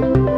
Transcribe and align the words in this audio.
Thank 0.00 0.16
you. 0.16 0.29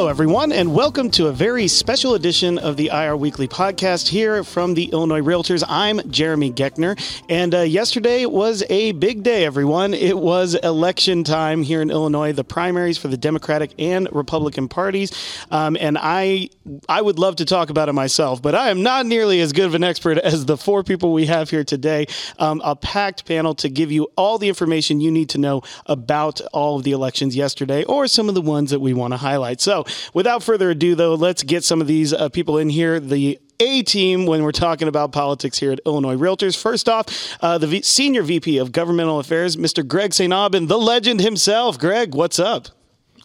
Hello, 0.00 0.08
everyone, 0.08 0.50
and 0.50 0.74
welcome 0.74 1.10
to 1.10 1.26
a 1.26 1.32
very 1.32 1.68
special 1.68 2.14
edition 2.14 2.56
of 2.56 2.78
the 2.78 2.86
IR 2.86 3.18
Weekly 3.18 3.46
podcast 3.46 4.08
here 4.08 4.42
from 4.42 4.72
the 4.72 4.86
Illinois 4.86 5.20
Realtors. 5.20 5.62
I'm 5.68 6.00
Jeremy 6.10 6.50
Geckner, 6.50 6.98
and 7.28 7.54
uh, 7.54 7.60
yesterday 7.60 8.24
was 8.24 8.64
a 8.70 8.92
big 8.92 9.22
day, 9.22 9.44
everyone. 9.44 9.92
It 9.92 10.16
was 10.16 10.54
election 10.54 11.22
time 11.22 11.62
here 11.62 11.82
in 11.82 11.90
Illinois, 11.90 12.32
the 12.32 12.44
primaries 12.44 12.96
for 12.96 13.08
the 13.08 13.18
Democratic 13.18 13.74
and 13.78 14.08
Republican 14.10 14.68
parties, 14.68 15.12
um, 15.50 15.76
and 15.78 15.98
I 16.00 16.48
I 16.88 17.02
would 17.02 17.18
love 17.18 17.36
to 17.36 17.44
talk 17.44 17.68
about 17.68 17.90
it 17.90 17.92
myself, 17.92 18.40
but 18.40 18.54
I 18.54 18.70
am 18.70 18.82
not 18.82 19.04
nearly 19.04 19.42
as 19.42 19.52
good 19.52 19.66
of 19.66 19.74
an 19.74 19.84
expert 19.84 20.16
as 20.16 20.46
the 20.46 20.56
four 20.56 20.82
people 20.82 21.12
we 21.12 21.26
have 21.26 21.50
here 21.50 21.64
today. 21.64 22.06
Um, 22.38 22.62
a 22.64 22.74
packed 22.74 23.26
panel 23.26 23.54
to 23.56 23.68
give 23.68 23.92
you 23.92 24.08
all 24.16 24.38
the 24.38 24.48
information 24.48 25.02
you 25.02 25.10
need 25.10 25.28
to 25.30 25.38
know 25.38 25.60
about 25.84 26.40
all 26.54 26.78
of 26.78 26.84
the 26.84 26.92
elections 26.92 27.36
yesterday, 27.36 27.84
or 27.84 28.06
some 28.06 28.30
of 28.30 28.34
the 28.34 28.40
ones 28.40 28.70
that 28.70 28.80
we 28.80 28.94
want 28.94 29.12
to 29.12 29.18
highlight. 29.18 29.60
So, 29.60 29.84
without 30.14 30.42
further 30.42 30.70
ado, 30.70 30.94
though, 30.94 31.14
let's 31.14 31.42
get 31.42 31.64
some 31.64 31.80
of 31.80 31.86
these 31.86 32.12
uh, 32.12 32.28
people 32.28 32.58
in 32.58 32.68
here. 32.68 33.00
The 33.00 33.38
a 33.60 33.82
team 33.82 34.24
when 34.24 34.42
we're 34.42 34.52
talking 34.52 34.88
about 34.88 35.12
politics 35.12 35.58
here 35.58 35.70
at 35.72 35.80
Illinois 35.84 36.16
Realtors. 36.16 36.60
First 36.60 36.88
off, 36.88 37.06
uh, 37.42 37.58
the 37.58 37.66
v- 37.66 37.82
senior 37.82 38.22
VP 38.22 38.56
of 38.56 38.72
Governmental 38.72 39.18
Affairs, 39.18 39.56
Mr. 39.56 39.86
Greg 39.86 40.14
St. 40.14 40.32
Aubin, 40.32 40.66
the 40.66 40.78
legend 40.78 41.20
himself. 41.20 41.78
Greg, 41.78 42.14
what's 42.14 42.38
up? 42.38 42.68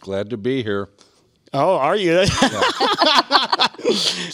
Glad 0.00 0.28
to 0.30 0.36
be 0.36 0.62
here. 0.62 0.88
Oh, 1.58 1.76
are 1.78 1.96
you? 1.96 2.12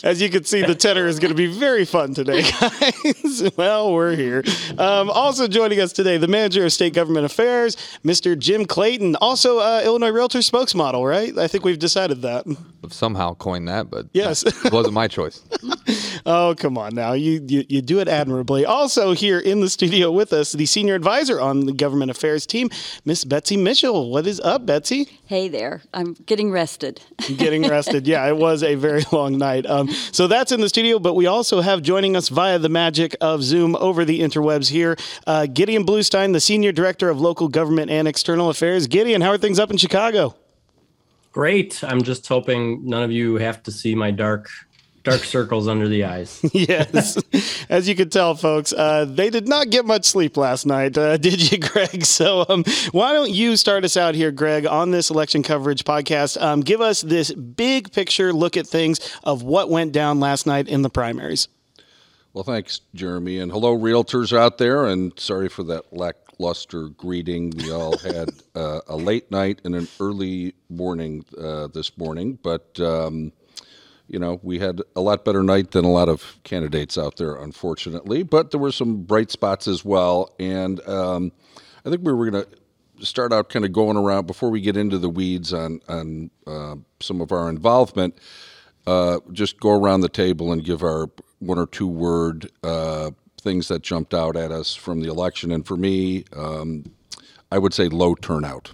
As 0.03 0.21
you 0.21 0.29
can 0.31 0.45
see, 0.45 0.63
the 0.63 0.75
tenor 0.75 1.07
is 1.07 1.19
going 1.21 1.31
to 1.31 1.37
be 1.37 1.47
very 1.47 1.85
fun 1.85 2.15
today, 2.15 2.43
guys. 2.61 3.51
well, 3.57 3.93
we're 3.93 4.17
here. 4.17 4.43
Um, 4.79 5.11
also 5.11 5.47
joining 5.47 5.79
us 5.81 5.93
today, 5.93 6.17
the 6.17 6.27
manager 6.29 6.65
of 6.65 6.73
state 6.73 6.95
government 6.95 7.25
affairs, 7.27 7.77
Mr. 8.05 8.37
Jim 8.39 8.65
Clayton, 8.65 9.15
also 9.17 9.59
uh, 9.59 9.83
Illinois 9.85 10.11
Realtor 10.11 10.39
spokesmodel, 10.39 11.09
right? 11.09 11.37
I 11.39 11.47
think 11.49 11.65
we've 11.65 11.79
decided 11.79 12.23
that. 12.23 12.45
I've 12.83 12.93
somehow 12.93 13.35
coined 13.35 13.69
that, 13.69 13.89
but 13.91 14.07
Yes. 14.13 14.43
it 14.43 14.73
wasn't 14.73 14.95
my 14.95 15.07
choice. 15.09 15.43
Oh, 16.25 16.55
come 16.57 16.79
on 16.79 16.95
now. 16.95 17.15
You, 17.15 17.45
you 17.49 17.65
you 17.69 17.83
do 17.83 17.99
it 17.99 18.07
admirably. 18.07 18.65
Also 18.65 19.13
here 19.13 19.41
in 19.41 19.59
the 19.61 19.69
studio 19.69 20.13
with 20.13 20.33
us, 20.33 20.53
the 20.53 20.67
senior 20.67 20.95
advisor 20.95 21.41
on 21.41 21.67
the 21.67 21.73
government 21.73 22.13
affairs 22.13 22.47
team, 22.47 22.71
Miss 23.05 23.25
Betsy 23.25 23.57
Mitchell. 23.57 24.09
What 24.09 24.25
is 24.29 24.39
up, 24.39 24.65
Betsy? 24.65 25.09
Hey 25.27 25.49
there, 25.49 25.83
I'm 25.93 26.13
getting 26.27 26.53
rested. 26.53 27.01
getting 27.37 27.69
rested. 27.69 28.07
Yeah, 28.07 28.27
it 28.27 28.37
was 28.37 28.63
a 28.63 28.75
very 28.75 29.05
long 29.13 29.39
night. 29.39 29.67
Um, 29.67 29.89
so 29.89 30.27
that's 30.27 30.53
in 30.53 30.61
the 30.61 30.69
studio, 30.69 30.99
but 30.99 31.15
we 31.15 31.27
also 31.27 31.61
have 31.61 31.83
joining 31.83 32.17
us 32.17 32.29
via 32.29 32.59
the 32.59 32.69
magic 32.69 33.17
of 33.21 33.43
Zoom 33.43 33.77
over 33.77 34.05
the 34.05 34.21
interwebs 34.21 34.71
here, 34.71 34.97
uh, 35.27 35.47
Gideon 35.47 35.85
Bluestein, 35.85 36.33
the 36.33 36.41
Senior 36.41 36.73
Director 36.73 37.09
of 37.09 37.21
Local 37.21 37.49
Government 37.49 37.91
and 37.91 38.09
External 38.09 38.51
Affairs. 38.51 38.87
Gideon, 38.87 39.21
how 39.21 39.31
are 39.31 39.39
things 39.39 39.59
up 39.59 39.71
in 39.71 39.77
Chicago? 39.77 40.35
Great. 41.33 41.83
I'm 41.83 42.03
just 42.03 42.27
hoping 42.27 42.87
none 42.87 43.03
of 43.03 43.11
you 43.11 43.37
have 43.37 43.63
to 43.63 43.73
see 43.73 43.95
my 43.95 44.11
dark 44.11 44.51
dark 45.03 45.25
circles 45.25 45.69
under 45.69 45.89
the 45.89 46.05
eyes. 46.05 46.41
yes. 46.53 47.19
As 47.69 47.89
you 47.89 47.95
can 47.95 48.11
tell, 48.11 48.35
folks, 48.35 48.73
uh, 48.73 49.05
they 49.05 49.31
did 49.31 49.49
not 49.49 49.71
get 49.71 49.85
much 49.85 50.05
sleep 50.05 50.37
last 50.37 50.67
night, 50.67 50.97
uh, 50.97 51.17
did 51.19 51.51
you, 51.51 51.59
Greg? 51.59 52.05
So 52.05 52.45
um, 52.49 52.65
why 52.93 53.13
don't 53.13 53.31
you 53.31 53.57
start 53.57 53.85
us 53.85 53.97
out 53.97 54.15
here, 54.15 54.31
Greg, 54.31 54.67
on 54.67 54.91
this 54.91 55.11
election 55.11 55.43
coverage 55.43 55.85
podcast? 55.85 56.41
Um, 56.41 56.61
give 56.61 56.81
us 56.81 57.03
this 57.03 57.33
big 57.33 57.93
picture 57.93 58.33
look 58.33 58.57
at 58.57 58.67
things 58.67 59.01
of 59.25 59.43
what 59.43 59.69
went 59.69 59.93
down 59.93 60.21
last 60.21 60.47
night 60.47 60.69
in 60.69 60.83
the 60.83 60.91
primaries. 60.91 61.49
Well, 62.33 62.45
thanks, 62.45 62.81
Jeremy. 62.95 63.39
And 63.39 63.53
hello, 63.53 63.77
realtors 63.77 64.37
out 64.37 64.57
there. 64.59 64.87
And 64.87 65.19
sorry 65.19 65.49
for 65.49 65.65
that 65.65 65.93
lackluster 65.93 66.89
greeting. 66.89 67.51
We 67.51 67.71
all 67.71 67.99
had 68.03 68.31
uh, 68.55 68.81
a 68.87 68.97
late 68.97 69.31
night 69.31 69.61
and 69.65 69.75
an 69.75 69.89
early 70.01 70.55
morning 70.71 71.25
uh, 71.39 71.67
this 71.69 71.97
morning, 71.99 72.39
but. 72.43 72.79
Um, 72.79 73.33
you 74.13 74.19
know, 74.19 74.39
we 74.43 74.59
had 74.59 74.83
a 74.95 75.01
lot 75.01 75.25
better 75.25 75.43
night 75.43 75.71
than 75.71 75.87
a 75.87 75.91
lot 75.91 76.11
of 76.11 76.39
candidates 76.45 76.99
out 76.99 77.17
there, 77.17 77.35
unfortunately. 77.35 78.23
But 78.23 78.51
there 78.51 78.61
were 78.61 78.71
some 78.71 79.03
bright 79.03 79.31
spots 79.31 79.67
as 79.67 79.85
well, 79.87 80.35
and 80.39 80.87
um, 80.87 81.33
I 81.85 81.91
think 81.91 82.03
we 82.03 82.13
were 82.13 82.31
going 82.31 82.45
to 82.45 83.07
start 83.07 83.33
out 83.33 83.49
kind 83.49 83.65
of 83.65 83.73
going 83.73 83.97
around 83.97 84.27
before 84.27 84.51
we 84.51 84.61
get 84.61 84.77
into 84.77 84.99
the 84.99 85.09
weeds 85.09 85.55
on 85.55 85.81
on 85.89 86.31
uh, 86.47 86.77
some 87.01 87.23
of 87.23 87.33
our 87.33 87.49
involvement. 87.49 88.19
Uh, 88.87 89.19
just 89.33 89.59
go 89.61 89.71
around 89.71 90.03
the 90.03 90.09
table 90.11 90.53
and 90.53 90.63
give 90.63 90.83
our 90.83 91.09
one 91.39 91.59
or 91.59 91.67
two 91.67 91.89
word 91.89 92.51
uh, 92.63 93.11
things 93.41 93.69
that 93.69 93.83
jumped 93.83 94.13
out 94.13 94.37
at 94.37 94.53
us 94.53 94.75
from 94.75 95.01
the 95.01 95.09
election. 95.09 95.51
And 95.53 95.67
for 95.67 95.77
me, 95.77 96.25
um, 96.37 96.85
I 97.51 97.59
would 97.59 97.73
say 97.73 97.89
low 97.89 98.15
turnout 98.15 98.73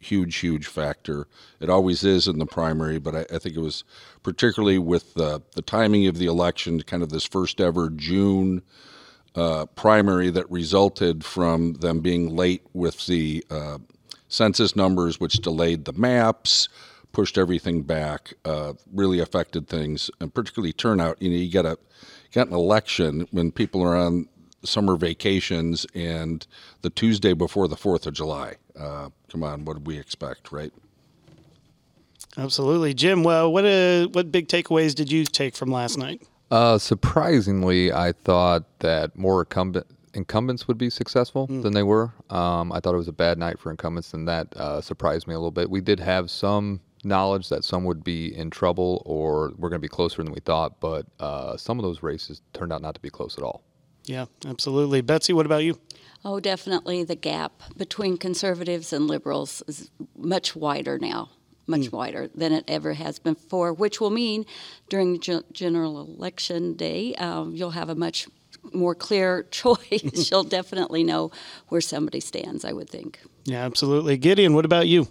huge, 0.00 0.36
huge 0.36 0.66
factor. 0.66 1.28
It 1.60 1.70
always 1.70 2.02
is 2.02 2.26
in 2.26 2.38
the 2.38 2.46
primary, 2.46 2.98
but 2.98 3.14
I, 3.14 3.20
I 3.34 3.38
think 3.38 3.54
it 3.54 3.60
was 3.60 3.84
particularly 4.22 4.78
with 4.78 5.14
the, 5.14 5.42
the 5.54 5.62
timing 5.62 6.06
of 6.06 6.18
the 6.18 6.26
election, 6.26 6.82
kind 6.82 7.02
of 7.02 7.10
this 7.10 7.24
first 7.24 7.60
ever 7.60 7.90
June 7.90 8.62
uh, 9.34 9.66
primary 9.66 10.30
that 10.30 10.50
resulted 10.50 11.24
from 11.24 11.74
them 11.74 12.00
being 12.00 12.34
late 12.34 12.62
with 12.72 13.06
the 13.06 13.44
uh, 13.50 13.78
census 14.28 14.74
numbers, 14.74 15.20
which 15.20 15.34
delayed 15.34 15.84
the 15.84 15.92
maps, 15.92 16.68
pushed 17.12 17.38
everything 17.38 17.82
back, 17.82 18.34
uh, 18.44 18.72
really 18.92 19.20
affected 19.20 19.68
things, 19.68 20.10
and 20.20 20.34
particularly 20.34 20.72
turnout. 20.72 21.20
You 21.20 21.30
know, 21.30 21.36
you 21.36 21.50
got 21.50 21.66
a 21.66 21.78
got 22.32 22.48
an 22.48 22.54
election 22.54 23.26
when 23.32 23.50
people 23.50 23.82
are 23.82 23.96
on 23.96 24.28
summer 24.64 24.96
vacations 24.96 25.86
and 25.94 26.46
the 26.82 26.90
Tuesday 26.90 27.32
before 27.32 27.66
the 27.66 27.76
Fourth 27.76 28.06
of 28.06 28.14
July. 28.14 28.56
Uh, 28.78 29.08
come 29.30 29.42
on, 29.42 29.64
what 29.64 29.74
did 29.74 29.86
we 29.86 29.98
expect, 29.98 30.52
right? 30.52 30.72
Absolutely, 32.36 32.94
Jim. 32.94 33.22
Well, 33.22 33.52
what 33.52 33.64
uh, 33.64 34.06
what 34.08 34.30
big 34.30 34.48
takeaways 34.48 34.94
did 34.94 35.10
you 35.10 35.24
take 35.24 35.56
from 35.56 35.70
last 35.70 35.98
night? 35.98 36.22
Uh, 36.50 36.78
surprisingly, 36.78 37.92
I 37.92 38.12
thought 38.12 38.64
that 38.80 39.16
more 39.16 39.42
incumbent, 39.42 39.86
incumbents 40.14 40.66
would 40.66 40.78
be 40.78 40.90
successful 40.90 41.46
than 41.46 41.72
they 41.72 41.84
were. 41.84 42.12
Um, 42.28 42.72
I 42.72 42.80
thought 42.80 42.94
it 42.94 42.98
was 42.98 43.08
a 43.08 43.12
bad 43.12 43.38
night 43.38 43.58
for 43.58 43.70
incumbents, 43.70 44.14
and 44.14 44.26
that 44.26 44.56
uh, 44.56 44.80
surprised 44.80 45.28
me 45.28 45.34
a 45.34 45.38
little 45.38 45.52
bit. 45.52 45.70
We 45.70 45.80
did 45.80 46.00
have 46.00 46.30
some 46.30 46.80
knowledge 47.04 47.48
that 47.48 47.64
some 47.64 47.84
would 47.84 48.04
be 48.04 48.34
in 48.36 48.50
trouble 48.50 49.02
or 49.06 49.52
we're 49.56 49.68
going 49.68 49.78
to 49.80 49.84
be 49.84 49.88
closer 49.88 50.22
than 50.22 50.32
we 50.32 50.40
thought, 50.40 50.80
but 50.80 51.06
uh, 51.18 51.56
some 51.56 51.78
of 51.78 51.82
those 51.82 52.02
races 52.02 52.42
turned 52.52 52.72
out 52.72 52.82
not 52.82 52.94
to 52.94 53.00
be 53.00 53.10
close 53.10 53.38
at 53.38 53.44
all. 53.44 53.62
Yeah, 54.04 54.26
absolutely. 54.46 55.00
Betsy, 55.00 55.32
what 55.32 55.46
about 55.46 55.62
you? 55.64 55.78
Oh, 56.24 56.40
definitely 56.40 57.04
the 57.04 57.14
gap 57.14 57.62
between 57.76 58.18
conservatives 58.18 58.92
and 58.92 59.06
liberals 59.06 59.62
is 59.66 59.90
much 60.16 60.54
wider 60.54 60.98
now, 60.98 61.30
much 61.70 61.92
wider 61.92 62.28
than 62.34 62.52
it 62.52 62.64
ever 62.68 62.94
has 62.94 63.18
been 63.18 63.34
before, 63.34 63.72
which 63.72 64.00
will 64.00 64.10
mean 64.10 64.44
during 64.88 65.20
gen- 65.20 65.44
general 65.52 66.00
election 66.00 66.74
day, 66.74 67.14
um, 67.14 67.54
you'll 67.54 67.70
have 67.70 67.88
a 67.88 67.94
much 67.94 68.28
more 68.72 68.94
clear 68.94 69.42
choice. 69.50 70.30
you'll 70.30 70.44
definitely 70.58 71.04
know 71.04 71.30
where 71.68 71.80
somebody 71.80 72.20
stands, 72.20 72.64
I 72.64 72.72
would 72.72 72.90
think. 72.90 73.20
Yeah, 73.44 73.64
absolutely. 73.64 74.16
Gideon, 74.16 74.54
what 74.54 74.64
about 74.64 74.88
you? 74.88 75.08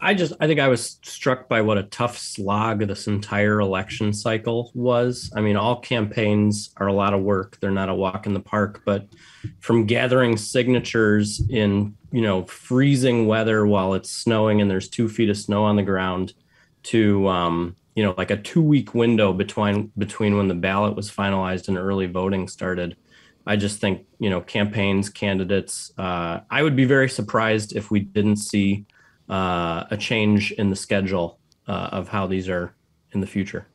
I 0.00 0.12
just 0.12 0.34
I 0.40 0.46
think 0.46 0.60
I 0.60 0.68
was 0.68 0.98
struck 1.02 1.48
by 1.48 1.62
what 1.62 1.78
a 1.78 1.84
tough 1.84 2.18
slog 2.18 2.86
this 2.86 3.06
entire 3.06 3.60
election 3.60 4.12
cycle 4.12 4.70
was. 4.74 5.32
I 5.34 5.40
mean, 5.40 5.56
all 5.56 5.80
campaigns 5.80 6.70
are 6.76 6.86
a 6.86 6.92
lot 6.92 7.14
of 7.14 7.22
work. 7.22 7.58
They're 7.60 7.70
not 7.70 7.88
a 7.88 7.94
walk 7.94 8.26
in 8.26 8.34
the 8.34 8.40
park, 8.40 8.82
but 8.84 9.06
from 9.60 9.86
gathering 9.86 10.36
signatures 10.36 11.42
in, 11.48 11.96
you 12.16 12.22
know, 12.22 12.46
freezing 12.46 13.26
weather 13.26 13.66
while 13.66 13.92
it's 13.92 14.10
snowing 14.10 14.62
and 14.62 14.70
there's 14.70 14.88
2 14.88 15.06
feet 15.06 15.28
of 15.28 15.36
snow 15.36 15.64
on 15.64 15.76
the 15.76 15.82
ground 15.82 16.32
to 16.82 17.28
um, 17.28 17.76
you 17.94 18.02
know, 18.02 18.14
like 18.16 18.30
a 18.30 18.38
2-week 18.38 18.94
window 18.94 19.34
between 19.34 19.92
between 19.98 20.38
when 20.38 20.48
the 20.48 20.54
ballot 20.54 20.96
was 20.96 21.10
finalized 21.10 21.68
and 21.68 21.76
early 21.76 22.06
voting 22.06 22.48
started. 22.48 22.96
I 23.46 23.56
just 23.56 23.82
think, 23.82 24.06
you 24.18 24.30
know, 24.30 24.40
campaigns, 24.40 25.10
candidates, 25.10 25.92
uh, 25.98 26.40
I 26.50 26.62
would 26.62 26.74
be 26.74 26.86
very 26.86 27.10
surprised 27.10 27.76
if 27.76 27.90
we 27.90 28.00
didn't 28.00 28.36
see 28.36 28.86
uh, 29.28 29.84
a 29.90 29.98
change 29.98 30.52
in 30.52 30.70
the 30.70 30.76
schedule 30.76 31.38
uh, 31.68 31.90
of 31.98 32.08
how 32.08 32.26
these 32.26 32.48
are 32.48 32.74
in 33.12 33.20
the 33.20 33.26
future. 33.26 33.66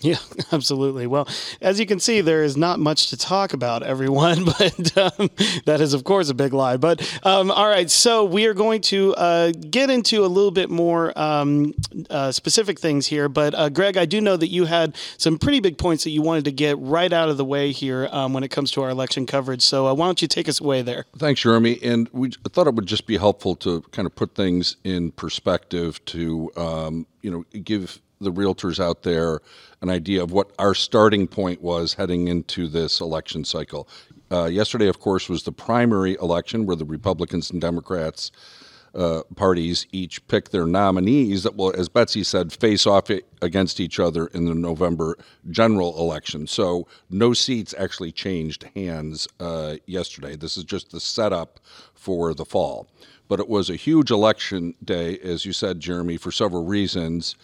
Yeah, 0.00 0.18
absolutely. 0.52 1.06
Well, 1.06 1.28
as 1.60 1.80
you 1.80 1.86
can 1.86 2.00
see, 2.00 2.20
there 2.20 2.42
is 2.42 2.56
not 2.56 2.78
much 2.78 3.10
to 3.10 3.16
talk 3.16 3.52
about, 3.52 3.82
everyone, 3.82 4.44
but 4.58 4.96
um, 4.96 5.30
that 5.64 5.80
is, 5.80 5.94
of 5.94 6.04
course, 6.04 6.28
a 6.28 6.34
big 6.34 6.52
lie. 6.52 6.76
But 6.76 7.00
um, 7.24 7.50
all 7.50 7.68
right, 7.68 7.90
so 7.90 8.24
we 8.24 8.46
are 8.46 8.54
going 8.54 8.82
to 8.82 9.14
uh, 9.14 9.52
get 9.52 9.90
into 9.90 10.24
a 10.24 10.28
little 10.28 10.50
bit 10.50 10.70
more 10.70 11.16
um, 11.18 11.74
uh, 12.10 12.32
specific 12.32 12.78
things 12.78 13.06
here. 13.06 13.28
But 13.28 13.54
uh, 13.54 13.68
Greg, 13.68 13.96
I 13.96 14.04
do 14.04 14.20
know 14.20 14.36
that 14.36 14.48
you 14.48 14.66
had 14.66 14.96
some 15.16 15.38
pretty 15.38 15.60
big 15.60 15.78
points 15.78 16.04
that 16.04 16.10
you 16.10 16.22
wanted 16.22 16.44
to 16.44 16.52
get 16.52 16.78
right 16.78 17.12
out 17.12 17.28
of 17.28 17.36
the 17.36 17.44
way 17.44 17.72
here 17.72 18.08
um, 18.12 18.32
when 18.32 18.44
it 18.44 18.48
comes 18.48 18.70
to 18.72 18.82
our 18.82 18.90
election 18.90 19.26
coverage. 19.26 19.62
So 19.62 19.86
uh, 19.86 19.94
why 19.94 20.06
don't 20.06 20.20
you 20.20 20.28
take 20.28 20.48
us 20.48 20.60
away 20.60 20.82
there? 20.82 21.06
Thanks, 21.16 21.40
Jeremy. 21.40 21.78
And 21.82 22.08
we 22.12 22.30
thought 22.50 22.66
it 22.66 22.74
would 22.74 22.86
just 22.86 23.06
be 23.06 23.16
helpful 23.16 23.56
to 23.56 23.80
kind 23.92 24.06
of 24.06 24.14
put 24.14 24.34
things 24.34 24.76
in 24.84 25.12
perspective 25.12 26.04
to, 26.06 26.50
um, 26.56 27.06
you 27.22 27.30
know, 27.30 27.44
give 27.60 28.00
the 28.20 28.32
realtors 28.32 28.80
out 28.80 29.02
there 29.02 29.40
an 29.82 29.90
idea 29.90 30.22
of 30.22 30.32
what 30.32 30.52
our 30.58 30.74
starting 30.74 31.26
point 31.26 31.60
was 31.60 31.94
heading 31.94 32.28
into 32.28 32.66
this 32.66 33.00
election 33.00 33.44
cycle. 33.44 33.88
Uh, 34.30 34.46
yesterday, 34.46 34.88
of 34.88 34.98
course, 35.00 35.28
was 35.28 35.44
the 35.44 35.52
primary 35.52 36.16
election 36.20 36.66
where 36.66 36.76
the 36.76 36.84
Republicans 36.84 37.50
and 37.50 37.60
Democrats 37.60 38.32
uh, 38.94 39.22
parties 39.36 39.86
each 39.92 40.26
pick 40.26 40.48
their 40.50 40.66
nominees 40.66 41.42
that 41.42 41.54
will, 41.54 41.72
as 41.76 41.88
Betsy 41.88 42.24
said, 42.24 42.52
face 42.52 42.86
off 42.86 43.10
against 43.42 43.78
each 43.78 44.00
other 44.00 44.26
in 44.28 44.46
the 44.46 44.54
November 44.54 45.18
general 45.50 45.98
election. 45.98 46.46
So 46.46 46.88
no 47.10 47.34
seats 47.34 47.74
actually 47.76 48.10
changed 48.10 48.64
hands 48.74 49.28
uh, 49.38 49.76
yesterday. 49.86 50.34
This 50.34 50.56
is 50.56 50.64
just 50.64 50.90
the 50.90 51.00
setup 51.00 51.60
for 51.94 52.32
the 52.32 52.46
fall. 52.46 52.88
But 53.28 53.38
it 53.38 53.48
was 53.48 53.68
a 53.68 53.76
huge 53.76 54.10
election 54.10 54.74
day, 54.82 55.18
as 55.18 55.44
you 55.44 55.52
said, 55.52 55.78
Jeremy, 55.78 56.16
for 56.16 56.32
several 56.32 56.64
reasons. 56.64 57.36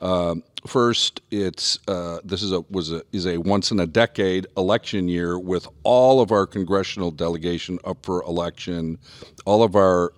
Uh, 0.00 0.36
first, 0.66 1.20
it's 1.30 1.78
uh, 1.88 2.18
this 2.24 2.42
is 2.42 2.52
a 2.52 2.60
was 2.70 2.92
a 2.92 3.02
is 3.12 3.26
a 3.26 3.38
once 3.38 3.70
in 3.70 3.80
a 3.80 3.86
decade 3.86 4.46
election 4.56 5.08
year 5.08 5.38
with 5.38 5.68
all 5.82 6.20
of 6.20 6.32
our 6.32 6.46
congressional 6.46 7.10
delegation 7.10 7.78
up 7.84 8.04
for 8.04 8.22
election, 8.22 8.98
all 9.44 9.62
of 9.62 9.76
our 9.76 10.12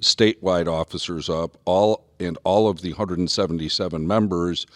statewide 0.00 0.68
officers 0.68 1.28
up, 1.28 1.58
all 1.64 2.06
and 2.18 2.38
all 2.44 2.68
of 2.68 2.80
the 2.80 2.90
177 2.90 4.06
members 4.06 4.66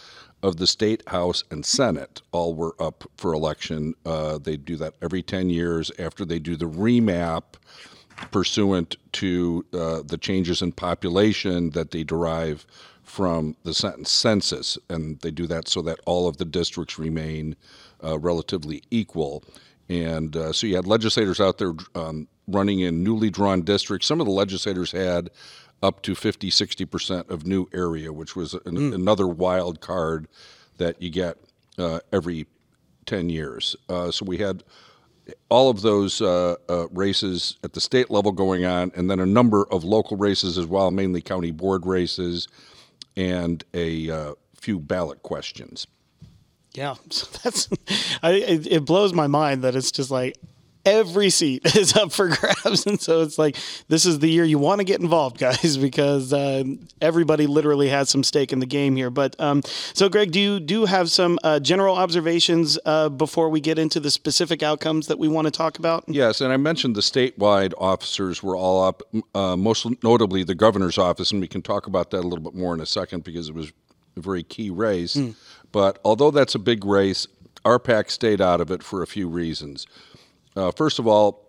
of 0.43 0.57
the 0.57 0.67
state 0.67 1.03
house 1.09 1.45
and 1.51 1.65
senate 1.67 2.23
all 2.33 2.55
were 2.55 2.75
up 2.81 3.05
for 3.17 3.33
election. 3.33 3.95
Uh, 4.07 4.39
they 4.39 4.57
do 4.57 4.77
that 4.77 4.95
every 5.03 5.23
10 5.23 5.51
years 5.51 5.91
after 5.99 6.25
they 6.25 6.39
do 6.39 6.57
the 6.57 6.69
remap 6.69 7.43
pursuant 8.31 8.97
to 9.13 9.65
uh, 9.73 10.03
the 10.05 10.19
changes 10.19 10.63
in 10.63 10.73
population 10.73 11.71
that 11.71 11.91
they 11.91 12.05
derive 12.05 12.67
from 13.11 13.57
the 13.65 13.75
census, 13.75 14.79
and 14.89 15.19
they 15.21 15.33
do 15.33 15.49
that 15.49 15.67
so 15.67 15.83
that 15.83 15.99
all 16.07 16.29
of 16.29 16.37
the 16.37 16.45
districts 16.45 16.97
remain 16.97 17.57
uh, 18.05 18.17
relatively 18.21 18.85
equal. 18.93 19.43
And 19.89 20.37
uh, 20.37 20.53
so 20.53 20.69
you 20.69 20.77
had 20.77 20.87
legislators 20.87 21.41
out 21.41 21.59
there 21.59 21.73
um, 21.97 22.29
running 22.47 22.79
in 22.79 23.03
newly 23.03 23.29
drawn 23.29 23.63
districts. 23.63 24.07
Some 24.07 24.21
of 24.21 24.27
the 24.27 24.33
legislators 24.33 24.93
had 24.93 25.31
up 25.83 26.03
to 26.03 26.15
50, 26.15 26.51
60% 26.51 27.29
of 27.29 27.45
new 27.45 27.69
area, 27.75 28.13
which 28.13 28.37
was 28.37 28.55
an, 28.55 28.61
mm. 28.77 28.95
another 28.95 29.27
wild 29.27 29.81
card 29.81 30.29
that 30.79 31.03
you 31.03 31.11
get 31.11 31.37
uh, 31.79 31.99
every 32.13 32.47
10 33.07 33.29
years. 33.29 33.75
Uh, 33.89 34.13
so 34.13 34.25
we 34.25 34.39
had 34.39 34.63
all 35.49 35.69
of 35.69 35.83
those 35.83 36.23
uh, 36.23 36.55
uh, 36.69 36.87
races 36.93 37.57
at 37.65 37.73
the 37.73 37.81
state 37.81 38.09
level 38.09 38.31
going 38.31 38.65
on, 38.65 38.93
and 38.95 39.11
then 39.11 39.19
a 39.19 39.27
number 39.27 39.67
of 39.73 39.83
local 39.83 40.17
races 40.17 40.57
as 40.57 40.67
well, 40.67 40.93
mainly 40.93 41.21
county 41.21 41.51
board 41.51 41.85
races 41.85 42.47
and 43.17 43.65
a 43.75 44.11
uh, 44.11 44.35
few 44.55 44.79
ballot 44.79 45.23
questions. 45.23 45.87
Yeah, 46.73 46.95
so 47.11 47.27
that's 47.43 47.69
I, 48.23 48.33
it, 48.33 48.67
it 48.67 48.85
blows 48.85 49.13
my 49.13 49.27
mind 49.27 49.63
that 49.63 49.75
it's 49.75 49.91
just 49.91 50.11
like 50.11 50.37
every 50.85 51.31
seat 51.31 51.63
is 51.77 51.95
up 51.97 52.13
for 52.13 52.29
grabs. 52.29 52.87
And 52.87 53.01
so 53.01 53.23
it's 53.23 53.39
like, 53.39 53.57
this 53.89 54.07
is 54.07 54.19
the 54.19 54.29
year 54.29 54.45
you 54.45 54.59
want 54.59 54.81
to 54.81 54.85
get 54.85 55.01
involved, 55.01 55.39
guys, 55.39 55.77
because 55.77 56.33
uh, 56.33 56.65
everybody 57.01 57.47
literally 57.47 57.89
has 57.89 58.11
some 58.11 58.23
stake 58.23 58.53
in 58.53 58.59
the 58.59 58.67
game 58.67 58.97
here. 58.97 59.11
But 59.11 59.39
um, 59.41 59.63
so, 59.95 60.09
Greg, 60.09 60.33
do 60.33 60.41
you 60.41 60.61
do 60.61 60.85
have 60.85 61.11
some 61.11 61.39
uh, 61.43 61.61
general 61.61 61.97
observations 61.97 62.79
uh, 62.85 63.09
before 63.09 63.49
we 63.49 63.61
get 63.61 63.79
into 63.79 64.01
the 64.01 64.11
specific 64.11 64.63
outcomes 64.63 65.07
that 65.09 65.19
we 65.19 65.29
want 65.29 65.47
to 65.47 65.51
talk 65.51 65.79
about? 65.79 66.05
Yes. 66.07 66.41
And 66.41 66.53
I 66.53 66.57
mentioned 66.57 66.97
the 66.97 67.01
statewide 67.01 67.73
officers 67.79 68.43
were 68.43 68.57
all 68.57 68.85
up, 68.85 69.03
uh, 69.35 69.57
most 69.57 69.87
notably 70.03 70.45
the 70.45 70.55
governor's 70.55 70.99
office. 70.99 71.33
And 71.33 71.41
we 71.41 71.49
can 71.49 71.63
talk 71.63 71.87
about 71.87 72.11
that 72.11 72.21
a 72.21 72.27
little 72.27 72.45
bit 72.45 72.55
more 72.55 72.75
in 72.75 72.81
a 72.81 72.87
second 72.87 73.25
because 73.25 73.49
it 73.49 73.55
was 73.55 73.73
a 74.17 74.21
very 74.21 74.43
key 74.43 74.71
race. 74.71 75.17
Mm. 75.17 75.35
But 75.73 75.99
although 76.05 76.31
that's 76.31 76.55
a 76.55 76.59
big 76.59 76.85
race, 76.85 77.27
RPAC 77.65 78.11
stayed 78.11 78.41
out 78.41 78.61
of 78.61 78.71
it 78.71 78.83
for 78.83 79.03
a 79.03 79.07
few 79.07 79.29
reasons. 79.29 79.87
Uh, 80.61 80.71
first 80.71 80.99
of 80.99 81.07
all, 81.07 81.47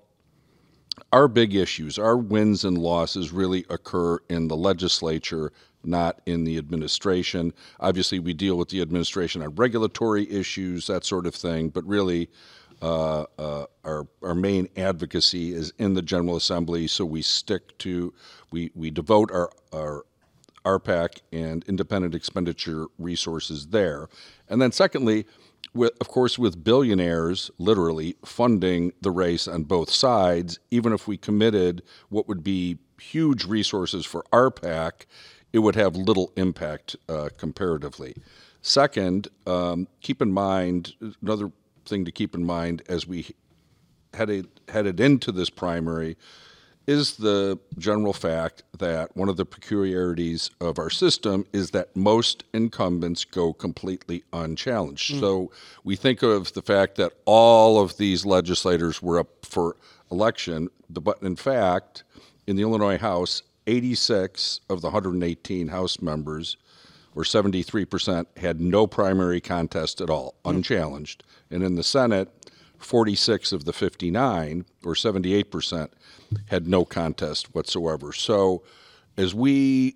our 1.12 1.28
big 1.28 1.54
issues, 1.54 2.00
our 2.00 2.16
wins 2.16 2.64
and 2.64 2.78
losses 2.78 3.34
really 3.34 3.66
occur 3.70 4.18
in 4.30 4.48
the 4.48 4.56
legislature, 4.56 5.52
not 5.84 6.22
in 6.26 6.46
the 6.46 6.58
administration. 6.58 7.52
Obviously, 7.82 8.20
we 8.20 8.34
deal 8.34 8.58
with 8.58 8.70
the 8.70 8.82
administration 8.82 9.42
on 9.42 9.54
regulatory 9.56 10.32
issues, 10.32 10.88
that 10.88 11.04
sort 11.04 11.26
of 11.26 11.36
thing, 11.36 11.68
but 11.68 11.86
really, 11.86 12.30
uh, 12.82 13.26
uh, 13.38 13.66
our, 13.84 14.08
our 14.24 14.34
main 14.34 14.70
advocacy 14.78 15.54
is 15.54 15.74
in 15.78 15.94
the 15.94 16.02
General 16.02 16.38
Assembly, 16.38 16.88
so 16.88 17.04
we 17.04 17.22
stick 17.22 17.78
to, 17.80 18.14
we, 18.52 18.72
we 18.76 18.90
devote 18.90 19.30
our, 19.32 19.52
our 19.74 20.06
RPAC 20.64 21.20
and 21.34 21.66
independent 21.68 22.16
expenditure 22.16 22.86
resources 22.98 23.68
there. 23.68 24.08
And 24.48 24.62
then, 24.62 24.72
secondly, 24.72 25.26
with, 25.74 25.92
of 26.02 26.08
course, 26.08 26.38
with 26.38 26.64
billionaires 26.64 27.50
literally 27.58 28.16
funding 28.26 28.92
the 29.02 29.12
race 29.12 29.48
on 29.48 29.64
both 29.64 29.90
sides, 29.90 30.60
even 30.70 30.94
if 30.94 31.08
we 31.08 31.18
committed 31.18 31.82
what 32.10 32.28
would 32.28 32.44
be 32.44 32.78
huge 33.00 33.46
resources 33.46 34.06
for 34.06 34.24
RPAC, 34.32 35.06
it 35.54 35.60
would 35.60 35.76
have 35.76 35.96
little 35.96 36.32
impact 36.36 36.96
uh, 37.10 37.30
comparatively. 37.38 38.16
Second, 38.62 39.28
um, 39.48 39.88
keep 40.02 40.22
in 40.22 40.32
mind 40.32 40.94
another 41.22 41.52
thing 41.86 42.06
to 42.06 42.12
keep 42.12 42.36
in 42.36 42.44
mind 42.46 42.84
as 42.88 43.08
we 43.08 43.28
headed 44.14 44.48
headed 44.68 45.00
into 45.00 45.32
this 45.32 45.50
primary 45.50 46.18
is 46.88 47.18
the 47.18 47.60
general 47.78 48.14
fact 48.14 48.64
that 48.78 49.16
one 49.16 49.30
of 49.30 49.38
the 49.38 49.46
peculiarities 49.46 50.50
of 50.60 50.80
our 50.80 50.90
system 50.90 51.46
is 51.54 51.72
that 51.72 51.96
most 51.96 52.44
incumbents 52.54 53.24
go 53.24 53.54
completely 53.54 54.24
unchallenged. 54.34 55.14
Mm. 55.14 55.20
So 55.20 55.52
we 55.84 55.96
think 55.96 56.24
of 56.24 56.54
the 56.54 56.62
fact 56.62 56.96
that 56.96 57.14
all 57.26 57.80
of 57.80 57.98
these 57.98 58.26
legislators 58.26 59.02
were 59.02 59.20
up 59.20 59.46
for 59.46 59.76
election, 60.12 60.70
but 60.90 61.22
in 61.22 61.36
fact, 61.36 62.04
in 62.48 62.56
the 62.56 62.64
Illinois 62.64 62.98
House, 62.98 63.44
86 63.68 64.62
of 64.70 64.82
the 64.82 64.88
118 64.88 65.68
House 65.68 66.02
members, 66.02 66.58
or 67.14 67.24
73%, 67.24 68.26
had 68.38 68.60
no 68.60 68.88
primary 68.88 69.40
contest 69.40 70.02
at 70.02 70.10
all, 70.10 70.36
mm. 70.44 70.56
unchallenged. 70.56 71.24
And 71.52 71.64
in 71.64 71.76
the 71.76 71.84
Senate, 71.84 72.30
46 72.84 73.52
of 73.52 73.66
the 73.66 73.74
59, 73.74 74.66
or 74.86 74.94
78%, 74.94 75.90
had 76.48 76.68
no 76.68 76.86
contest 76.86 77.54
whatsoever. 77.54 78.14
So 78.14 78.64
as 79.18 79.36
we 79.36 79.96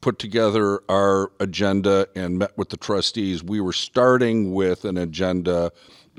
put 0.00 0.18
together 0.18 0.80
our 0.88 1.32
agenda 1.40 2.06
and 2.14 2.38
met 2.38 2.56
with 2.56 2.68
the 2.70 2.76
trustees, 2.76 3.42
we 3.42 3.60
were 3.60 3.72
starting 3.72 4.52
with 4.52 4.84
an 4.84 4.96
agenda 4.96 5.72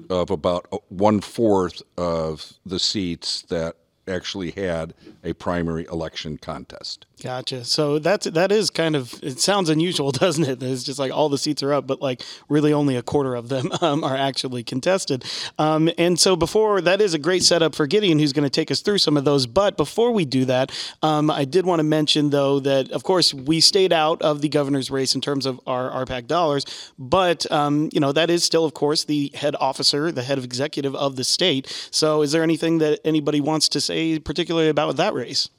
of 0.10 0.30
about 0.30 0.68
one 0.92 1.22
fourth 1.22 1.82
of 1.98 2.54
the 2.66 2.80
seats 2.80 3.42
that 3.44 3.76
actually 4.10 4.52
had 4.52 4.94
a 5.24 5.34
primary 5.34 5.86
election 5.86 6.38
contest. 6.38 7.06
Gotcha. 7.22 7.66
So 7.66 8.00
that's 8.00 8.30
that 8.30 8.52
is 8.52 8.70
kind 8.70 8.96
of 8.96 9.22
it 9.22 9.40
sounds 9.40 9.70
unusual, 9.70 10.12
doesn't 10.12 10.46
it? 10.46 10.64
It's 10.64 10.84
just 10.84 11.00
like 11.00 11.12
all 11.12 11.30
the 11.30 11.38
seats 11.38 11.62
are 11.64 11.74
up, 11.74 11.86
but 11.86 12.02
like 12.02 12.22
really 12.48 12.72
only 12.72 12.96
a 12.96 13.02
quarter 13.02 13.36
of 13.36 13.50
them 13.50 13.70
um, 13.82 14.04
are 14.04 14.16
actually 14.16 14.64
contested. 14.64 15.26
Um, 15.58 15.90
and 15.98 16.20
so 16.20 16.36
before 16.36 16.82
that 16.82 17.02
is 17.02 17.14
a 17.14 17.20
great 17.20 17.44
setup 17.44 17.76
for 17.76 17.88
Gideon, 17.88 18.20
who's 18.20 18.34
going 18.34 18.46
to 18.46 18.50
take 18.50 18.72
us 18.72 18.82
through 18.82 19.00
some 19.00 19.18
of 19.18 19.26
those. 19.26 19.46
But 19.46 19.76
before 19.76 20.12
we 20.12 20.26
do 20.26 20.46
that, 20.46 20.72
um, 21.02 21.30
I 21.30 21.46
did 21.46 21.66
want 21.66 21.80
to 21.80 21.84
mention 21.84 22.30
though 22.30 22.60
that 22.62 22.92
of 22.92 23.04
course 23.04 23.34
we 23.34 23.60
stayed 23.60 23.92
out 23.92 24.22
of 24.22 24.42
the 24.42 24.50
governor's 24.50 24.90
race 24.90 25.16
in 25.16 25.22
terms 25.22 25.46
of 25.46 25.60
our 25.68 26.06
RPAC 26.06 26.28
dollars, 26.28 26.66
but 26.98 27.50
um, 27.52 27.90
you 27.92 28.00
know 28.00 28.12
that 28.14 28.30
is 28.30 28.44
still 28.44 28.64
of 28.64 28.74
course 28.74 29.04
the 29.04 29.32
head 29.34 29.56
officer, 29.60 30.12
the 30.12 30.24
head 30.24 30.38
of 30.38 30.44
executive 30.46 30.96
of 30.96 31.18
the 31.18 31.24
state. 31.24 31.68
So 31.92 32.22
is 32.22 32.32
there 32.32 32.44
anything 32.44 32.78
that 32.78 33.00
anybody 33.04 33.42
wants 33.42 33.68
to 33.70 33.82
say 33.82 33.99
particularly 34.20 34.70
about 34.70 34.96
that 34.98 35.14
race? 35.14 35.50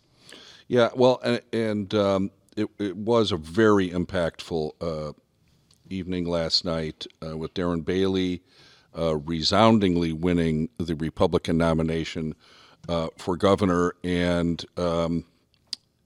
Yeah, 0.68 0.90
well, 0.94 1.20
and, 1.24 1.40
and 1.52 1.94
um, 1.94 2.30
it, 2.56 2.68
it, 2.78 2.96
was 2.96 3.32
a 3.32 3.36
very 3.36 3.90
impactful 3.90 4.72
uh, 4.80 5.12
evening 5.88 6.26
last 6.26 6.64
night 6.64 7.06
uh, 7.26 7.36
with 7.36 7.54
Darren 7.54 7.84
Bailey 7.84 8.42
uh, 8.96 9.16
resoundingly 9.16 10.12
winning 10.12 10.68
the 10.78 10.94
Republican 10.94 11.58
nomination 11.58 12.34
uh, 12.88 13.08
for 13.16 13.36
governor, 13.36 13.94
and 14.02 14.64
um, 14.76 15.24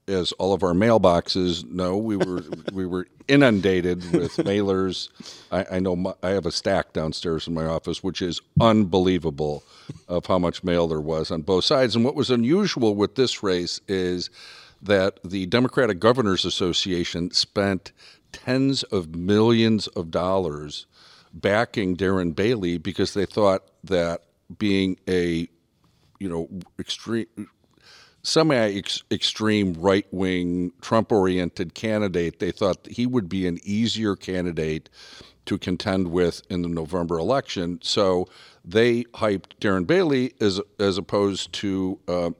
as 0.07 0.31
all 0.33 0.53
of 0.53 0.63
our 0.63 0.73
mailboxes 0.73 1.69
know, 1.69 1.97
we 1.97 2.15
were 2.15 2.43
we 2.71 2.85
were 2.85 3.07
inundated 3.27 4.11
with 4.11 4.31
mailers. 4.37 5.09
I, 5.51 5.77
I 5.77 5.79
know 5.79 5.95
my, 5.95 6.13
I 6.21 6.29
have 6.29 6.45
a 6.45 6.51
stack 6.51 6.93
downstairs 6.93 7.47
in 7.47 7.53
my 7.53 7.65
office, 7.65 8.03
which 8.03 8.21
is 8.21 8.41
unbelievable 8.59 9.63
of 10.07 10.25
how 10.27 10.37
much 10.37 10.63
mail 10.63 10.87
there 10.87 11.01
was 11.01 11.31
on 11.31 11.41
both 11.41 11.65
sides. 11.65 11.95
And 11.95 12.05
what 12.05 12.15
was 12.15 12.29
unusual 12.29 12.95
with 12.95 13.15
this 13.15 13.41
race 13.41 13.81
is 13.87 14.29
that 14.81 15.19
the 15.23 15.47
Democratic 15.47 15.99
Governors 15.99 16.45
Association 16.45 17.31
spent 17.31 17.91
tens 18.31 18.83
of 18.83 19.15
millions 19.15 19.87
of 19.87 20.11
dollars 20.11 20.85
backing 21.33 21.97
Darren 21.97 22.35
Bailey 22.35 22.77
because 22.77 23.13
they 23.13 23.25
thought 23.25 23.63
that 23.83 24.23
being 24.57 24.97
a 25.07 25.47
you 26.19 26.29
know 26.29 26.47
extreme 26.79 27.25
semi 28.25 28.81
extreme 29.11 29.73
right 29.73 30.07
wing 30.11 30.71
Trump 30.81 31.11
oriented 31.11 31.73
candidate, 31.73 32.39
they 32.39 32.51
thought 32.51 32.87
he 32.87 33.05
would 33.05 33.29
be 33.29 33.47
an 33.47 33.59
easier 33.63 34.15
candidate 34.15 34.89
to 35.45 35.57
contend 35.57 36.11
with 36.11 36.41
in 36.49 36.63
the 36.63 36.67
November 36.67 37.19
election. 37.19 37.79
So 37.83 38.27
they 38.63 39.03
hyped 39.13 39.57
Darren 39.61 39.85
Bailey 39.85 40.33
as 40.41 40.59
as 40.79 40.97
opposed 40.97 41.53
to 41.53 41.99
uh, 42.07 42.31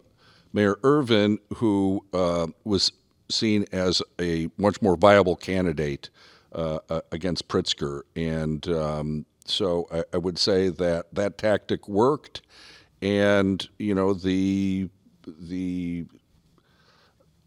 Mayor 0.54 0.78
Irvin, 0.84 1.40
who 1.56 2.04
uh, 2.14 2.48
was 2.64 2.92
seen 3.30 3.66
as 3.72 4.02
a 4.20 4.50
much 4.58 4.82
more 4.82 4.96
viable 4.96 5.36
candidate 5.36 6.10
uh, 6.54 6.80
uh 6.90 7.02
against 7.12 7.48
Pritzker. 7.48 8.02
And 8.16 8.68
um, 8.70 9.26
so 9.46 9.88
I, 9.92 10.04
I, 10.14 10.18
would 10.18 10.38
say 10.38 10.70
that 10.70 11.14
that 11.14 11.38
tactic 11.38 11.88
worked. 11.88 12.42
And 13.02 13.68
you 13.78 13.94
know 13.94 14.14
the 14.14 14.90
the 15.26 16.06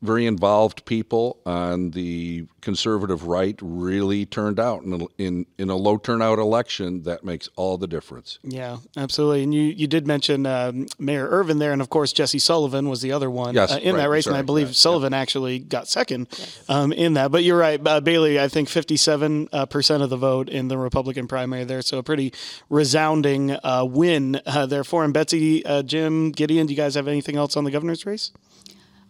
very 0.01 0.27
involved 0.27 0.85
people 0.85 1.41
on 1.45 1.91
the 1.91 2.47
conservative 2.61 3.27
right 3.27 3.59
really 3.61 4.27
turned 4.27 4.61
out 4.61 4.83
in 4.83 5.01
a, 5.01 5.07
in, 5.19 5.47
in 5.59 5.71
a 5.71 5.77
low 5.77 5.97
turnout 5.97 6.39
election. 6.39 7.03
That 7.03 7.25
makes 7.25 7.49
all 7.57 7.79
the 7.79 7.87
difference. 7.87 8.39
Yeah, 8.43 8.79
absolutely. 8.97 9.43
And 9.43 9.53
you, 9.53 9.63
you 9.63 9.87
did 9.87 10.07
mention 10.07 10.47
um, 10.47 10.87
Mayor 10.99 11.29
Irvin 11.29 11.59
there, 11.59 11.73
and 11.73 11.83
of 11.83 11.91
course 11.91 12.13
Jesse 12.13 12.39
Sullivan 12.39 12.89
was 12.89 13.03
the 13.03 13.13
other 13.13 13.31
one 13.31 13.55
yes, 13.55 13.73
uh, 13.73 13.79
in 13.83 13.95
right, 13.95 14.03
that 14.03 14.11
race, 14.11 14.25
sorry, 14.25 14.37
and 14.37 14.39
I 14.39 14.43
believe 14.43 14.69
yeah, 14.69 14.73
Sullivan 14.75 15.13
yeah. 15.13 15.19
actually 15.19 15.59
got 15.59 15.89
second 15.89 16.29
yes. 16.39 16.65
um, 16.69 16.93
in 16.93 17.15
that. 17.15 17.31
But 17.31 17.43
you're 17.43 17.59
right, 17.59 17.81
uh, 17.85 18.01
Bailey. 18.01 18.39
I 18.39 18.49
think 18.49 18.69
57 18.69 19.49
uh, 19.53 19.67
percent 19.67 20.03
of 20.03 20.11
the 20.11 20.17
vote 20.17 20.49
in 20.49 20.69
the 20.69 20.79
Republican 20.79 21.27
primary 21.27 21.65
there, 21.65 21.83
so 21.83 21.99
a 21.99 22.03
pretty 22.03 22.33
resounding 22.69 23.57
uh, 23.65 23.85
win 23.85 24.41
uh, 24.47 24.67
there 24.67 24.85
for 24.85 25.05
him. 25.05 25.13
Betsy, 25.13 25.65
uh, 25.65 25.83
Jim, 25.83 26.31
Gideon, 26.31 26.67
do 26.67 26.73
you 26.73 26.77
guys 26.77 26.95
have 26.95 27.09
anything 27.09 27.37
else 27.37 27.57
on 27.57 27.65
the 27.65 27.71
governor's 27.71 28.07
race? 28.07 28.31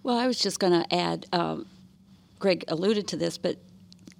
Well, 0.02 0.16
I 0.16 0.26
was 0.26 0.38
just 0.38 0.58
going 0.58 0.72
to 0.72 0.94
add, 0.94 1.26
um, 1.32 1.66
Greg 2.38 2.64
alluded 2.68 3.08
to 3.08 3.16
this, 3.16 3.38
but 3.38 3.56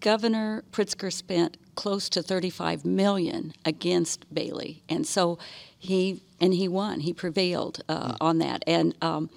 Governor 0.01 0.65
Pritzker 0.71 1.13
spent 1.13 1.57
close 1.75 2.09
to 2.11 2.23
35 2.23 2.85
million 2.85 3.53
against 3.65 4.33
Bailey, 4.33 4.83
and 4.89 5.07
so 5.07 5.39
he 5.79 6.23
and 6.41 6.55
he 6.55 6.69
won. 6.69 7.01
He 7.01 7.13
prevailed 7.13 7.83
uh, 7.89 8.13
mm. 8.13 8.17
on 8.21 8.39
that, 8.39 8.63
and 8.67 8.95
um, 9.03 9.31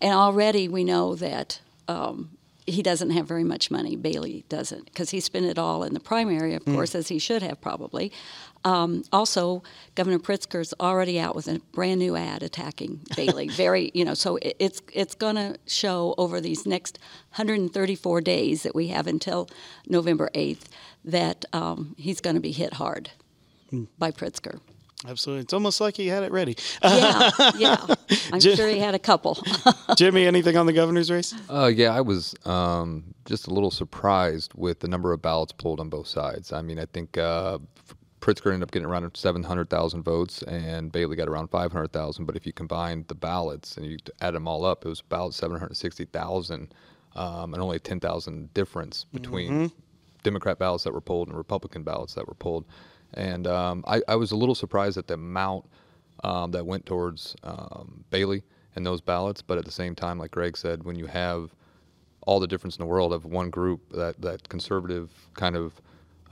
and 0.00 0.14
already 0.14 0.68
we 0.68 0.84
know 0.84 1.14
that 1.16 1.60
um, 1.88 2.30
he 2.66 2.82
doesn't 2.82 3.10
have 3.10 3.26
very 3.26 3.44
much 3.44 3.70
money. 3.70 3.96
Bailey 3.96 4.44
doesn't 4.48 4.86
because 4.86 5.10
he 5.10 5.20
spent 5.20 5.46
it 5.46 5.58
all 5.58 5.82
in 5.82 5.94
the 5.94 6.00
primary, 6.00 6.54
of 6.54 6.64
mm. 6.64 6.74
course, 6.74 6.94
as 6.94 7.08
he 7.08 7.18
should 7.18 7.42
have 7.42 7.60
probably. 7.60 8.12
Um, 8.66 9.04
also, 9.12 9.62
Governor 9.94 10.18
Pritzker's 10.18 10.74
already 10.80 11.20
out 11.20 11.36
with 11.36 11.46
a 11.46 11.60
brand 11.70 12.00
new 12.00 12.16
ad 12.16 12.42
attacking 12.42 13.00
Bailey. 13.14 13.46
Very, 13.52 13.92
you 13.94 14.04
know, 14.04 14.14
so 14.14 14.36
it, 14.38 14.56
it's 14.58 14.82
it's 14.92 15.14
going 15.14 15.36
to 15.36 15.56
show 15.66 16.16
over 16.18 16.40
these 16.40 16.66
next 16.66 16.98
134 17.36 18.20
days 18.22 18.64
that 18.64 18.74
we 18.74 18.88
have 18.88 19.06
until 19.06 19.48
November 19.88 20.30
8th 20.34 20.64
that 21.04 21.44
um, 21.52 21.94
he's 21.96 22.20
going 22.20 22.34
to 22.34 22.40
be 22.40 22.50
hit 22.50 22.74
hard 22.74 23.10
mm. 23.72 23.86
by 23.98 24.10
Pritzker. 24.10 24.58
Absolutely. 25.06 25.42
It's 25.42 25.52
almost 25.52 25.80
like 25.80 25.96
he 25.96 26.08
had 26.08 26.24
it 26.24 26.32
ready. 26.32 26.56
yeah, 26.82 27.30
yeah. 27.56 27.86
I'm 28.32 28.40
Jim, 28.40 28.56
sure 28.56 28.66
he 28.66 28.80
had 28.80 28.96
a 28.96 28.98
couple. 28.98 29.38
Jimmy, 29.96 30.26
anything 30.26 30.56
on 30.56 30.66
the 30.66 30.72
governor's 30.72 31.10
race? 31.10 31.34
Uh, 31.48 31.66
yeah, 31.72 31.94
I 31.94 32.00
was 32.00 32.34
um, 32.44 33.14
just 33.26 33.46
a 33.46 33.50
little 33.50 33.70
surprised 33.70 34.54
with 34.54 34.80
the 34.80 34.88
number 34.88 35.12
of 35.12 35.22
ballots 35.22 35.52
pulled 35.52 35.78
on 35.78 35.88
both 35.88 36.08
sides. 36.08 36.52
I 36.52 36.62
mean, 36.62 36.80
I 36.80 36.86
think 36.86 37.16
uh, 37.16 37.58
Pritzker 38.26 38.52
ended 38.52 38.64
up 38.64 38.72
getting 38.72 38.88
around 38.88 39.08
700,000 39.16 40.02
votes, 40.02 40.42
and 40.42 40.90
Bailey 40.90 41.14
got 41.14 41.28
around 41.28 41.46
500,000. 41.46 42.24
But 42.24 42.34
if 42.34 42.44
you 42.44 42.52
combine 42.52 43.04
the 43.06 43.14
ballots 43.14 43.76
and 43.76 43.86
you 43.86 43.98
add 44.20 44.34
them 44.34 44.48
all 44.48 44.64
up, 44.64 44.84
it 44.84 44.88
was 44.88 44.98
about 44.98 45.32
760,000, 45.32 46.74
um, 47.14 47.54
and 47.54 47.62
only 47.62 47.78
10,000 47.78 48.52
difference 48.52 49.06
between 49.12 49.50
mm-hmm. 49.52 49.66
Democrat 50.24 50.58
ballots 50.58 50.82
that 50.82 50.92
were 50.92 51.00
pulled 51.00 51.28
and 51.28 51.36
Republican 51.36 51.84
ballots 51.84 52.14
that 52.14 52.26
were 52.26 52.34
pulled. 52.34 52.64
And 53.14 53.46
um, 53.46 53.84
I, 53.86 54.02
I, 54.08 54.16
was 54.16 54.32
a 54.32 54.36
little 54.36 54.56
surprised 54.56 54.98
at 54.98 55.06
the 55.06 55.14
amount 55.14 55.64
um, 56.24 56.50
that 56.50 56.66
went 56.66 56.84
towards 56.84 57.36
um, 57.44 58.04
Bailey 58.10 58.42
and 58.74 58.84
those 58.84 59.00
ballots. 59.00 59.40
But 59.40 59.56
at 59.56 59.64
the 59.64 59.70
same 59.70 59.94
time, 59.94 60.18
like 60.18 60.32
Greg 60.32 60.56
said, 60.56 60.82
when 60.82 60.96
you 60.96 61.06
have 61.06 61.54
all 62.22 62.40
the 62.40 62.48
difference 62.48 62.76
in 62.76 62.82
the 62.82 62.86
world 62.86 63.12
of 63.12 63.24
one 63.24 63.50
group, 63.50 63.88
that, 63.92 64.20
that 64.20 64.48
conservative 64.48 65.12
kind 65.34 65.54
of 65.54 65.80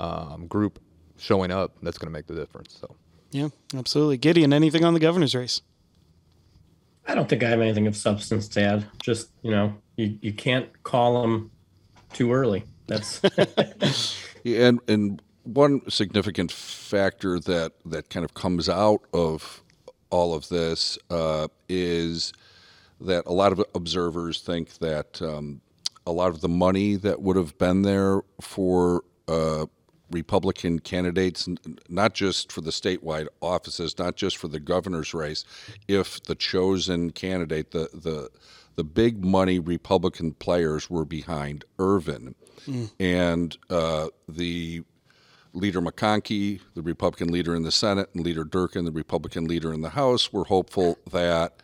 um, 0.01 0.49
group 0.49 0.81
showing 1.19 1.51
up, 1.51 1.77
that's 1.83 1.99
going 1.99 2.07
to 2.07 2.13
make 2.13 2.27
the 2.27 2.35
difference. 2.35 2.79
So, 2.81 2.95
yeah, 3.31 3.49
absolutely. 3.77 4.17
Gideon, 4.17 4.53
anything 4.53 4.85
on 4.85 4.95
the 4.95 5.01
governor's 5.01 5.35
race? 5.35 5.61
I 7.07 7.15
don't 7.15 7.29
think 7.29 7.43
I 7.43 7.49
have 7.51 7.61
anything 7.61 7.87
of 7.87 7.97
substance 7.97 8.49
to 8.49 8.63
add. 8.63 8.87
Just 9.03 9.31
you 9.43 9.51
know, 9.51 9.75
you, 9.97 10.19
you 10.23 10.33
can't 10.33 10.83
call 10.83 11.21
them 11.21 11.51
too 12.13 12.33
early. 12.33 12.65
That's 12.87 13.21
yeah, 14.43 14.69
and 14.69 14.81
and 14.89 15.23
one 15.43 15.89
significant 15.91 16.51
factor 16.51 17.39
that 17.41 17.73
that 17.85 18.09
kind 18.09 18.25
of 18.25 18.35
comes 18.35 18.69
out 18.69 19.03
of 19.13 19.63
all 20.11 20.35
of 20.35 20.49
this 20.49 20.99
uh, 21.11 21.49
is 21.69 22.33
that 23.01 23.27
a 23.27 23.33
lot 23.33 23.53
of 23.53 23.63
observers 23.75 24.41
think 24.41 24.79
that 24.79 25.21
um, 25.21 25.61
a 26.07 26.13
lot 26.13 26.31
of 26.31 26.41
the 26.41 26.49
money 26.49 26.97
that 26.97 27.21
would 27.21 27.37
have 27.37 27.59
been 27.59 27.83
there 27.83 28.23
for 28.41 29.03
uh, 29.29 29.67
Republican 30.11 30.79
candidates, 30.79 31.49
not 31.89 32.15
just 32.15 32.53
for 32.53 32.61
the 32.61 32.71
statewide 32.71 33.27
offices, 33.41 33.99
not 33.99 34.17
just 34.17 34.37
for 34.37 34.49
the 34.49 34.61
governor's 34.61 35.15
race, 35.15 35.45
if 35.89 36.23
the 36.25 36.35
chosen 36.35 37.11
candidate, 37.11 37.71
the 37.71 37.89
the 37.93 38.31
the 38.77 38.85
big 38.85 39.25
money 39.25 39.59
Republican 39.59 40.33
players 40.33 40.91
were 40.91 41.05
behind 41.05 41.65
Irvin, 41.79 42.35
mm. 42.67 42.91
and 42.99 43.57
uh, 43.71 44.09
the 44.29 44.83
leader 45.53 45.81
McConchie, 45.81 46.61
the 46.75 46.83
Republican 46.83 47.29
leader 47.29 47.55
in 47.55 47.63
the 47.63 47.73
Senate, 47.73 48.11
and 48.15 48.25
leader 48.25 48.45
Durkin, 48.45 48.85
the 48.85 48.93
Republican 48.93 49.47
leader 49.47 49.73
in 49.73 49.81
the 49.81 49.91
House, 49.91 50.33
were 50.33 50.45
hopeful 50.45 50.99
that 51.13 51.63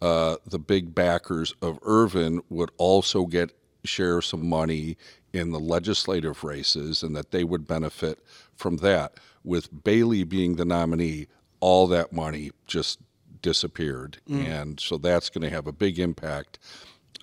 uh, 0.00 0.36
the 0.46 0.58
big 0.58 0.94
backers 0.94 1.54
of 1.60 1.78
Irvin 1.82 2.40
would 2.48 2.70
also 2.78 3.26
get 3.26 3.52
share 3.84 4.22
some 4.22 4.46
money 4.46 4.96
in 5.32 5.50
the 5.50 5.60
legislative 5.60 6.44
races 6.44 7.02
and 7.02 7.16
that 7.16 7.30
they 7.30 7.44
would 7.44 7.66
benefit 7.66 8.18
from 8.54 8.78
that. 8.78 9.14
With 9.44 9.84
Bailey 9.84 10.24
being 10.24 10.56
the 10.56 10.64
nominee, 10.64 11.26
all 11.60 11.86
that 11.88 12.12
money 12.12 12.50
just 12.66 12.98
disappeared. 13.40 14.18
Mm. 14.28 14.46
And 14.46 14.80
so 14.80 14.96
that's 14.96 15.28
going 15.28 15.42
to 15.42 15.50
have 15.50 15.66
a 15.66 15.72
big 15.72 15.98
impact 15.98 16.58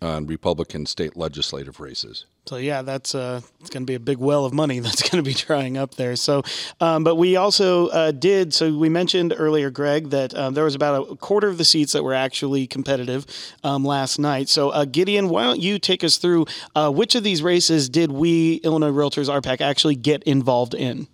on 0.02 0.26
Republican 0.26 0.86
state 0.86 1.18
legislative 1.18 1.80
races. 1.80 2.26
So 2.46 2.56
yeah, 2.56 2.82
that's 2.82 3.14
uh, 3.14 3.42
it's 3.60 3.70
going 3.70 3.84
to 3.84 3.86
be 3.86 3.96
a 3.96 4.00
big 4.00 4.18
well 4.18 4.44
of 4.44 4.54
money 4.54 4.80
that's 4.86 5.08
going 5.08 5.24
to 5.24 5.28
be 5.28 5.36
drying 5.36 5.78
up 5.78 5.96
there. 5.96 6.16
So, 6.16 6.44
um, 6.80 7.04
but 7.04 7.16
we 7.16 7.36
also 7.36 7.88
uh, 7.90 8.12
did. 8.12 8.54
So 8.54 8.76
we 8.76 8.90
mentioned 8.90 9.34
earlier, 9.38 9.70
Greg, 9.70 10.10
that 10.10 10.34
um, 10.34 10.54
there 10.56 10.64
was 10.64 10.76
about 10.76 11.12
a 11.12 11.16
quarter 11.16 11.48
of 11.48 11.58
the 11.58 11.66
seats 11.66 11.94
that 11.94 12.04
were 12.04 12.14
actually 12.14 12.66
competitive 12.66 13.26
um, 13.64 13.86
last 13.86 14.18
night. 14.18 14.50
So 14.50 14.70
uh, 14.70 14.86
Gideon, 14.86 15.30
why 15.30 15.44
don't 15.44 15.60
you 15.60 15.78
take 15.78 16.04
us 16.04 16.18
through 16.18 16.48
uh, 16.76 16.92
which 16.92 17.14
of 17.16 17.24
these 17.24 17.44
races 17.44 17.88
did 17.88 18.12
we 18.12 18.56
Illinois 18.56 18.92
Realtors 18.92 19.30
RPAC 19.30 19.62
actually 19.62 19.96
get 19.96 20.24
involved 20.24 20.74
in? 20.74 21.08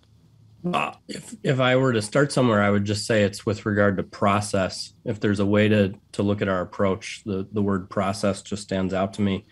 Uh, 0.72 0.92
if 1.08 1.34
if 1.42 1.60
I 1.60 1.76
were 1.76 1.92
to 1.92 2.02
start 2.02 2.32
somewhere, 2.32 2.62
I 2.62 2.70
would 2.70 2.84
just 2.84 3.06
say 3.06 3.22
it's 3.22 3.46
with 3.46 3.66
regard 3.66 3.96
to 3.98 4.02
process. 4.02 4.92
If 5.04 5.20
there's 5.20 5.40
a 5.40 5.46
way 5.46 5.68
to 5.68 5.94
to 6.12 6.22
look 6.22 6.42
at 6.42 6.48
our 6.48 6.60
approach, 6.60 7.22
the 7.24 7.46
the 7.52 7.62
word 7.62 7.90
process 7.90 8.42
just 8.42 8.62
stands 8.62 8.92
out 8.94 9.14
to 9.14 9.22
me. 9.22 9.46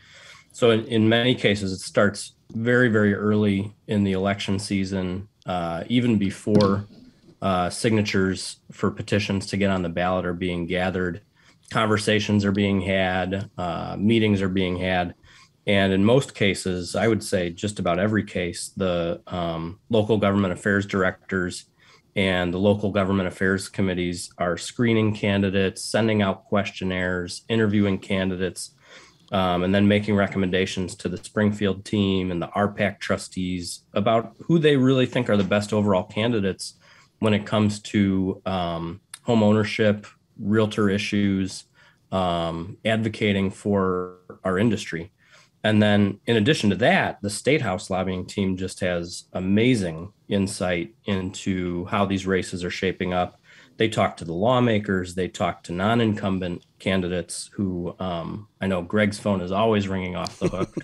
So 0.52 0.70
in, 0.70 0.84
in 0.86 1.08
many 1.08 1.34
cases, 1.34 1.72
it 1.72 1.80
starts 1.80 2.34
very 2.50 2.88
very 2.88 3.14
early 3.14 3.74
in 3.86 4.04
the 4.04 4.12
election 4.12 4.58
season, 4.58 5.28
uh, 5.46 5.84
even 5.88 6.18
before 6.18 6.86
uh, 7.42 7.70
signatures 7.70 8.56
for 8.72 8.90
petitions 8.90 9.46
to 9.46 9.56
get 9.56 9.70
on 9.70 9.82
the 9.82 9.88
ballot 9.88 10.26
are 10.26 10.34
being 10.34 10.66
gathered. 10.66 11.20
Conversations 11.70 12.44
are 12.44 12.52
being 12.52 12.80
had, 12.80 13.50
uh, 13.56 13.96
meetings 13.98 14.42
are 14.42 14.48
being 14.48 14.76
had 14.76 15.14
and 15.66 15.92
in 15.92 16.04
most 16.04 16.34
cases, 16.34 16.94
I 16.94 17.08
would 17.08 17.22
say 17.22 17.50
just 17.50 17.78
about 17.78 17.98
every 17.98 18.24
case, 18.24 18.70
the 18.76 19.22
um, 19.26 19.80
local 19.88 20.18
government 20.18 20.52
affairs 20.52 20.84
directors 20.86 21.64
and 22.16 22.52
the 22.52 22.58
local 22.58 22.90
government 22.90 23.28
affairs 23.28 23.68
committees 23.68 24.30
are 24.38 24.56
screening 24.56 25.14
candidates, 25.14 25.82
sending 25.82 26.22
out 26.22 26.44
questionnaires, 26.44 27.42
interviewing 27.48 27.98
candidates, 27.98 28.72
um, 29.32 29.64
and 29.64 29.74
then 29.74 29.88
making 29.88 30.14
recommendations 30.14 30.94
to 30.94 31.08
the 31.08 31.16
Springfield 31.16 31.84
team 31.84 32.30
and 32.30 32.40
the 32.40 32.48
RPAC 32.48 33.00
trustees 33.00 33.80
about 33.94 34.36
who 34.40 34.58
they 34.58 34.76
really 34.76 35.06
think 35.06 35.28
are 35.28 35.36
the 35.36 35.42
best 35.42 35.72
overall 35.72 36.04
candidates 36.04 36.74
when 37.18 37.34
it 37.34 37.46
comes 37.46 37.80
to 37.80 38.40
um, 38.46 39.00
home 39.22 39.42
ownership, 39.42 40.06
realtor 40.38 40.90
issues, 40.90 41.64
um, 42.12 42.76
advocating 42.84 43.50
for 43.50 44.18
our 44.44 44.58
industry. 44.58 45.10
And 45.64 45.82
then, 45.82 46.20
in 46.26 46.36
addition 46.36 46.68
to 46.70 46.76
that, 46.76 47.20
the 47.22 47.30
State 47.30 47.62
House 47.62 47.88
lobbying 47.88 48.26
team 48.26 48.56
just 48.58 48.80
has 48.80 49.24
amazing 49.32 50.12
insight 50.28 50.94
into 51.06 51.86
how 51.86 52.04
these 52.04 52.26
races 52.26 52.62
are 52.62 52.70
shaping 52.70 53.14
up. 53.14 53.40
they 53.76 53.88
talk 53.88 54.16
to 54.16 54.24
the 54.24 54.32
lawmakers, 54.32 55.16
they 55.16 55.26
talk 55.26 55.64
to 55.64 55.72
non-incumbent 55.72 56.64
candidates 56.78 57.50
who 57.54 57.96
um, 57.98 58.46
I 58.60 58.66
know 58.68 58.82
Greg's 58.82 59.18
phone 59.18 59.40
is 59.40 59.50
always 59.50 59.88
ringing 59.88 60.14
off 60.14 60.38
the 60.38 60.48
hook. 60.48 60.74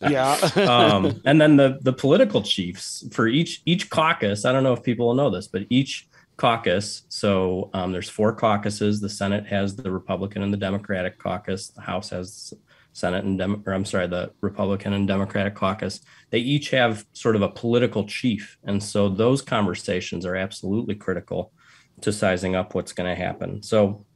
yeah. 0.10 0.32
um, 0.68 1.20
and 1.24 1.40
then 1.40 1.56
the 1.56 1.78
the 1.80 1.92
political 1.92 2.42
chiefs 2.42 3.06
for 3.12 3.28
each 3.28 3.62
each 3.64 3.88
caucus. 3.88 4.44
I 4.44 4.52
don't 4.52 4.64
know 4.64 4.74
if 4.74 4.82
people 4.82 5.06
will 5.06 5.14
know 5.14 5.30
this, 5.30 5.46
but 5.48 5.62
each 5.70 6.08
caucus. 6.36 7.04
So 7.08 7.70
um, 7.72 7.92
there's 7.92 8.10
four 8.10 8.34
caucuses. 8.34 9.00
The 9.00 9.08
Senate 9.08 9.46
has 9.46 9.76
the 9.76 9.90
Republican 9.90 10.42
and 10.42 10.52
the 10.52 10.58
Democratic 10.58 11.18
caucus. 11.18 11.68
The 11.68 11.80
House 11.80 12.10
has 12.10 12.52
Senate 12.96 13.26
and 13.26 13.36
Dem- 13.36 13.62
or 13.66 13.74
I'm 13.74 13.84
sorry, 13.84 14.06
the 14.06 14.32
Republican 14.40 14.94
and 14.94 15.06
Democratic 15.06 15.54
caucus. 15.54 16.00
They 16.30 16.38
each 16.38 16.70
have 16.70 17.04
sort 17.12 17.36
of 17.36 17.42
a 17.42 17.48
political 17.50 18.06
chief, 18.06 18.56
and 18.64 18.82
so 18.82 19.10
those 19.10 19.42
conversations 19.42 20.24
are 20.24 20.34
absolutely 20.34 20.94
critical 20.94 21.52
to 22.00 22.10
sizing 22.10 22.56
up 22.56 22.74
what's 22.74 22.94
going 22.94 23.14
to 23.14 23.14
happen. 23.14 23.62
So 23.62 24.06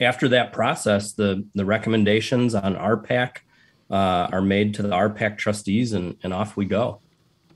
after 0.00 0.26
that 0.30 0.52
process, 0.52 1.12
the 1.12 1.46
the 1.54 1.64
recommendations 1.64 2.56
on 2.56 2.74
RPAC 2.74 3.36
uh, 3.88 4.26
are 4.32 4.42
made 4.42 4.74
to 4.74 4.82
the 4.82 4.90
RPAC 4.90 5.38
trustees, 5.38 5.92
and, 5.92 6.16
and 6.24 6.34
off 6.34 6.56
we 6.56 6.64
go. 6.64 7.02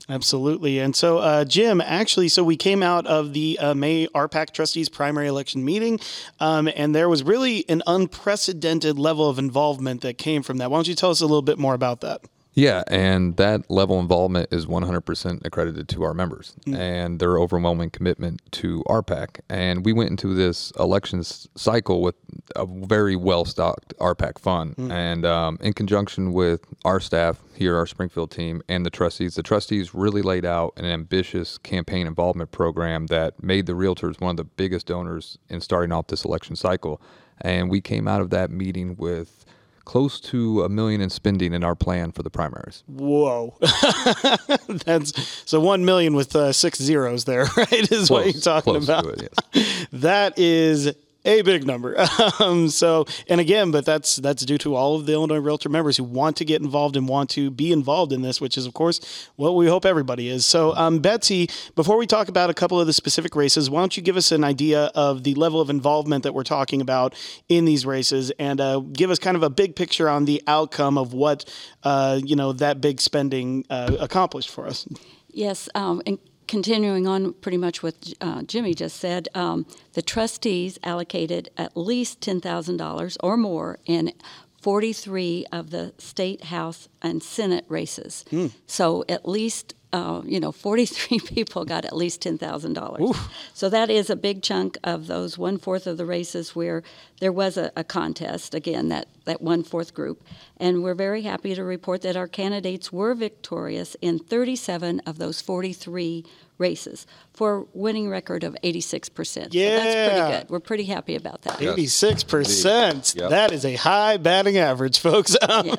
Absolutely. 0.09 0.79
And 0.79 0.95
so, 0.95 1.17
uh, 1.17 1.43
Jim, 1.43 1.81
actually, 1.81 2.29
so 2.29 2.41
we 2.41 2.55
came 2.55 2.81
out 2.81 3.05
of 3.07 3.33
the 3.33 3.59
uh, 3.59 3.73
May 3.73 4.07
RPAC 4.07 4.51
trustees 4.53 4.87
primary 4.87 5.27
election 5.27 5.65
meeting, 5.65 5.99
um, 6.39 6.69
and 6.75 6.95
there 6.95 7.09
was 7.09 7.23
really 7.23 7.67
an 7.69 7.83
unprecedented 7.85 8.97
level 8.97 9.29
of 9.29 9.37
involvement 9.37 10.01
that 10.01 10.17
came 10.17 10.43
from 10.43 10.59
that. 10.59 10.71
Why 10.71 10.77
don't 10.77 10.87
you 10.87 10.95
tell 10.95 11.09
us 11.09 11.19
a 11.19 11.25
little 11.25 11.41
bit 11.41 11.59
more 11.59 11.73
about 11.73 12.01
that? 12.01 12.21
Yeah, 12.57 12.81
and 12.87 13.37
that 13.37 13.69
level 13.69 13.97
of 13.97 14.01
involvement 14.01 14.51
is 14.51 14.65
100% 14.65 15.45
accredited 15.45 15.87
to 15.89 16.01
our 16.01 16.15
members 16.15 16.55
mm. 16.65 16.75
and 16.75 17.19
their 17.19 17.37
overwhelming 17.37 17.91
commitment 17.91 18.41
to 18.53 18.83
RPAC. 18.87 19.41
And 19.47 19.85
we 19.85 19.93
went 19.93 20.09
into 20.09 20.33
this 20.33 20.71
election 20.79 21.21
cycle 21.21 22.01
with 22.01 22.15
a 22.55 22.65
very 22.65 23.15
well 23.15 23.45
stocked 23.45 23.93
RPAC 23.99 24.39
fund. 24.39 24.75
Mm. 24.75 24.91
And 24.91 25.25
um, 25.27 25.59
in 25.61 25.73
conjunction 25.73 26.33
with 26.33 26.65
our 26.83 26.99
staff 26.99 27.37
here, 27.53 27.77
our 27.77 27.85
Springfield 27.85 28.31
team, 28.31 28.63
and 28.67 28.83
the 28.83 28.89
trustees, 28.89 29.35
the 29.35 29.43
trustees 29.43 29.93
really 29.93 30.23
laid 30.23 30.43
out 30.43 30.73
an 30.77 30.85
ambitious 30.85 31.59
campaign 31.59 32.07
involvement 32.07 32.51
program 32.51 33.05
that 33.05 33.43
made 33.43 33.67
the 33.67 33.73
realtors 33.73 34.19
one 34.19 34.31
of 34.31 34.37
the 34.37 34.43
biggest 34.43 34.87
donors 34.87 35.37
in 35.47 35.61
starting 35.61 35.91
off 35.91 36.07
this 36.07 36.25
election 36.25 36.55
cycle. 36.55 36.99
And 37.39 37.69
we 37.69 37.81
came 37.81 38.07
out 38.07 38.21
of 38.21 38.31
that 38.31 38.49
meeting 38.49 38.95
with 38.95 39.45
close 39.87 40.19
to 40.19 40.63
a 40.63 40.69
million 40.69 40.99
in 40.99 41.09
spending 41.09 41.53
in 41.53 41.63
our 41.63 41.73
plan 41.73 42.11
for 42.11 42.21
the 42.21 42.29
primaries. 42.29 42.83
Whoa, 42.87 43.55
that's 44.67 45.13
so 45.49 45.61
one 45.61 45.85
million 45.85 46.13
with 46.13 46.35
uh, 46.35 46.51
six 46.51 46.77
zeros 46.77 47.23
there, 47.23 47.45
right? 47.57 47.71
Is 47.71 47.87
close, 47.87 48.11
what 48.11 48.25
you're 48.25 48.41
talking 48.41 48.75
about. 48.75 49.05
It, 49.05 49.33
yes. 49.53 49.87
that 49.93 50.37
is 50.37 50.93
a 51.25 51.41
big 51.41 51.65
number. 51.65 51.95
Um, 52.39 52.69
so, 52.69 53.05
and 53.27 53.41
again, 53.41 53.71
but 53.71 53.85
that's 53.85 54.17
that's 54.17 54.45
due 54.45 54.57
to 54.59 54.75
all 54.75 54.95
of 54.95 55.05
the 55.05 55.13
Illinois 55.13 55.39
Realtor 55.39 55.69
members 55.69 55.97
who 55.97 56.03
want 56.03 56.37
to 56.37 56.45
get 56.45 56.61
involved 56.61 56.95
and 56.95 57.07
want 57.07 57.29
to 57.31 57.49
be 57.49 57.71
involved 57.71 58.11
in 58.13 58.21
this, 58.21 58.39
which 58.39 58.57
is, 58.57 58.65
of 58.65 58.73
course, 58.73 59.29
what 59.37 59.55
we 59.55 59.67
hope 59.67 59.85
everybody 59.85 60.29
is. 60.29 60.45
So, 60.45 60.75
um, 60.75 60.99
Betsy, 60.99 61.49
before 61.75 61.97
we 61.97 62.05
talk 62.05 62.27
about 62.27 62.49
a 62.49 62.53
couple 62.53 62.79
of 62.79 62.85
the 62.85 62.93
specific 62.93 63.35
races, 63.35 63.69
why 63.69 63.79
don't 63.81 63.95
you 63.97 64.03
give 64.03 64.17
us 64.17 64.31
an 64.31 64.43
idea 64.43 64.91
of 64.93 65.23
the 65.23 65.33
level 65.35 65.59
of 65.61 65.69
involvement 65.69 66.23
that 66.23 66.33
we're 66.33 66.43
talking 66.43 66.81
about 66.81 67.15
in 67.49 67.65
these 67.65 67.85
races, 67.85 68.31
and 68.39 68.61
uh, 68.61 68.79
give 68.79 69.09
us 69.09 69.19
kind 69.19 69.37
of 69.37 69.43
a 69.43 69.49
big 69.49 69.75
picture 69.75 70.09
on 70.09 70.25
the 70.25 70.41
outcome 70.47 70.97
of 70.97 71.13
what 71.13 71.45
uh, 71.83 72.19
you 72.23 72.35
know 72.35 72.53
that 72.53 72.81
big 72.81 72.99
spending 73.01 73.65
uh, 73.69 73.95
accomplished 73.99 74.49
for 74.49 74.67
us. 74.67 74.87
Yes, 75.29 75.69
um, 75.75 76.01
and 76.05 76.19
continuing 76.47 77.07
on 77.07 77.33
pretty 77.33 77.57
much 77.57 77.83
what 77.83 78.13
uh, 78.21 78.43
Jimmy 78.43 78.73
just 78.73 78.97
said, 78.97 79.27
um, 79.35 79.65
the 79.93 80.01
trustees 80.01 80.79
allocated 80.83 81.49
at 81.57 81.75
least 81.75 82.21
$10,000 82.21 83.17
or 83.21 83.37
more 83.37 83.79
in 83.85 84.13
43 84.61 85.45
of 85.51 85.69
the 85.69 85.93
state, 85.97 86.45
house, 86.45 86.89
and 87.01 87.21
Senate 87.21 87.65
races. 87.67 88.25
Mm. 88.31 88.51
So 88.65 89.05
at 89.07 89.27
least 89.27 89.75
uh, 89.93 90.21
you 90.25 90.39
know, 90.39 90.51
43 90.51 91.19
people 91.25 91.65
got 91.65 91.85
at 91.85 91.95
least 91.95 92.21
$10,000. 92.21 93.17
So 93.53 93.69
that 93.69 93.89
is 93.89 94.09
a 94.09 94.15
big 94.15 94.41
chunk 94.41 94.77
of 94.83 95.07
those 95.07 95.37
one 95.37 95.57
fourth 95.57 95.87
of 95.87 95.97
the 95.97 96.05
races 96.05 96.55
where 96.55 96.83
there 97.19 97.31
was 97.31 97.57
a, 97.57 97.71
a, 97.75 97.83
contest, 97.83 98.53
again, 98.53 98.89
that, 98.89 99.07
that 99.25 99.41
one 99.41 99.63
fourth 99.63 99.93
group. 99.93 100.21
And 100.57 100.83
we're 100.83 100.93
very 100.93 101.21
happy 101.21 101.55
to 101.55 101.63
report 101.63 102.01
that 102.01 102.17
our 102.17 102.27
candidates 102.27 102.91
were 102.91 103.15
victorious 103.15 103.95
in 104.01 104.19
37 104.19 105.01
of 105.05 105.17
those 105.17 105.41
43 105.41 106.25
races 106.57 107.05
for 107.33 107.57
a 107.57 107.65
winning 107.73 108.09
record 108.09 108.43
of 108.43 108.55
86%. 108.63 109.49
Yeah. 109.51 109.77
So 109.77 109.83
that's 109.83 110.09
pretty 110.09 110.37
good. 110.37 110.49
We're 110.49 110.59
pretty 110.59 110.83
happy 110.85 111.15
about 111.15 111.43
that. 111.43 111.59
86%. 111.59 113.15
Yep. 113.15 113.29
That 113.29 113.51
is 113.51 113.65
a 113.65 113.75
high 113.75 114.17
batting 114.17 114.57
average, 114.57 114.99
folks, 114.99 115.35
um, 115.49 115.77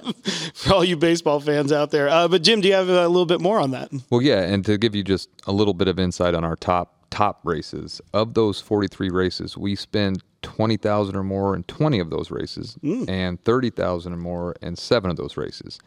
for 0.55 0.75
all 0.75 0.85
you 0.85 0.97
baseball 0.97 1.41
fans 1.41 1.73
out 1.73 1.91
there. 1.91 2.09
Uh, 2.09 2.29
but, 2.29 2.43
Jim, 2.43 2.61
do 2.61 2.69
you 2.69 2.75
have 2.75 2.89
a 2.89 3.09
little 3.09 3.27
bit 3.27 3.41
more 3.41 3.59
on 3.59 3.73
that? 3.73 3.91
Well, 4.11 4.23
yeah. 4.23 4.41
And 4.41 4.65
to 4.67 4.79
give 4.79 4.95
you 4.95 5.05
just 5.05 5.29
a 5.47 5.53
little 5.53 5.75
bit 5.75 5.89
of 5.89 5.99
insight 5.99 6.35
on 6.35 6.45
our 6.45 6.57
top 6.57 6.95
top 7.11 7.41
races 7.45 8.01
of 8.13 8.35
those 8.35 8.61
43 8.61 9.09
races 9.09 9.57
we 9.57 9.75
spend 9.75 10.23
20,000 10.43 11.17
or 11.17 11.25
more 11.25 11.57
in 11.57 11.63
20 11.65 11.99
of 12.01 12.11
those 12.11 12.31
races 12.31 12.77
mm. 12.83 13.09
and 13.09 13.43
30,000 13.45 14.13
or 14.13 14.17
more 14.17 14.55
in 14.61 14.77
7 14.77 15.11
of 15.11 15.17
those 15.17 15.37
races 15.39 15.79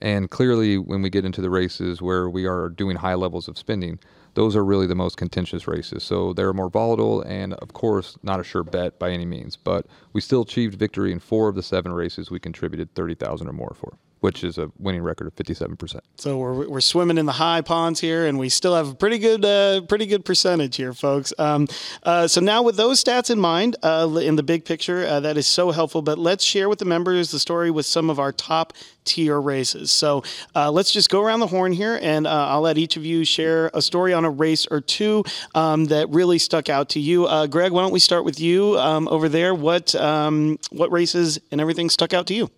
and 0.00 0.30
clearly 0.30 0.78
when 0.78 1.02
we 1.02 1.10
get 1.10 1.24
into 1.24 1.40
the 1.40 1.50
races 1.50 2.00
where 2.00 2.30
we 2.30 2.46
are 2.46 2.68
doing 2.68 2.96
high 2.96 3.14
levels 3.14 3.48
of 3.48 3.58
spending 3.58 3.98
those 4.38 4.54
are 4.54 4.64
really 4.64 4.86
the 4.86 4.94
most 4.94 5.16
contentious 5.16 5.66
races. 5.66 6.04
So 6.04 6.32
they're 6.32 6.52
more 6.52 6.70
volatile 6.70 7.22
and, 7.22 7.54
of 7.54 7.72
course, 7.72 8.16
not 8.22 8.38
a 8.38 8.44
sure 8.44 8.62
bet 8.62 8.96
by 8.96 9.10
any 9.10 9.26
means. 9.26 9.56
But 9.56 9.86
we 10.12 10.20
still 10.20 10.42
achieved 10.42 10.78
victory 10.78 11.10
in 11.10 11.18
four 11.18 11.48
of 11.48 11.56
the 11.56 11.62
seven 11.62 11.90
races 11.90 12.30
we 12.30 12.38
contributed 12.38 12.94
30000 12.94 13.48
or 13.48 13.52
more 13.52 13.74
for 13.74 13.98
which 14.20 14.42
is 14.42 14.58
a 14.58 14.70
winning 14.78 15.02
record 15.02 15.26
of 15.26 15.34
57%. 15.36 16.00
So 16.16 16.38
we're, 16.38 16.68
we're 16.68 16.80
swimming 16.80 17.18
in 17.18 17.26
the 17.26 17.32
high 17.32 17.60
ponds 17.60 18.00
here, 18.00 18.26
and 18.26 18.38
we 18.38 18.48
still 18.48 18.74
have 18.74 18.90
a 18.90 18.94
pretty 18.94 19.18
good 19.18 19.44
uh, 19.44 19.82
pretty 19.82 20.06
good 20.06 20.24
percentage 20.24 20.76
here, 20.76 20.92
folks. 20.92 21.32
Um, 21.38 21.68
uh, 22.02 22.26
so 22.26 22.40
now 22.40 22.62
with 22.62 22.76
those 22.76 23.02
stats 23.02 23.30
in 23.30 23.38
mind, 23.38 23.76
uh, 23.82 24.08
in 24.20 24.36
the 24.36 24.42
big 24.42 24.64
picture, 24.64 25.06
uh, 25.06 25.20
that 25.20 25.36
is 25.36 25.46
so 25.46 25.70
helpful. 25.70 26.02
But 26.02 26.18
let's 26.18 26.44
share 26.44 26.68
with 26.68 26.78
the 26.78 26.84
members 26.84 27.30
the 27.30 27.38
story 27.38 27.70
with 27.70 27.86
some 27.86 28.10
of 28.10 28.18
our 28.18 28.32
top 28.32 28.72
tier 29.04 29.40
races. 29.40 29.90
So 29.90 30.22
uh, 30.54 30.70
let's 30.70 30.92
just 30.92 31.08
go 31.10 31.22
around 31.22 31.40
the 31.40 31.46
horn 31.46 31.72
here, 31.72 31.98
and 32.02 32.26
uh, 32.26 32.48
I'll 32.48 32.60
let 32.60 32.76
each 32.76 32.96
of 32.96 33.04
you 33.04 33.24
share 33.24 33.70
a 33.72 33.80
story 33.80 34.12
on 34.12 34.24
a 34.24 34.30
race 34.30 34.66
or 34.70 34.80
two 34.80 35.24
um, 35.54 35.86
that 35.86 36.08
really 36.10 36.38
stuck 36.38 36.68
out 36.68 36.90
to 36.90 37.00
you. 37.00 37.26
Greg, 37.48 37.72
why 37.72 37.82
don't 37.82 37.92
we 37.92 38.00
start 38.00 38.24
with 38.24 38.40
you 38.40 38.78
um, 38.78 39.08
over 39.08 39.28
there? 39.28 39.54
What 39.54 39.94
um, 39.94 40.58
what 40.70 40.90
races 40.90 41.38
and 41.50 41.60
everything 41.60 41.88
stuck 41.88 42.12
out 42.12 42.26
to 42.26 42.34
you? 42.34 42.50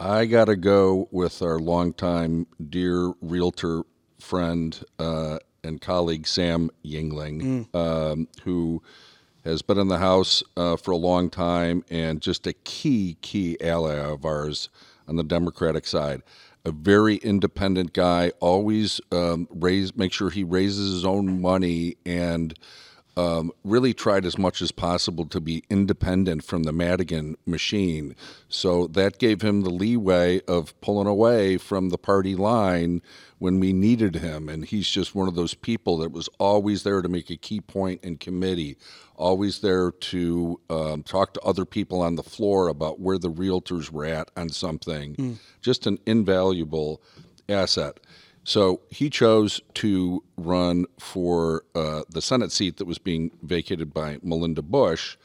I 0.00 0.24
got 0.24 0.46
to 0.46 0.56
go 0.56 1.08
with 1.10 1.42
our 1.42 1.58
longtime 1.58 2.46
dear 2.70 3.12
realtor 3.20 3.82
friend 4.18 4.82
uh, 4.98 5.40
and 5.62 5.78
colleague 5.78 6.26
Sam 6.26 6.70
Yingling, 6.82 7.66
mm. 7.70 7.74
um, 7.76 8.26
who 8.44 8.82
has 9.44 9.60
been 9.60 9.76
in 9.76 9.88
the 9.88 9.98
House 9.98 10.42
uh, 10.56 10.76
for 10.76 10.92
a 10.92 10.96
long 10.96 11.28
time 11.28 11.84
and 11.90 12.22
just 12.22 12.46
a 12.46 12.54
key, 12.54 13.18
key 13.20 13.58
ally 13.60 13.96
of 13.96 14.24
ours 14.24 14.70
on 15.06 15.16
the 15.16 15.22
Democratic 15.22 15.86
side. 15.86 16.22
A 16.64 16.72
very 16.72 17.16
independent 17.16 17.92
guy, 17.92 18.32
always 18.40 19.02
um, 19.12 19.48
raise, 19.50 19.94
make 19.94 20.14
sure 20.14 20.30
he 20.30 20.44
raises 20.44 20.94
his 20.94 21.04
own 21.04 21.42
money 21.42 21.96
and 22.06 22.54
um, 23.16 23.52
really 23.64 23.92
tried 23.92 24.24
as 24.24 24.38
much 24.38 24.62
as 24.62 24.72
possible 24.72 25.26
to 25.26 25.40
be 25.40 25.64
independent 25.68 26.44
from 26.44 26.62
the 26.62 26.72
Madigan 26.72 27.36
machine. 27.44 28.14
So 28.48 28.86
that 28.88 29.18
gave 29.18 29.42
him 29.42 29.62
the 29.62 29.70
leeway 29.70 30.40
of 30.42 30.78
pulling 30.80 31.06
away 31.06 31.58
from 31.58 31.88
the 31.88 31.98
party 31.98 32.34
line 32.34 33.02
when 33.38 33.58
we 33.58 33.72
needed 33.72 34.16
him. 34.16 34.48
And 34.48 34.64
he's 34.64 34.88
just 34.88 35.14
one 35.14 35.28
of 35.28 35.34
those 35.34 35.54
people 35.54 35.98
that 35.98 36.12
was 36.12 36.28
always 36.38 36.82
there 36.82 37.02
to 37.02 37.08
make 37.08 37.30
a 37.30 37.36
key 37.36 37.60
point 37.60 38.04
in 38.04 38.16
committee, 38.16 38.76
always 39.16 39.60
there 39.60 39.90
to 39.90 40.60
um, 40.70 41.02
talk 41.02 41.34
to 41.34 41.40
other 41.40 41.64
people 41.64 42.00
on 42.02 42.14
the 42.14 42.22
floor 42.22 42.68
about 42.68 43.00
where 43.00 43.18
the 43.18 43.30
realtors 43.30 43.90
were 43.90 44.04
at 44.04 44.30
on 44.36 44.50
something. 44.50 45.16
Mm. 45.16 45.36
Just 45.60 45.86
an 45.86 45.98
invaluable 46.06 47.02
asset. 47.48 47.98
So 48.50 48.80
he 48.90 49.10
chose 49.10 49.60
to 49.74 50.24
run 50.36 50.86
for 50.98 51.62
uh, 51.76 52.02
the 52.10 52.20
Senate 52.20 52.50
seat 52.50 52.78
that 52.78 52.84
was 52.84 52.98
being 52.98 53.30
vacated 53.44 53.94
by 53.94 54.18
Melinda 54.24 54.60
Bush. 54.60 55.16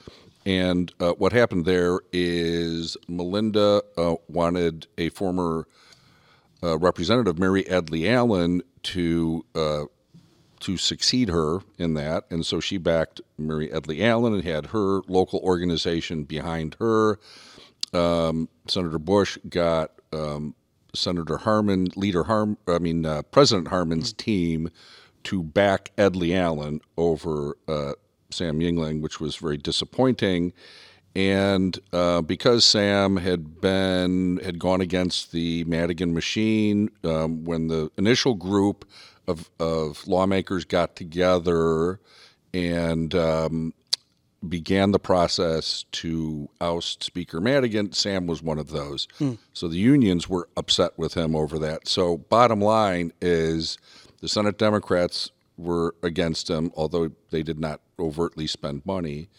And 0.45 0.93
uh, 0.99 1.13
what 1.13 1.33
happened 1.33 1.65
there 1.65 2.01
is 2.13 2.97
Melinda 3.07 3.81
uh, 3.97 4.17
wanted 4.29 4.85
a 4.99 5.09
former 5.09 5.67
uh, 6.61 6.77
representative, 6.77 7.39
Mary 7.39 7.63
Edly-Allen, 7.63 8.61
to 8.83 9.43
uh, 9.55 9.85
to 10.59 10.77
succeed 10.77 11.29
her 11.29 11.61
in 11.79 11.95
that, 11.95 12.25
and 12.29 12.45
so 12.45 12.59
she 12.59 12.77
backed 12.77 13.21
Mary 13.39 13.69
Edly-Allen 13.69 14.35
and 14.35 14.43
had 14.43 14.67
her 14.67 15.01
local 15.07 15.39
organization 15.39 16.25
behind 16.25 16.75
her. 16.79 17.17
Um, 17.91 18.49
Senator 18.67 18.99
Bush 18.99 19.39
got 19.49 19.93
um, 20.13 20.53
Senator 20.95 21.37
Harmon, 21.37 21.87
leader 21.95 22.23
Harm, 22.23 22.57
I 22.67 22.79
mean 22.79 23.05
uh, 23.05 23.21
President 23.23 23.69
Harmon's 23.69 24.13
mm-hmm. 24.13 24.23
team 24.31 24.69
to 25.25 25.43
back 25.43 25.91
Edly-Allen 25.97 26.81
over 26.97 27.57
uh, 27.67 27.93
Sam 28.29 28.59
Yingling, 28.59 29.01
which 29.01 29.19
was 29.19 29.35
very 29.35 29.57
disappointing. 29.57 30.53
And 31.15 31.79
uh, 31.93 32.21
because 32.21 32.65
Sam 32.65 33.17
had 33.17 33.61
been 33.61 34.39
had 34.43 34.59
gone 34.59 34.81
against 34.81 35.31
the 35.31 35.63
Madigan 35.63 36.13
machine 36.13 36.89
um, 37.05 37.45
when 37.45 37.67
the 37.67 37.89
initial 37.97 38.35
group 38.35 38.85
of 39.27 39.49
of 39.59 40.05
lawmakers 40.07 40.65
got 40.65 40.95
together 40.95 41.99
and 42.53 43.13
um, 43.15 43.73
began 44.47 44.91
the 44.91 44.99
process 44.99 45.85
to 45.91 46.49
oust 46.61 47.03
Speaker 47.03 47.41
Madigan, 47.41 47.91
Sam 47.93 48.27
was 48.27 48.41
one 48.43 48.59
of 48.59 48.69
those. 48.69 49.07
So 49.53 49.67
the 49.67 49.77
unions 49.77 50.29
were 50.29 50.47
upset 50.55 50.91
with 50.97 51.13
him 51.15 51.35
over 51.35 51.57
that. 51.59 51.87
So 51.87 52.17
bottom 52.17 52.61
line 52.61 53.11
is 53.21 53.77
the 54.21 54.27
Senate 54.27 54.57
Democrats 54.57 55.31
were 55.57 55.95
against 56.03 56.49
him, 56.49 56.71
although 56.75 57.11
they 57.31 57.41
did 57.41 57.59
not 57.59 57.81
overtly 57.97 58.45
spend 58.47 58.85
money. 58.85 59.29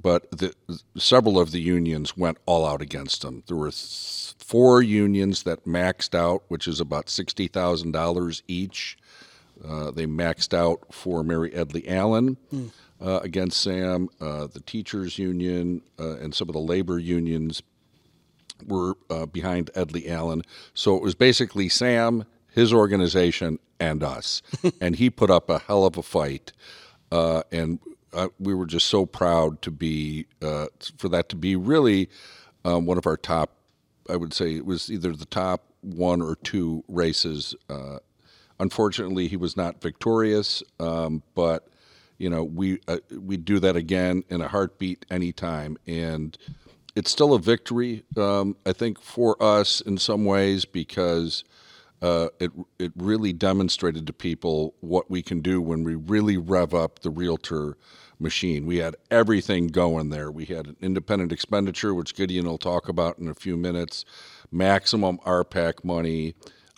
But 0.00 0.30
the, 0.30 0.54
several 0.98 1.40
of 1.40 1.52
the 1.52 1.60
unions 1.60 2.16
went 2.16 2.36
all 2.44 2.66
out 2.66 2.82
against 2.82 3.24
him. 3.24 3.42
There 3.46 3.56
were 3.56 3.70
th- 3.70 4.34
four 4.38 4.82
unions 4.82 5.44
that 5.44 5.64
maxed 5.64 6.14
out, 6.14 6.42
which 6.48 6.68
is 6.68 6.80
about 6.80 7.08
sixty 7.08 7.48
thousand 7.48 7.92
dollars 7.92 8.42
each. 8.46 8.98
Uh, 9.66 9.90
they 9.90 10.04
maxed 10.06 10.52
out 10.52 10.80
for 10.92 11.24
Mary 11.24 11.50
Edly-Allen 11.50 12.36
uh, 13.00 13.20
against 13.22 13.60
Sam. 13.60 14.08
Uh, 14.20 14.46
the 14.46 14.60
teachers 14.60 15.18
union 15.18 15.82
uh, 15.98 16.16
and 16.18 16.34
some 16.34 16.48
of 16.48 16.52
the 16.52 16.60
labor 16.60 16.98
unions 16.98 17.62
were 18.66 18.96
uh, 19.10 19.26
behind 19.26 19.70
Edly-Allen. 19.74 20.42
So 20.74 20.96
it 20.96 21.02
was 21.02 21.14
basically 21.14 21.68
Sam, 21.68 22.24
his 22.48 22.72
organization, 22.72 23.58
and 23.78 24.02
us. 24.02 24.42
and 24.80 24.96
he 24.96 25.10
put 25.10 25.30
up 25.30 25.50
a 25.50 25.58
hell 25.58 25.84
of 25.84 25.96
a 25.96 26.02
fight. 26.02 26.52
Uh, 27.12 27.42
and 27.52 27.78
we 28.38 28.54
were 28.54 28.66
just 28.66 28.86
so 28.86 29.04
proud 29.04 29.60
to 29.62 29.70
be, 29.70 30.26
uh, 30.40 30.66
for 30.96 31.08
that 31.10 31.28
to 31.28 31.36
be 31.36 31.54
really 31.54 32.08
um, 32.64 32.86
one 32.86 32.98
of 32.98 33.06
our 33.06 33.16
top, 33.16 33.50
I 34.08 34.16
would 34.16 34.32
say 34.32 34.56
it 34.56 34.64
was 34.64 34.90
either 34.90 35.12
the 35.12 35.26
top 35.26 35.64
one 35.82 36.22
or 36.22 36.36
two 36.36 36.82
races. 36.88 37.54
Uh, 37.68 37.98
unfortunately, 38.58 39.28
he 39.28 39.36
was 39.36 39.56
not 39.56 39.80
victorious, 39.80 40.62
um, 40.80 41.22
but 41.34 41.68
you 42.18 42.30
know 42.30 42.44
we 42.44 42.78
uh, 42.88 42.98
we 43.20 43.36
do 43.36 43.58
that 43.58 43.76
again 43.76 44.24
in 44.28 44.40
a 44.40 44.48
heartbeat 44.48 45.04
anytime 45.10 45.76
and 45.86 46.38
it's 46.94 47.10
still 47.10 47.34
a 47.34 47.38
victory 47.38 48.04
um, 48.16 48.56
i 48.66 48.72
think 48.72 49.00
for 49.00 49.40
us 49.42 49.80
in 49.80 49.98
some 49.98 50.24
ways 50.24 50.64
because 50.64 51.44
uh, 52.02 52.28
it 52.38 52.52
it 52.78 52.92
really 52.96 53.32
demonstrated 53.32 54.06
to 54.06 54.12
people 54.12 54.74
what 54.80 55.10
we 55.10 55.22
can 55.22 55.40
do 55.40 55.60
when 55.60 55.82
we 55.82 55.94
really 55.94 56.36
rev 56.36 56.74
up 56.74 57.00
the 57.00 57.10
realtor 57.10 57.76
machine. 58.18 58.66
We 58.66 58.78
had 58.78 58.96
everything 59.10 59.68
going 59.68 60.10
there. 60.10 60.30
We 60.30 60.46
had 60.46 60.66
an 60.66 60.76
independent 60.80 61.32
expenditure, 61.32 61.94
which 61.94 62.14
Gideon 62.14 62.46
will 62.46 62.58
talk 62.58 62.88
about 62.88 63.18
in 63.18 63.28
a 63.28 63.34
few 63.34 63.56
minutes, 63.56 64.04
maximum 64.50 65.18
RPAC 65.18 65.84
money. 65.84 66.34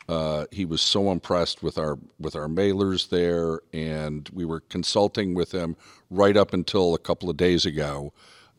Uh, 0.08 0.46
he 0.50 0.64
was 0.64 0.80
so 0.80 1.12
impressed 1.12 1.62
with 1.62 1.76
our 1.76 1.98
with 2.18 2.34
our 2.34 2.48
mailers 2.48 3.10
there, 3.10 3.60
and 3.72 4.28
we 4.32 4.44
were 4.44 4.60
consulting 4.60 5.34
with 5.34 5.52
him 5.52 5.76
right 6.10 6.36
up 6.36 6.54
until 6.54 6.94
a 6.94 6.98
couple 6.98 7.28
of 7.28 7.36
days 7.36 7.66
ago 7.66 8.12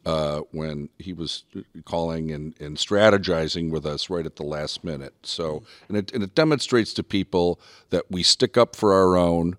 uh, 0.06 0.42
when 0.52 0.90
he 1.00 1.14
was 1.14 1.44
calling 1.86 2.32
and, 2.32 2.60
and 2.60 2.78
strategizing 2.78 3.72
with 3.72 3.86
us 3.86 4.10
right 4.10 4.26
at 4.26 4.36
the 4.36 4.44
last 4.44 4.84
minute. 4.84 5.14
So, 5.24 5.64
and 5.88 5.98
it, 5.98 6.14
and 6.14 6.24
it 6.24 6.36
demonstrates 6.36 6.94
to 6.94 7.04
people 7.04 7.60
that 7.90 8.06
we 8.10 8.24
stick 8.24 8.58
up 8.58 8.76
for 8.76 8.94
our 8.94 9.18
own 9.18 9.58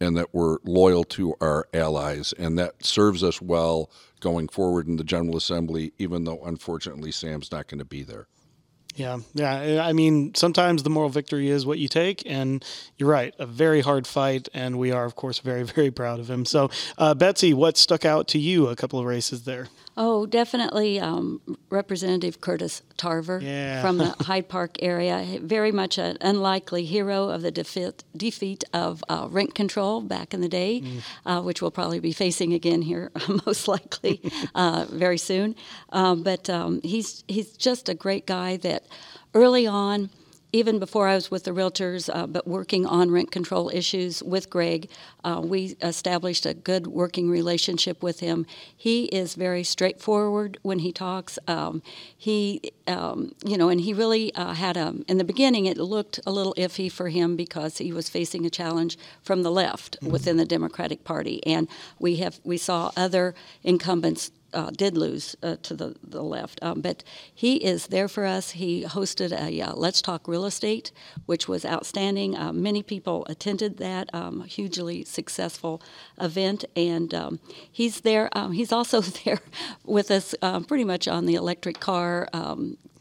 and 0.00 0.16
that 0.16 0.34
we're 0.34 0.58
loyal 0.64 1.04
to 1.04 1.34
our 1.40 1.68
allies, 1.72 2.32
and 2.32 2.58
that 2.58 2.84
serves 2.84 3.22
us 3.22 3.40
well 3.40 3.90
going 4.20 4.48
forward 4.48 4.88
in 4.88 4.96
the 4.96 5.04
General 5.04 5.36
Assembly, 5.36 5.92
even 5.98 6.24
though 6.24 6.42
unfortunately 6.44 7.12
Sam's 7.12 7.52
not 7.52 7.68
going 7.68 7.78
to 7.78 7.84
be 7.84 8.02
there. 8.02 8.26
Yeah, 8.94 9.18
yeah. 9.34 9.84
I 9.84 9.92
mean, 9.92 10.34
sometimes 10.34 10.82
the 10.82 10.90
moral 10.90 11.08
victory 11.08 11.48
is 11.48 11.64
what 11.64 11.78
you 11.78 11.88
take, 11.88 12.22
and 12.26 12.64
you're 12.98 13.08
right. 13.08 13.34
A 13.38 13.46
very 13.46 13.80
hard 13.80 14.06
fight, 14.06 14.48
and 14.52 14.78
we 14.78 14.92
are, 14.92 15.04
of 15.04 15.14
course, 15.16 15.38
very, 15.38 15.62
very 15.76 15.90
proud 15.90 16.20
of 16.20 16.28
him. 16.30 16.44
So, 16.44 16.70
uh, 16.98 17.14
Betsy, 17.14 17.54
what 17.54 17.76
stuck 17.78 18.04
out 18.04 18.28
to 18.28 18.38
you? 18.38 18.66
A 18.68 18.76
couple 18.76 18.98
of 18.98 19.06
races 19.06 19.44
there. 19.44 19.68
Oh, 19.94 20.24
definitely 20.24 20.98
um, 20.98 21.42
Representative 21.68 22.40
Curtis 22.40 22.80
Tarver 22.96 23.40
Yeah. 23.42 23.82
from 23.82 23.98
the 23.98 24.06
Hyde 24.20 24.48
Park 24.48 24.76
area. 24.80 25.38
Very 25.42 25.70
much 25.70 25.98
an 25.98 26.16
unlikely 26.22 26.86
hero 26.86 27.28
of 27.28 27.42
the 27.42 27.50
defeat, 27.50 28.02
defeat 28.16 28.64
of 28.72 29.04
uh, 29.10 29.28
rent 29.30 29.54
control 29.54 30.00
back 30.00 30.32
in 30.32 30.40
the 30.40 30.48
day, 30.48 30.82
uh, 31.26 31.42
which 31.42 31.60
we'll 31.60 31.70
probably 31.70 32.00
be 32.00 32.12
facing 32.14 32.54
again 32.54 32.80
here, 32.80 33.10
most 33.46 33.68
likely, 33.68 34.22
uh, 34.54 34.86
very 34.88 35.18
soon. 35.18 35.54
Um, 35.90 36.22
but 36.22 36.48
um, 36.48 36.80
he's 36.82 37.22
he's 37.28 37.54
just 37.54 37.90
a 37.90 37.94
great 37.94 38.26
guy 38.26 38.56
that 38.58 38.81
early 39.34 39.66
on 39.66 40.10
even 40.52 40.78
before 40.78 41.08
I 41.08 41.14
was 41.14 41.30
with 41.30 41.44
the 41.44 41.50
realtors, 41.50 42.14
uh, 42.14 42.26
but 42.26 42.46
working 42.46 42.84
on 42.84 43.10
rent 43.10 43.30
control 43.30 43.70
issues 43.72 44.22
with 44.22 44.50
Greg, 44.50 44.90
uh, 45.24 45.40
we 45.42 45.76
established 45.80 46.44
a 46.44 46.52
good 46.52 46.86
working 46.86 47.30
relationship 47.30 48.02
with 48.02 48.20
him. 48.20 48.44
He 48.76 49.04
is 49.06 49.34
very 49.34 49.64
straightforward 49.64 50.58
when 50.60 50.80
he 50.80 50.92
talks. 50.92 51.38
Um, 51.48 51.82
he, 52.16 52.60
um, 52.86 53.34
you 53.44 53.56
know, 53.56 53.70
and 53.70 53.80
he 53.80 53.94
really 53.94 54.34
uh, 54.34 54.52
had 54.52 54.76
a. 54.76 54.94
In 55.08 55.16
the 55.16 55.24
beginning, 55.24 55.64
it 55.64 55.78
looked 55.78 56.20
a 56.26 56.30
little 56.30 56.54
iffy 56.58 56.92
for 56.92 57.08
him 57.08 57.34
because 57.34 57.78
he 57.78 57.92
was 57.92 58.10
facing 58.10 58.44
a 58.44 58.50
challenge 58.50 58.98
from 59.22 59.42
the 59.42 59.50
left 59.50 59.96
within 60.02 60.36
the 60.36 60.44
Democratic 60.44 61.02
Party, 61.02 61.44
and 61.46 61.66
we 61.98 62.16
have 62.16 62.40
we 62.44 62.58
saw 62.58 62.92
other 62.94 63.34
incumbents 63.62 64.30
uh, 64.52 64.70
did 64.70 64.96
lose 64.96 65.36
uh, 65.42 65.56
to 65.62 65.74
the, 65.74 65.96
the 66.02 66.22
left. 66.22 66.58
Um, 66.62 66.80
but 66.80 67.02
he 67.34 67.56
is 67.56 67.88
there 67.88 68.08
for 68.08 68.24
us. 68.24 68.52
He 68.52 68.84
hosted 68.84 69.32
a 69.32 69.60
uh, 69.60 69.74
Let's 69.74 70.02
Talk 70.02 70.28
Real 70.28 70.44
Estate, 70.44 70.92
which 71.26 71.48
was 71.48 71.64
outstanding. 71.64 72.36
Uh, 72.36 72.52
many 72.52 72.82
people 72.82 73.26
attended 73.28 73.78
that 73.78 74.12
um, 74.14 74.44
hugely 74.44 75.04
successful 75.04 75.82
event, 76.20 76.64
and 76.76 77.12
um, 77.14 77.40
he's 77.70 78.00
there. 78.02 78.28
Um, 78.32 78.52
he's 78.52 78.72
also 78.72 79.00
there 79.24 79.40
with 79.84 80.10
us 80.10 80.34
um, 80.42 80.64
pretty 80.64 80.84
much 80.84 81.08
on 81.08 81.26
the 81.26 81.34
electric 81.34 81.80
car. 81.80 82.28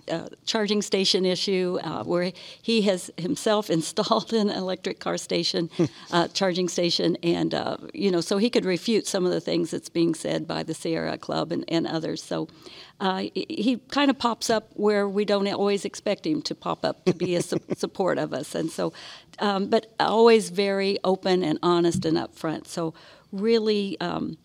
Uh, 0.09 0.27
charging 0.45 0.81
station 0.81 1.25
issue 1.25 1.77
uh, 1.83 2.03
where 2.03 2.31
he 2.61 2.81
has 2.83 3.11
himself 3.17 3.69
installed 3.79 4.33
an 4.33 4.49
electric 4.49 4.99
car 4.99 5.17
station, 5.17 5.69
uh, 6.11 6.27
charging 6.29 6.67
station, 6.69 7.17
and 7.23 7.53
uh, 7.53 7.77
you 7.93 8.09
know, 8.11 8.21
so 8.21 8.37
he 8.37 8.49
could 8.49 8.65
refute 8.65 9.05
some 9.07 9.25
of 9.25 9.31
the 9.31 9.39
things 9.41 9.71
that's 9.71 9.89
being 9.89 10.15
said 10.15 10.47
by 10.47 10.63
the 10.63 10.73
Sierra 10.73 11.17
Club 11.17 11.51
and, 11.51 11.63
and 11.67 11.85
others. 11.87 12.23
So 12.23 12.47
uh, 12.99 13.17
he- 13.33 13.45
he 13.49 13.77
kind 13.89 14.09
of 14.09 14.17
pops 14.17 14.49
up 14.49 14.69
where 14.73 15.07
we 15.07 15.23
don't 15.25 15.47
always 15.53 15.85
expect 15.85 16.25
him 16.25 16.41
to 16.43 16.55
pop 16.55 16.83
up 16.83 17.05
to 17.05 17.13
be 17.13 17.35
a 17.35 17.41
su- 17.41 17.59
support 17.75 18.17
of 18.17 18.33
us, 18.33 18.55
and 18.55 18.69
so, 18.71 18.93
um, 19.39 19.67
but 19.67 19.93
always 19.99 20.49
very 20.49 20.97
open 21.03 21.43
and 21.43 21.59
honest 21.61 22.05
and 22.05 22.17
upfront. 22.17 22.67
So 22.67 22.93
really. 23.31 23.99
Um, 24.01 24.37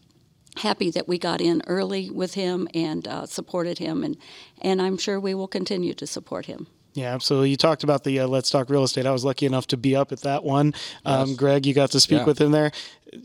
happy 0.58 0.90
that 0.90 1.06
we 1.08 1.18
got 1.18 1.40
in 1.40 1.62
early 1.66 2.10
with 2.10 2.34
him 2.34 2.68
and 2.74 3.06
uh, 3.06 3.26
supported 3.26 3.78
him, 3.78 4.02
and 4.04 4.16
and 4.60 4.80
I'm 4.82 4.96
sure 4.98 5.18
we 5.20 5.34
will 5.34 5.48
continue 5.48 5.94
to 5.94 6.06
support 6.06 6.46
him. 6.46 6.66
Yeah, 6.94 7.12
absolutely. 7.14 7.50
You 7.50 7.58
talked 7.58 7.84
about 7.84 8.04
the 8.04 8.20
uh, 8.20 8.26
Let's 8.26 8.48
Talk 8.48 8.70
Real 8.70 8.82
Estate. 8.82 9.04
I 9.04 9.10
was 9.10 9.22
lucky 9.22 9.44
enough 9.44 9.66
to 9.66 9.76
be 9.76 9.94
up 9.94 10.12
at 10.12 10.20
that 10.22 10.44
one. 10.44 10.72
Um, 11.04 11.36
Greg, 11.36 11.66
you 11.66 11.74
got 11.74 11.90
to 11.90 12.00
speak 12.00 12.20
Yeah. 12.20 12.24
with 12.24 12.40
him 12.40 12.52
there. 12.52 12.72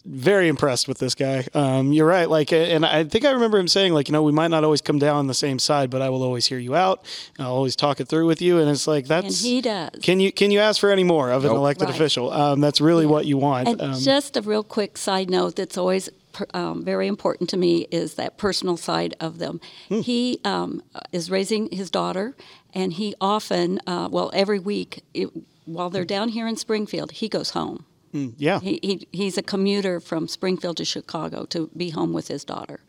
Very 0.06 0.50
impressed 0.50 0.90
with 0.90 0.98
this 1.00 1.16
guy. 1.16 1.48
Um, 1.54 1.94
you're 1.94 2.06
right. 2.06 2.30
Like, 2.30 2.52
and 2.52 2.86
I 2.86 3.06
think 3.06 3.24
I 3.24 3.32
remember 3.32 3.58
him 3.58 3.70
saying, 3.70 3.94
like, 3.94 4.10
you 4.10 4.12
know, 4.12 4.24
we 4.24 4.34
might 4.34 4.50
not 4.50 4.66
always 4.66 4.82
come 4.82 5.00
down 5.00 5.16
on 5.16 5.28
the 5.28 5.34
same 5.34 5.58
side, 5.58 5.90
but 5.90 6.02
I 6.02 6.10
will 6.10 6.22
always 6.22 6.46
hear 6.48 6.60
you 6.60 6.76
out. 6.76 7.06
I'll 7.40 7.54
always 7.56 7.78
talk 7.78 8.02
it 8.02 8.10
through 8.10 8.28
with 8.28 8.42
you. 8.42 8.60
And 8.60 8.70
it's 8.70 8.88
like 8.88 9.06
And 9.10 9.24
that's. 9.24 9.42
he 9.42 9.62
does. 9.62 9.92
Can 10.02 10.20
you 10.20 10.34
can 10.34 10.52
you 10.52 10.60
ask 10.60 10.78
for 10.82 10.92
any 10.92 11.06
more 11.06 11.32
of 11.32 11.46
an 11.46 11.52
elected 11.52 11.88
Right. 11.88 11.96
official? 11.96 12.30
Um, 12.32 12.60
that's 12.60 12.82
really 12.82 13.06
what 13.06 13.26
you 13.26 13.38
want. 13.38 13.70
And 13.70 13.82
Um, 13.82 13.94
just 14.00 14.36
a 14.36 14.42
real 14.42 14.64
quick 14.64 14.98
side 14.98 15.30
note 15.30 15.56
that's 15.56 15.78
always 15.78 16.10
per- 16.10 16.16
um, 16.54 16.84
very 16.84 17.08
important 17.08 17.50
to 17.52 17.58
me 17.58 17.88
is 17.92 18.16
that 18.16 18.38
personal 18.38 18.78
side 18.78 19.16
of 19.20 19.38
them. 19.40 19.60
He 19.90 20.40
um, 20.46 20.82
is 21.12 21.30
raising 21.32 21.70
his 21.72 21.90
daughter, 21.92 22.36
and 22.74 22.94
he 22.94 23.14
often, 23.22 23.80
uh, 23.88 24.10
well, 24.12 24.32
every 24.34 24.60
week, 24.60 25.04
it, 25.14 25.30
while 25.66 25.90
they're 25.90 26.06
down 26.06 26.30
here 26.30 26.48
in 26.48 26.56
Springfield, 26.56 27.12
he 27.12 27.30
goes 27.30 27.52
home. 27.52 27.86
yeah. 28.14 28.60
He, 28.60 28.80
he, 28.84 29.08
he's 29.14 29.38
a 29.38 29.42
commuter 29.44 30.00
from 30.02 30.28
Springfield 30.28 30.78
to 30.78 30.86
Chicago 30.86 31.46
to 31.46 31.70
be 31.78 31.90
home 31.92 32.12
with 32.12 32.28
his 32.28 32.44
daughter. 32.44 32.82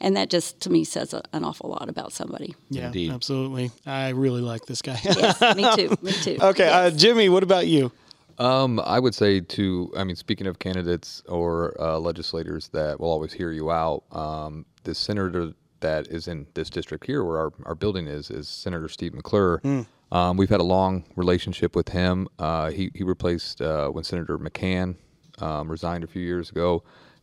And 0.00 0.16
that 0.16 0.30
just, 0.30 0.60
to 0.60 0.70
me, 0.70 0.84
says 0.84 1.12
a, 1.12 1.22
an 1.32 1.42
awful 1.44 1.70
lot 1.70 1.88
about 1.88 2.12
somebody. 2.12 2.54
yeah, 2.70 2.86
Indeed. 2.86 3.10
absolutely. 3.10 3.72
I 3.86 4.10
really 4.10 4.40
like 4.40 4.66
this 4.66 4.80
guy. 4.82 5.00
Yes, 5.02 5.40
me 5.56 5.64
too. 5.74 5.96
Me 6.02 6.12
too. 6.22 6.36
okay, 6.40 6.68
uh, 6.68 6.90
Jimmy, 6.90 7.28
what 7.28 7.42
about 7.42 7.66
you? 7.66 7.90
Um, 8.38 8.80
I 8.84 9.00
would 9.00 9.14
say 9.14 9.40
to, 9.40 9.92
I 9.96 10.04
mean, 10.04 10.16
speaking 10.16 10.46
of 10.46 10.58
candidates 10.58 11.22
or 11.28 11.74
uh, 11.80 11.98
legislators 11.98 12.68
that 12.68 13.00
will 13.00 13.10
always 13.10 13.32
hear 13.32 13.50
you 13.50 13.70
out, 13.70 14.04
um, 14.12 14.64
the 14.84 14.94
senator 14.94 15.52
that 15.80 16.06
is 16.08 16.28
in 16.28 16.46
this 16.54 16.70
district 16.70 17.06
here, 17.06 17.24
where 17.24 17.38
our, 17.38 17.52
our 17.64 17.74
building 17.74 18.06
is, 18.06 18.30
is 18.30 18.48
Senator 18.48 18.88
Steve 18.88 19.14
McClure. 19.14 19.60
Um, 20.10 20.36
we've 20.36 20.48
had 20.48 20.60
a 20.60 20.64
long 20.64 21.04
relationship 21.16 21.76
with 21.76 21.88
him. 21.90 22.28
Uh, 22.38 22.70
he 22.70 22.90
he 22.94 23.04
replaced 23.04 23.60
uh, 23.60 23.88
when 23.88 24.04
Senator 24.04 24.38
McCann 24.38 24.96
um, 25.40 25.70
resigned 25.70 26.02
a 26.02 26.06
few 26.06 26.22
years 26.22 26.48
ago, 26.50 26.82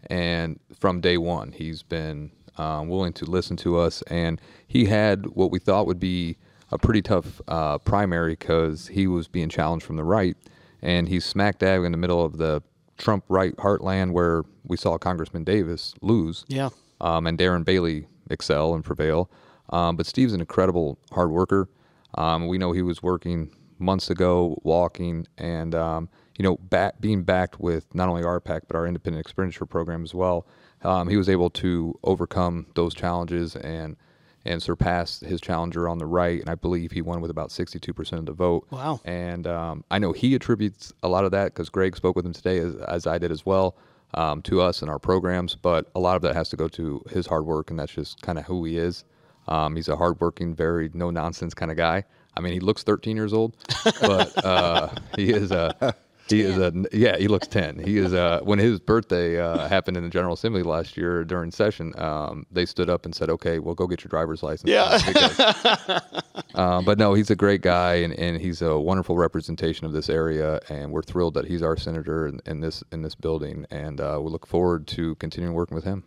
and 0.09 0.59
from 0.79 1.01
day 1.01 1.17
one, 1.17 1.51
he's 1.51 1.81
been 1.81 2.31
um, 2.57 2.87
willing 2.87 3.13
to 3.13 3.25
listen 3.25 3.57
to 3.57 3.79
us. 3.79 4.03
And 4.03 4.39
he 4.67 4.85
had 4.85 5.25
what 5.27 5.49
we 5.49 5.59
thought 5.59 5.87
would 5.87 5.99
be 5.99 6.37
a 6.71 6.77
pretty 6.77 7.01
tough 7.01 7.41
uh, 7.47 7.77
primary 7.79 8.33
because 8.33 8.87
he 8.87 9.07
was 9.07 9.27
being 9.27 9.49
challenged 9.49 9.85
from 9.85 9.95
the 9.95 10.03
right, 10.03 10.37
and 10.85 11.09
he's 11.09 11.25
smack 11.25 11.57
dab 11.57 11.83
in 11.83 11.91
the 11.91 11.97
middle 11.97 12.23
of 12.23 12.37
the 12.37 12.61
Trump 12.97 13.25
right 13.27 13.55
heartland 13.57 14.11
where 14.11 14.43
we 14.63 14.77
saw 14.77 14.97
Congressman 14.97 15.43
Davis 15.43 15.95
lose. 16.01 16.45
Yeah. 16.47 16.69
Um, 17.01 17.25
and 17.25 17.37
Darren 17.37 17.65
Bailey 17.65 18.07
excel 18.29 18.75
and 18.75 18.83
prevail. 18.83 19.29
Um, 19.71 19.95
but 19.95 20.05
Steve's 20.05 20.31
an 20.31 20.39
incredible 20.39 20.99
hard 21.11 21.31
worker. 21.31 21.67
Um, 22.13 22.47
we 22.47 22.59
know 22.59 22.71
he 22.71 22.83
was 22.83 23.01
working 23.01 23.53
months 23.79 24.11
ago, 24.11 24.59
walking, 24.63 25.27
and 25.39 25.73
um, 25.73 26.07
you 26.37 26.43
know, 26.43 26.57
back, 26.57 27.01
being 27.01 27.23
backed 27.23 27.59
with 27.59 27.93
not 27.95 28.07
only 28.07 28.21
RPAC 28.21 28.61
but 28.67 28.75
our 28.75 28.85
independent 28.85 29.25
expenditure 29.25 29.65
program 29.65 30.03
as 30.03 30.13
well. 30.13 30.45
Um, 30.83 31.09
he 31.09 31.17
was 31.17 31.29
able 31.29 31.49
to 31.49 31.97
overcome 32.03 32.67
those 32.75 32.93
challenges 32.93 33.55
and 33.55 33.97
and 34.45 34.61
surpassed 34.61 35.21
his 35.21 35.41
challenger 35.41 35.89
on 35.89 35.97
the 35.97 36.05
right. 36.05 36.39
And 36.39 36.49
I 36.49 36.55
believe 36.55 36.91
he 36.91 37.01
won 37.01 37.21
with 37.21 37.31
about 37.31 37.49
62% 37.49 38.13
of 38.13 38.25
the 38.25 38.33
vote. 38.33 38.67
Wow. 38.69 38.99
And 39.03 39.47
um, 39.47 39.83
I 39.89 39.99
know 39.99 40.11
he 40.11 40.35
attributes 40.35 40.93
a 41.03 41.07
lot 41.07 41.25
of 41.25 41.31
that 41.31 41.53
because 41.53 41.69
Greg 41.69 41.95
spoke 41.95 42.15
with 42.15 42.25
him 42.25 42.33
today, 42.33 42.59
as, 42.59 42.75
as 42.75 43.07
I 43.07 43.17
did 43.17 43.31
as 43.31 43.45
well, 43.45 43.75
um, 44.13 44.41
to 44.43 44.61
us 44.61 44.81
and 44.81 44.89
our 44.89 44.99
programs. 44.99 45.55
But 45.55 45.89
a 45.95 45.99
lot 45.99 46.15
of 46.15 46.21
that 46.21 46.35
has 46.35 46.49
to 46.49 46.57
go 46.57 46.67
to 46.69 47.03
his 47.09 47.25
hard 47.27 47.45
work, 47.45 47.71
and 47.71 47.79
that's 47.79 47.93
just 47.93 48.21
kind 48.21 48.37
of 48.37 48.45
who 48.45 48.63
he 48.65 48.77
is. 48.77 49.03
Um, 49.47 49.75
he's 49.75 49.89
a 49.89 49.95
hardworking, 49.95 50.55
very 50.55 50.89
no 50.93 51.09
nonsense 51.09 51.53
kind 51.53 51.71
of 51.71 51.77
guy. 51.77 52.03
I 52.37 52.41
mean, 52.41 52.53
he 52.53 52.59
looks 52.59 52.83
13 52.83 53.15
years 53.15 53.33
old, 53.33 53.55
but 54.01 54.45
uh, 54.45 54.89
he 55.15 55.31
is 55.31 55.51
a 55.51 55.95
he 56.27 56.41
is 56.41 56.57
a 56.57 56.73
yeah. 56.91 57.17
He 57.17 57.27
looks 57.27 57.47
10. 57.47 57.79
He 57.79 57.97
is 57.97 58.13
a 58.13 58.39
when 58.43 58.57
his 58.57 58.79
birthday 58.79 59.39
uh, 59.39 59.67
happened 59.67 59.97
in 59.97 60.03
the 60.03 60.09
General 60.09 60.33
Assembly 60.33 60.63
last 60.63 60.97
year 60.97 61.23
during 61.23 61.51
session. 61.51 61.93
Um, 61.99 62.45
they 62.51 62.65
stood 62.65 62.89
up 62.89 63.05
and 63.05 63.13
said, 63.13 63.29
"Okay, 63.29 63.59
well, 63.59 63.75
go 63.75 63.85
get 63.85 64.03
your 64.03 64.09
driver's 64.09 64.41
license." 64.41 64.69
Yeah. 64.69 64.99
Because, 65.05 65.39
uh, 66.55 66.81
but 66.81 66.97
no, 66.97 67.13
he's 67.13 67.29
a 67.29 67.35
great 67.35 67.61
guy, 67.61 67.95
and, 67.95 68.13
and 68.13 68.41
he's 68.41 68.61
a 68.61 68.77
wonderful 68.77 69.17
representation 69.17 69.85
of 69.85 69.93
this 69.93 70.09
area, 70.09 70.59
and 70.69 70.91
we're 70.91 71.03
thrilled 71.03 71.35
that 71.35 71.45
he's 71.45 71.61
our 71.61 71.77
senator 71.77 72.27
in, 72.27 72.39
in 72.45 72.59
this 72.59 72.83
in 72.91 73.03
this 73.03 73.13
building, 73.13 73.65
and 73.69 74.01
uh, 74.01 74.19
we 74.21 74.31
look 74.31 74.47
forward 74.47 74.87
to 74.87 75.15
continuing 75.15 75.53
working 75.53 75.75
with 75.75 75.83
him. 75.83 76.03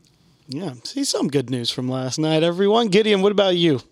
Yeah. 0.49 0.75
See 0.83 1.05
some 1.05 1.29
good 1.29 1.51
news 1.51 1.71
from 1.71 1.89
last 1.89 2.19
night, 2.19 2.43
everyone. 2.43 2.89
Gideon, 2.89 3.21
what 3.23 3.33
about 3.33 3.57
you? 3.57 3.83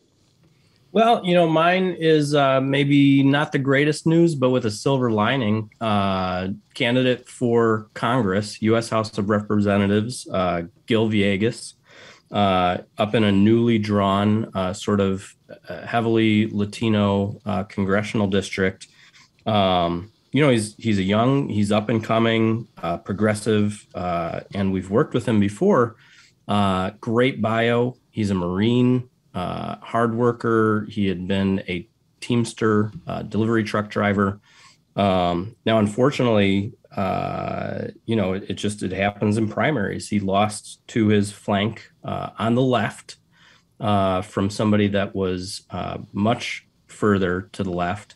Well, 0.92 1.24
you 1.24 1.34
know, 1.34 1.48
mine 1.48 1.96
is 1.98 2.34
uh, 2.34 2.60
maybe 2.60 3.22
not 3.22 3.52
the 3.52 3.58
greatest 3.58 4.06
news, 4.06 4.34
but 4.34 4.50
with 4.50 4.64
a 4.64 4.70
silver 4.70 5.10
lining. 5.10 5.70
Uh, 5.80 6.48
candidate 6.74 7.28
for 7.28 7.88
Congress, 7.94 8.62
U.S. 8.62 8.88
House 8.88 9.16
of 9.18 9.28
Representatives, 9.28 10.26
uh, 10.28 10.62
Gil 10.86 11.08
Villegas, 11.08 11.74
uh, 12.30 12.78
up 12.98 13.14
in 13.14 13.24
a 13.24 13.32
newly 13.32 13.78
drawn, 13.78 14.50
uh, 14.54 14.72
sort 14.72 15.00
of 15.00 15.34
uh, 15.68 15.84
heavily 15.86 16.48
Latino 16.50 17.40
congressional 17.68 18.26
district. 18.26 18.88
Um, 19.44 20.12
you 20.32 20.42
know, 20.42 20.50
he's 20.50 20.74
he's 20.76 20.98
a 20.98 21.02
young, 21.02 21.48
he's 21.48 21.72
up 21.72 21.88
and 21.88 22.02
coming, 22.02 22.68
progressive, 23.04 23.86
and 23.94 24.72
we've 24.72 24.90
worked 24.90 25.14
with 25.14 25.26
him 25.26 25.40
before. 25.40 25.96
great 27.00 27.42
bio. 27.42 27.96
He's 28.10 28.30
a 28.30 28.34
Marine 28.34 29.10
uh, 29.36 29.76
hard 29.82 30.14
worker. 30.14 30.86
He 30.88 31.06
had 31.06 31.28
been 31.28 31.62
a 31.68 31.86
Teamster, 32.20 32.90
uh, 33.06 33.22
delivery 33.22 33.62
truck 33.62 33.90
driver. 33.90 34.40
Um, 34.96 35.54
now, 35.66 35.78
unfortunately, 35.78 36.72
uh, 36.96 37.88
you 38.06 38.16
know, 38.16 38.32
it, 38.32 38.44
it, 38.48 38.54
just 38.54 38.82
it 38.82 38.92
happens 38.92 39.36
in 39.36 39.48
primaries. 39.48 40.08
He 40.08 40.18
lost 40.18 40.80
to 40.88 41.08
his 41.08 41.30
flank 41.30 41.92
uh, 42.02 42.30
on 42.38 42.54
the 42.54 42.62
left 42.62 43.16
uh, 43.78 44.22
from 44.22 44.48
somebody 44.48 44.88
that 44.88 45.14
was 45.14 45.64
uh, 45.70 45.98
much 46.14 46.66
further 46.86 47.50
to 47.52 47.62
the 47.62 47.70
left. 47.70 48.14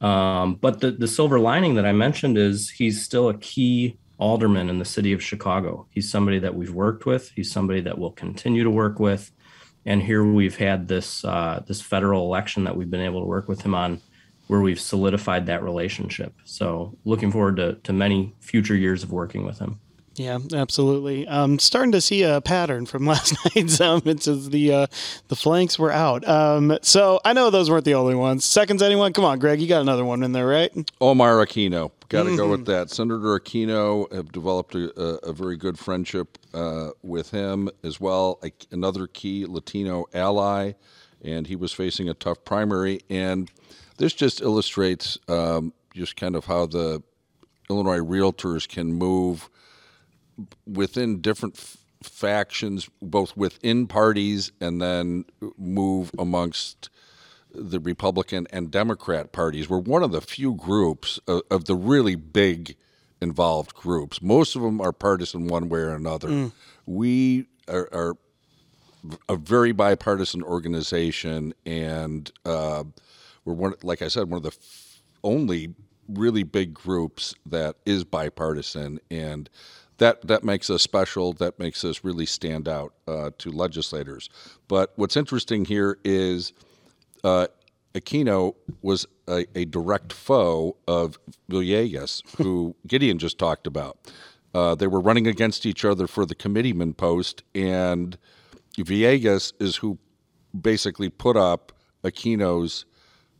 Um, 0.00 0.54
but 0.54 0.80
the 0.80 0.92
the 0.92 1.08
silver 1.08 1.40
lining 1.40 1.74
that 1.74 1.86
I 1.86 1.92
mentioned 1.92 2.38
is 2.38 2.70
he's 2.70 3.04
still 3.04 3.28
a 3.28 3.38
key 3.38 3.98
alderman 4.18 4.70
in 4.70 4.78
the 4.78 4.84
city 4.84 5.12
of 5.12 5.22
Chicago. 5.22 5.86
He's 5.90 6.10
somebody 6.10 6.38
that 6.38 6.54
we've 6.54 6.72
worked 6.72 7.06
with. 7.06 7.30
He's 7.30 7.50
somebody 7.50 7.80
that 7.80 7.98
we'll 7.98 8.12
continue 8.12 8.62
to 8.62 8.70
work 8.70 9.00
with 9.00 9.32
and 9.86 10.02
here 10.02 10.24
we've 10.24 10.56
had 10.56 10.88
this 10.88 11.24
uh, 11.24 11.62
this 11.66 11.80
federal 11.80 12.24
election 12.26 12.64
that 12.64 12.76
we've 12.76 12.90
been 12.90 13.00
able 13.00 13.20
to 13.20 13.26
work 13.26 13.48
with 13.48 13.62
him 13.62 13.74
on 13.74 14.00
where 14.46 14.60
we've 14.60 14.80
solidified 14.80 15.46
that 15.46 15.62
relationship. 15.62 16.34
So 16.44 16.98
looking 17.04 17.32
forward 17.32 17.56
to, 17.56 17.74
to 17.74 17.92
many 17.94 18.34
future 18.40 18.76
years 18.76 19.02
of 19.02 19.10
working 19.10 19.46
with 19.46 19.58
him 19.58 19.80
yeah, 20.16 20.38
absolutely. 20.54 21.26
Um, 21.26 21.58
starting 21.58 21.92
to 21.92 22.00
see 22.00 22.22
a 22.22 22.40
pattern 22.40 22.86
from 22.86 23.06
last 23.06 23.36
night's. 23.54 23.80
Um, 23.80 24.02
it's 24.06 24.26
the 24.26 24.72
uh, 24.72 24.86
the 25.28 25.36
flanks 25.36 25.78
were 25.78 25.92
out. 25.92 26.26
Um, 26.28 26.78
so 26.82 27.20
I 27.24 27.32
know 27.32 27.50
those 27.50 27.70
weren't 27.70 27.84
the 27.84 27.94
only 27.94 28.14
ones. 28.14 28.44
Seconds, 28.44 28.82
anyone? 28.82 29.12
Come 29.12 29.24
on, 29.24 29.38
Greg, 29.38 29.60
you 29.60 29.66
got 29.66 29.80
another 29.80 30.04
one 30.04 30.22
in 30.22 30.32
there, 30.32 30.46
right? 30.46 30.72
Omar 31.00 31.44
Aquino. 31.44 31.90
Got 32.08 32.24
to 32.24 32.28
mm-hmm. 32.28 32.36
go 32.36 32.48
with 32.48 32.66
that. 32.66 32.90
Senator 32.90 33.38
Aquino 33.38 34.12
have 34.12 34.30
developed 34.30 34.74
a, 34.74 34.92
a, 35.00 35.30
a 35.30 35.32
very 35.32 35.56
good 35.56 35.78
friendship 35.78 36.38
uh, 36.52 36.90
with 37.02 37.30
him 37.30 37.68
as 37.82 38.00
well. 38.00 38.38
A, 38.44 38.52
another 38.70 39.06
key 39.06 39.46
Latino 39.46 40.06
ally, 40.14 40.72
and 41.22 41.46
he 41.46 41.56
was 41.56 41.72
facing 41.72 42.08
a 42.08 42.14
tough 42.14 42.44
primary. 42.44 43.00
And 43.10 43.50
this 43.96 44.12
just 44.12 44.40
illustrates 44.40 45.18
um, 45.28 45.72
just 45.92 46.16
kind 46.16 46.36
of 46.36 46.44
how 46.44 46.66
the 46.66 47.02
Illinois 47.68 47.98
realtors 47.98 48.68
can 48.68 48.92
move 48.92 49.48
within 50.66 51.20
different 51.20 51.56
f- 51.58 51.78
factions, 52.02 52.88
both 53.00 53.36
within 53.36 53.86
parties, 53.86 54.52
and 54.60 54.80
then 54.80 55.24
move 55.56 56.10
amongst 56.18 56.90
the 57.54 57.78
Republican 57.80 58.46
and 58.50 58.70
Democrat 58.70 59.32
parties. 59.32 59.68
We're 59.68 59.78
one 59.78 60.02
of 60.02 60.12
the 60.12 60.20
few 60.20 60.54
groups 60.54 61.20
of, 61.28 61.42
of 61.50 61.66
the 61.66 61.76
really 61.76 62.16
big 62.16 62.76
involved 63.20 63.74
groups. 63.74 64.20
Most 64.20 64.56
of 64.56 64.62
them 64.62 64.80
are 64.80 64.92
partisan 64.92 65.46
one 65.46 65.68
way 65.68 65.80
or 65.80 65.94
another. 65.94 66.28
Mm. 66.28 66.52
We 66.86 67.46
are, 67.68 67.88
are, 67.92 68.14
a 69.28 69.36
very 69.36 69.72
bipartisan 69.72 70.42
organization, 70.42 71.52
and 71.66 72.30
uh, 72.44 72.84
we're 73.44 73.54
one, 73.54 73.74
like 73.82 74.00
I 74.00 74.08
said, 74.08 74.30
one 74.30 74.38
of 74.38 74.42
the 74.42 74.48
f- 74.48 75.02
only 75.22 75.74
really 76.08 76.42
big 76.42 76.74
groups 76.74 77.34
that 77.46 77.76
is 77.84 78.04
bipartisan 78.04 79.00
and 79.10 79.48
that 80.04 80.20
that 80.26 80.44
makes 80.44 80.68
us 80.68 80.82
special. 80.82 81.32
That 81.32 81.58
makes 81.58 81.82
us 81.82 82.04
really 82.04 82.26
stand 82.26 82.68
out 82.68 82.92
uh, 83.08 83.30
to 83.38 83.50
legislators. 83.50 84.28
But 84.68 84.92
what's 84.96 85.16
interesting 85.16 85.64
here 85.64 85.98
is 86.04 86.52
uh, 87.24 87.46
Aquino 87.94 88.54
was 88.82 89.06
a, 89.26 89.46
a, 89.54 89.64
direct 89.64 90.12
foe 90.12 90.76
of 90.86 91.18
Villegas, 91.50 92.22
who 92.36 92.76
Gideon 92.86 93.18
just 93.18 93.38
talked 93.38 93.66
about. 93.66 93.96
Uh, 94.52 94.74
they 94.74 94.86
were 94.86 95.00
running 95.00 95.26
against 95.26 95.64
each 95.64 95.86
other 95.86 96.06
for 96.06 96.26
the 96.26 96.34
committeeman 96.34 96.92
post, 96.92 97.42
and 97.54 98.18
Villegas 98.76 99.54
is 99.58 99.76
who 99.76 99.98
basically 100.60 101.08
put 101.08 101.38
up 101.38 101.72
Aquino's 102.04 102.84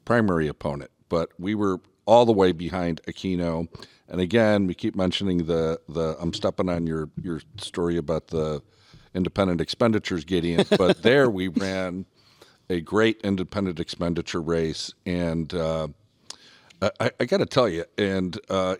primary 0.06 0.48
opponent. 0.48 0.90
But 1.10 1.28
we 1.38 1.54
were 1.54 1.80
all 2.06 2.26
the 2.26 2.32
way 2.32 2.52
behind 2.52 3.00
Aquino. 3.06 3.68
And 4.08 4.20
again, 4.20 4.66
we 4.66 4.74
keep 4.74 4.94
mentioning 4.94 5.46
the 5.46 5.80
the. 5.88 6.16
I'm 6.20 6.32
stepping 6.32 6.68
on 6.68 6.86
your 6.86 7.10
your 7.20 7.40
story 7.56 7.96
about 7.96 8.28
the 8.28 8.62
independent 9.14 9.60
expenditures, 9.60 10.24
Gideon. 10.24 10.66
But 10.78 11.02
there 11.02 11.30
we 11.30 11.48
ran 11.48 12.06
a 12.68 12.80
great 12.80 13.20
independent 13.22 13.80
expenditure 13.80 14.42
race, 14.42 14.92
and 15.06 15.52
uh, 15.54 15.88
I, 17.00 17.10
I 17.20 17.24
got 17.24 17.38
to 17.38 17.46
tell 17.46 17.68
you, 17.68 17.84
and 17.96 18.38
uh, 18.48 18.76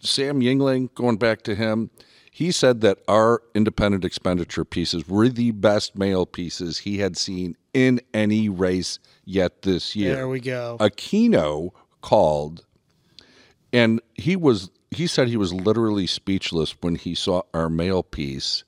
Sam 0.00 0.40
Yingling, 0.40 0.94
going 0.94 1.16
back 1.16 1.42
to 1.42 1.54
him, 1.54 1.90
he 2.30 2.52
said 2.52 2.82
that 2.82 2.98
our 3.08 3.42
independent 3.54 4.04
expenditure 4.04 4.64
pieces 4.64 5.08
were 5.08 5.28
the 5.28 5.52
best 5.52 5.96
mail 5.96 6.26
pieces 6.26 6.78
he 6.78 6.98
had 6.98 7.16
seen 7.16 7.56
in 7.72 8.00
any 8.12 8.48
race 8.48 8.98
yet 9.24 9.62
this 9.62 9.96
year. 9.96 10.14
There 10.14 10.28
we 10.28 10.40
go. 10.40 10.76
Aquino 10.78 11.72
called 12.00 12.64
and 13.72 14.00
he 14.14 14.36
was 14.36 14.70
he 14.90 15.06
said 15.06 15.28
he 15.28 15.36
was 15.36 15.52
literally 15.52 16.06
speechless 16.06 16.76
when 16.80 16.94
he 16.94 17.14
saw 17.14 17.42
our 17.52 17.68
mail 17.68 18.02
piece 18.02 18.64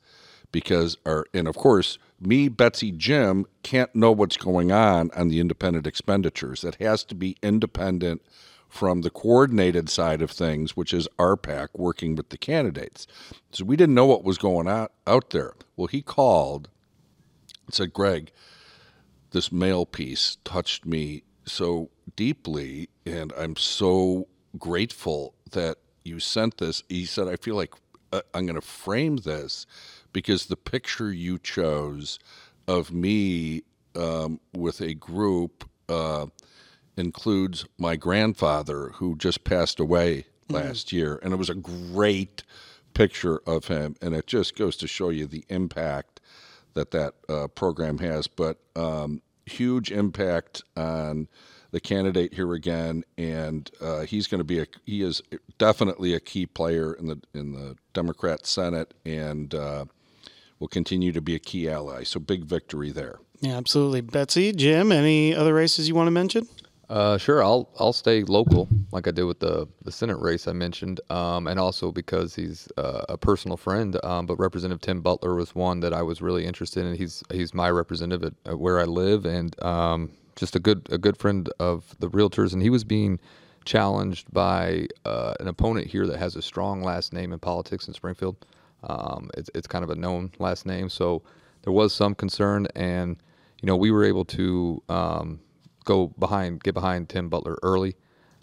because 0.52 0.96
our 1.06 1.24
and 1.32 1.46
of 1.46 1.56
course 1.56 1.98
me 2.20 2.48
Betsy 2.48 2.90
Jim 2.90 3.46
can't 3.62 3.94
know 3.94 4.10
what's 4.12 4.36
going 4.36 4.72
on 4.72 5.10
on 5.14 5.28
the 5.28 5.40
independent 5.40 5.86
expenditures. 5.86 6.64
It 6.64 6.76
has 6.76 7.04
to 7.04 7.14
be 7.14 7.36
independent 7.42 8.22
from 8.68 9.00
the 9.00 9.10
coordinated 9.10 9.88
side 9.88 10.20
of 10.20 10.30
things, 10.30 10.76
which 10.76 10.92
is 10.92 11.08
RPAC 11.18 11.68
working 11.74 12.16
with 12.16 12.28
the 12.28 12.38
candidates. 12.38 13.06
So 13.52 13.64
we 13.64 13.76
didn't 13.76 13.94
know 13.94 14.06
what 14.06 14.24
was 14.24 14.36
going 14.36 14.68
on 14.68 14.88
out 15.06 15.30
there. 15.30 15.54
Well, 15.76 15.86
he 15.86 16.02
called 16.02 16.68
and 17.66 17.74
said, 17.74 17.92
Greg, 17.92 18.30
this 19.30 19.50
mail 19.50 19.86
piece 19.86 20.36
touched 20.44 20.84
me 20.84 21.22
so 21.46 21.90
deeply, 22.14 22.88
and 23.08 23.32
I'm 23.36 23.56
so 23.56 24.28
grateful 24.58 25.34
that 25.52 25.78
you 26.04 26.20
sent 26.20 26.58
this. 26.58 26.82
He 26.88 27.04
said, 27.04 27.28
I 27.28 27.36
feel 27.36 27.56
like 27.56 27.74
uh, 28.12 28.20
I'm 28.34 28.46
going 28.46 28.60
to 28.60 28.66
frame 28.66 29.18
this 29.18 29.66
because 30.12 30.46
the 30.46 30.56
picture 30.56 31.12
you 31.12 31.38
chose 31.38 32.18
of 32.66 32.92
me 32.92 33.62
um, 33.96 34.40
with 34.54 34.80
a 34.80 34.94
group 34.94 35.68
uh, 35.88 36.26
includes 36.96 37.64
my 37.78 37.96
grandfather 37.96 38.90
who 38.94 39.16
just 39.16 39.44
passed 39.44 39.80
away 39.80 40.26
last 40.48 40.92
year, 40.92 41.18
and 41.22 41.32
it 41.32 41.36
was 41.36 41.50
a 41.50 41.54
great 41.54 42.42
picture 42.94 43.40
of 43.46 43.66
him, 43.66 43.96
and 44.00 44.14
it 44.14 44.26
just 44.26 44.56
goes 44.56 44.76
to 44.76 44.86
show 44.86 45.10
you 45.10 45.26
the 45.26 45.44
impact 45.48 46.20
that 46.74 46.90
that 46.90 47.14
uh, 47.28 47.48
program 47.48 47.98
has. 47.98 48.26
But 48.26 48.58
um, 48.76 49.22
huge 49.46 49.90
impact 49.90 50.62
on 50.76 51.28
the 51.78 51.88
candidate 51.88 52.34
here 52.34 52.54
again, 52.54 53.04
and 53.16 53.70
uh, 53.80 54.00
he's 54.00 54.26
going 54.26 54.40
to 54.40 54.44
be 54.44 54.58
a 54.58 54.66
he 54.84 55.02
is 55.02 55.22
definitely 55.58 56.12
a 56.12 56.18
key 56.18 56.44
player 56.44 56.92
in 56.94 57.06
the 57.06 57.20
in 57.34 57.52
the 57.52 57.76
Democrat 57.92 58.46
Senate, 58.46 58.94
and 59.06 59.54
uh, 59.54 59.84
will 60.58 60.66
continue 60.66 61.12
to 61.12 61.20
be 61.20 61.36
a 61.36 61.38
key 61.38 61.68
ally. 61.68 62.02
So 62.02 62.18
big 62.18 62.44
victory 62.44 62.90
there. 62.90 63.20
Yeah, 63.40 63.56
absolutely. 63.56 64.00
Betsy, 64.00 64.52
Jim, 64.52 64.90
any 64.90 65.32
other 65.32 65.54
races 65.54 65.86
you 65.86 65.94
want 65.94 66.08
to 66.08 66.10
mention? 66.10 66.48
Uh, 66.88 67.16
sure, 67.16 67.44
I'll 67.44 67.68
I'll 67.78 67.92
stay 67.92 68.24
local 68.24 68.66
like 68.90 69.06
I 69.06 69.12
did 69.12 69.22
with 69.22 69.38
the 69.38 69.68
the 69.84 69.92
Senate 69.92 70.18
race 70.18 70.48
I 70.48 70.52
mentioned, 70.54 71.00
um, 71.10 71.46
and 71.46 71.60
also 71.60 71.92
because 71.92 72.34
he's 72.34 72.66
uh, 72.76 73.04
a 73.08 73.16
personal 73.16 73.56
friend. 73.56 74.04
Um, 74.04 74.26
but 74.26 74.36
Representative 74.40 74.80
Tim 74.80 75.00
Butler 75.00 75.36
was 75.36 75.54
one 75.54 75.78
that 75.80 75.92
I 75.94 76.02
was 76.02 76.20
really 76.20 76.44
interested 76.44 76.84
in. 76.86 76.96
He's 76.96 77.22
he's 77.30 77.54
my 77.54 77.70
representative 77.70 78.34
at, 78.44 78.52
at 78.52 78.58
where 78.58 78.80
I 78.80 78.84
live, 78.84 79.26
and 79.26 79.54
um, 79.62 80.10
just 80.38 80.56
a 80.56 80.60
good 80.60 80.86
a 80.90 80.98
good 80.98 81.16
friend 81.16 81.50
of 81.58 81.94
the 81.98 82.08
realtors. 82.08 82.52
And 82.52 82.62
he 82.62 82.70
was 82.70 82.84
being 82.84 83.20
challenged 83.64 84.32
by 84.32 84.86
uh, 85.04 85.34
an 85.40 85.48
opponent 85.48 85.86
here 85.86 86.06
that 86.06 86.18
has 86.18 86.36
a 86.36 86.42
strong 86.42 86.82
last 86.82 87.12
name 87.12 87.32
in 87.32 87.38
politics 87.38 87.86
in 87.88 87.94
Springfield. 87.94 88.46
Um, 88.84 89.30
it's 89.36 89.50
it's 89.54 89.66
kind 89.66 89.84
of 89.84 89.90
a 89.90 89.96
known 89.96 90.32
last 90.38 90.64
name, 90.64 90.88
so 90.88 91.22
there 91.62 91.72
was 91.72 91.92
some 91.92 92.14
concern, 92.14 92.66
and 92.74 93.16
you 93.60 93.66
know 93.66 93.76
we 93.76 93.90
were 93.90 94.04
able 94.04 94.24
to 94.26 94.82
um, 94.88 95.40
go 95.84 96.08
behind, 96.18 96.62
get 96.62 96.74
behind 96.74 97.08
Tim 97.08 97.28
Butler 97.28 97.58
early. 97.62 97.96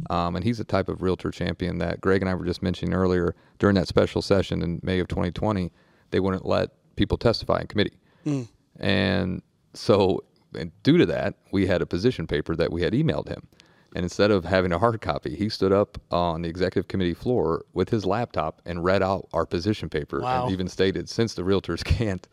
Um, 0.10 0.36
and 0.36 0.44
he's 0.44 0.58
the 0.58 0.66
type 0.66 0.90
of 0.90 1.02
realtor 1.02 1.32
champion 1.32 1.78
that 1.78 2.02
Greg 2.02 2.22
and 2.22 2.30
I 2.30 2.34
were 2.34 2.44
just 2.44 2.62
mentioning 2.62 2.94
earlier 2.94 3.34
during 3.60 3.76
that 3.76 3.88
special 3.88 4.22
session 4.22 4.62
in 4.62 4.82
May 4.84 5.00
of 5.00 5.08
2020. 5.08 5.72
They 6.12 6.20
wouldn't 6.20 6.46
let 6.46 6.72
people 6.98 7.18
testify 7.18 7.62
in 7.62 7.68
committee. 7.68 7.98
Mm. 8.26 8.48
And 8.80 9.42
so, 9.74 10.24
and 10.56 10.72
due 10.84 10.98
to 10.98 11.06
that, 11.08 11.36
we 11.52 11.68
had 11.68 11.82
a 11.82 11.86
position 11.86 12.28
paper 12.28 12.56
that 12.56 12.72
we 12.72 12.82
had 12.82 12.94
emailed 12.94 13.28
him. 13.28 13.48
And 13.96 14.04
instead 14.04 14.30
of 14.30 14.44
having 14.44 14.74
a 14.74 14.78
hard 14.78 15.00
copy, 15.00 15.36
he 15.36 15.48
stood 15.48 15.72
up 15.72 15.98
on 16.12 16.42
the 16.42 16.50
executive 16.50 16.90
committee 16.90 17.14
floor 17.14 17.64
with 17.74 17.90
his 17.90 18.06
laptop 18.06 18.62
and 18.66 18.84
read 18.84 19.02
out 19.02 19.30
our 19.32 19.46
position 19.46 19.90
paper 19.90 20.20
wow. 20.20 20.44
and 20.44 20.52
even 20.52 20.68
stated, 20.68 21.08
since 21.08 21.34
the 21.34 21.44
realtors 21.44 21.84
can't 21.84 22.28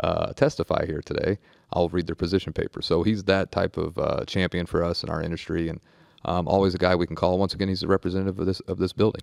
uh, 0.00 0.32
testify 0.34 0.84
here 0.84 1.00
today, 1.00 1.38
I'll 1.72 1.88
read 1.88 2.06
their 2.06 2.14
position 2.14 2.52
paper. 2.52 2.82
So 2.82 3.02
he's 3.02 3.24
that 3.24 3.50
type 3.50 3.78
of 3.78 3.98
uh, 3.98 4.24
champion 4.26 4.66
for 4.66 4.84
us 4.84 5.02
in 5.02 5.08
our 5.08 5.22
industry, 5.22 5.68
and 5.68 5.80
um, 6.26 6.46
always 6.46 6.74
a 6.74 6.78
guy 6.78 6.94
we 6.94 7.06
can 7.06 7.16
call. 7.16 7.38
Once 7.38 7.54
again, 7.54 7.68
he's 7.68 7.82
a 7.82 7.88
representative 7.88 8.38
of 8.38 8.46
this 8.46 8.60
of 8.60 8.78
this 8.78 8.92
building. 8.92 9.22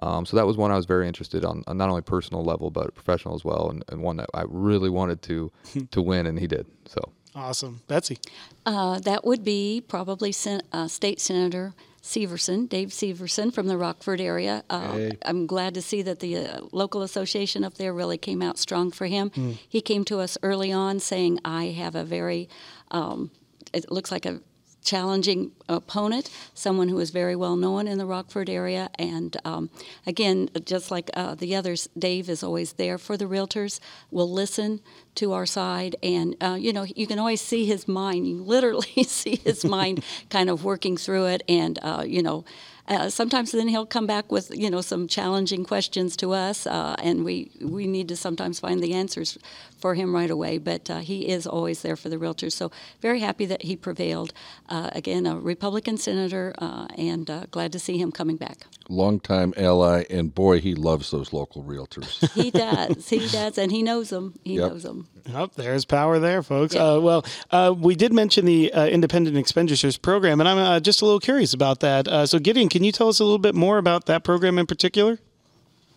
Um, 0.00 0.24
so 0.24 0.36
that 0.36 0.46
was 0.46 0.56
one 0.56 0.70
I 0.70 0.76
was 0.76 0.86
very 0.86 1.06
interested 1.06 1.44
on, 1.44 1.64
on 1.66 1.76
not 1.76 1.90
only 1.90 2.00
personal 2.00 2.42
level 2.42 2.70
but 2.70 2.94
professional 2.94 3.34
as 3.34 3.44
well, 3.44 3.68
and, 3.68 3.84
and 3.88 4.00
one 4.00 4.16
that 4.16 4.30
I 4.32 4.44
really 4.48 4.88
wanted 4.88 5.20
to 5.22 5.52
to 5.90 6.02
win, 6.02 6.26
and 6.26 6.38
he 6.38 6.46
did. 6.46 6.66
So 6.86 7.12
awesome, 7.34 7.80
Betsy. 7.88 8.18
Uh, 8.64 8.98
that 9.00 9.24
would 9.24 9.44
be 9.44 9.82
probably 9.86 10.32
sen- 10.32 10.62
uh, 10.72 10.88
State 10.88 11.20
Senator 11.20 11.74
Syverson, 12.02 12.68
Dave 12.68 12.88
Syverson 12.88 13.54
from 13.54 13.68
the 13.68 13.76
Rockford 13.76 14.20
area. 14.20 14.64
Uh, 14.68 14.92
hey. 14.92 15.18
I'm 15.24 15.46
glad 15.46 15.74
to 15.74 15.82
see 15.82 16.02
that 16.02 16.18
the 16.18 16.36
uh, 16.36 16.60
local 16.72 17.02
association 17.02 17.62
up 17.62 17.74
there 17.74 17.92
really 17.92 18.18
came 18.18 18.42
out 18.42 18.58
strong 18.58 18.90
for 18.90 19.06
him. 19.06 19.30
Mm. 19.30 19.58
He 19.68 19.80
came 19.80 20.04
to 20.06 20.18
us 20.18 20.36
early 20.42 20.72
on 20.72 20.98
saying, 20.98 21.38
I 21.44 21.66
have 21.66 21.94
a 21.94 22.02
very, 22.02 22.48
um, 22.90 23.30
it 23.72 23.90
looks 23.90 24.10
like 24.10 24.26
a 24.26 24.40
challenging 24.82 25.52
opponent, 25.68 26.28
someone 26.54 26.88
who 26.88 26.98
is 26.98 27.10
very 27.10 27.36
well 27.36 27.54
known 27.56 27.86
in 27.86 27.98
the 27.98 28.06
Rockford 28.06 28.50
area. 28.50 28.90
And 28.98 29.36
um, 29.44 29.70
again, 30.04 30.50
just 30.64 30.90
like 30.90 31.08
uh, 31.14 31.36
the 31.36 31.54
others, 31.54 31.88
Dave 31.96 32.28
is 32.28 32.42
always 32.42 32.72
there 32.72 32.98
for 32.98 33.16
the 33.16 33.26
realtors, 33.26 33.78
will 34.10 34.30
listen 34.30 34.80
to 35.16 35.32
our 35.32 35.46
side. 35.46 35.96
And, 36.02 36.36
uh, 36.40 36.56
you 36.58 36.72
know, 36.72 36.84
you 36.84 37.06
can 37.06 37.18
always 37.18 37.40
see 37.40 37.64
his 37.64 37.86
mind. 37.86 38.26
You 38.26 38.42
literally 38.42 39.02
see 39.04 39.36
his 39.36 39.64
mind 39.78 40.04
kind 40.30 40.50
of 40.50 40.64
working 40.64 40.96
through 40.96 41.26
it. 41.26 41.42
And, 41.48 41.78
uh, 41.82 42.04
you 42.06 42.22
know, 42.22 42.44
uh, 42.88 43.08
sometimes 43.08 43.52
then 43.52 43.68
he'll 43.68 43.86
come 43.86 44.06
back 44.06 44.32
with 44.32 44.50
you 44.54 44.68
know 44.68 44.80
some 44.80 45.06
challenging 45.06 45.64
questions 45.64 46.16
to 46.16 46.32
us, 46.32 46.66
uh, 46.66 46.96
and 46.98 47.24
we 47.24 47.50
we 47.60 47.86
need 47.86 48.08
to 48.08 48.16
sometimes 48.16 48.58
find 48.58 48.82
the 48.82 48.92
answers 48.92 49.38
for 49.78 49.94
him 49.94 50.14
right 50.14 50.30
away. 50.30 50.58
But 50.58 50.90
uh, 50.90 50.98
he 50.98 51.28
is 51.28 51.46
always 51.46 51.82
there 51.82 51.96
for 51.96 52.08
the 52.08 52.16
realtors. 52.16 52.52
So 52.52 52.72
very 53.00 53.20
happy 53.20 53.46
that 53.46 53.62
he 53.62 53.76
prevailed. 53.76 54.32
Uh, 54.68 54.90
again, 54.92 55.26
a 55.26 55.38
Republican 55.38 55.96
senator, 55.96 56.54
uh, 56.58 56.88
and 56.98 57.30
uh, 57.30 57.46
glad 57.50 57.72
to 57.72 57.78
see 57.78 57.98
him 57.98 58.10
coming 58.10 58.36
back. 58.36 58.66
Longtime 58.88 59.54
ally, 59.56 60.04
and 60.10 60.34
boy, 60.34 60.60
he 60.60 60.74
loves 60.74 61.12
those 61.12 61.32
local 61.32 61.62
realtors. 61.62 62.30
he 62.32 62.50
does. 62.50 63.08
He 63.08 63.28
does, 63.28 63.58
and 63.58 63.70
he 63.70 63.82
knows 63.82 64.10
them. 64.10 64.38
He 64.42 64.56
yep. 64.56 64.72
knows 64.72 64.82
them. 64.82 65.01
Mm-hmm. 65.02 65.36
Oh, 65.36 65.50
there's 65.54 65.84
power 65.84 66.18
there, 66.18 66.42
folks. 66.42 66.74
Yep. 66.74 66.82
Uh, 66.82 67.00
well, 67.00 67.24
uh, 67.50 67.74
we 67.76 67.94
did 67.94 68.12
mention 68.12 68.44
the 68.44 68.72
uh, 68.72 68.86
independent 68.86 69.36
expenditures 69.36 69.96
program, 69.96 70.40
and 70.40 70.48
I'm 70.48 70.82
just 70.82 71.02
a 71.02 71.04
little 71.04 71.20
curious 71.20 71.54
about 71.54 71.80
that. 71.80 72.28
so, 72.28 72.38
Gideon, 72.38 72.68
can 72.68 72.84
you 72.84 72.92
tell 72.92 73.08
us 73.08 73.20
a 73.20 73.24
little 73.24 73.38
bit 73.38 73.54
more 73.54 73.78
about 73.78 74.06
that 74.06 74.24
program 74.24 74.58
in 74.58 74.66
particular? 74.66 75.18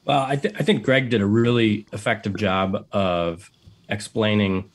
Well, 0.06 0.22
I, 0.22 0.36
th- 0.36 0.54
I 0.60 0.64
think 0.64 0.84
Greg 0.84 1.10
did 1.10 1.22
a 1.22 1.26
really 1.26 1.88
effective 1.92 2.38
job 2.38 2.86
of 2.92 3.50
explaining 3.90 4.70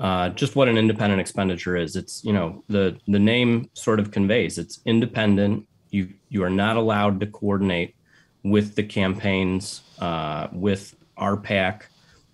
uh, 0.00 0.28
just 0.30 0.54
what 0.54 0.68
an 0.68 0.78
independent 0.78 1.20
expenditure 1.20 1.76
is. 1.76 1.96
It's 1.96 2.24
you 2.24 2.32
know 2.32 2.62
the 2.68 2.98
the 3.08 3.18
name 3.18 3.70
sort 3.72 3.98
of 3.98 4.10
conveys 4.10 4.58
it's 4.58 4.80
independent. 4.84 5.66
You 5.90 6.10
you 6.28 6.44
are 6.44 6.50
not 6.50 6.76
allowed 6.76 7.20
to 7.20 7.26
coordinate 7.26 7.96
with 8.44 8.76
the 8.76 8.84
campaigns 8.84 9.82
uh, 9.98 10.48
with 10.52 10.94
our 11.16 11.36
PAC. 11.36 11.88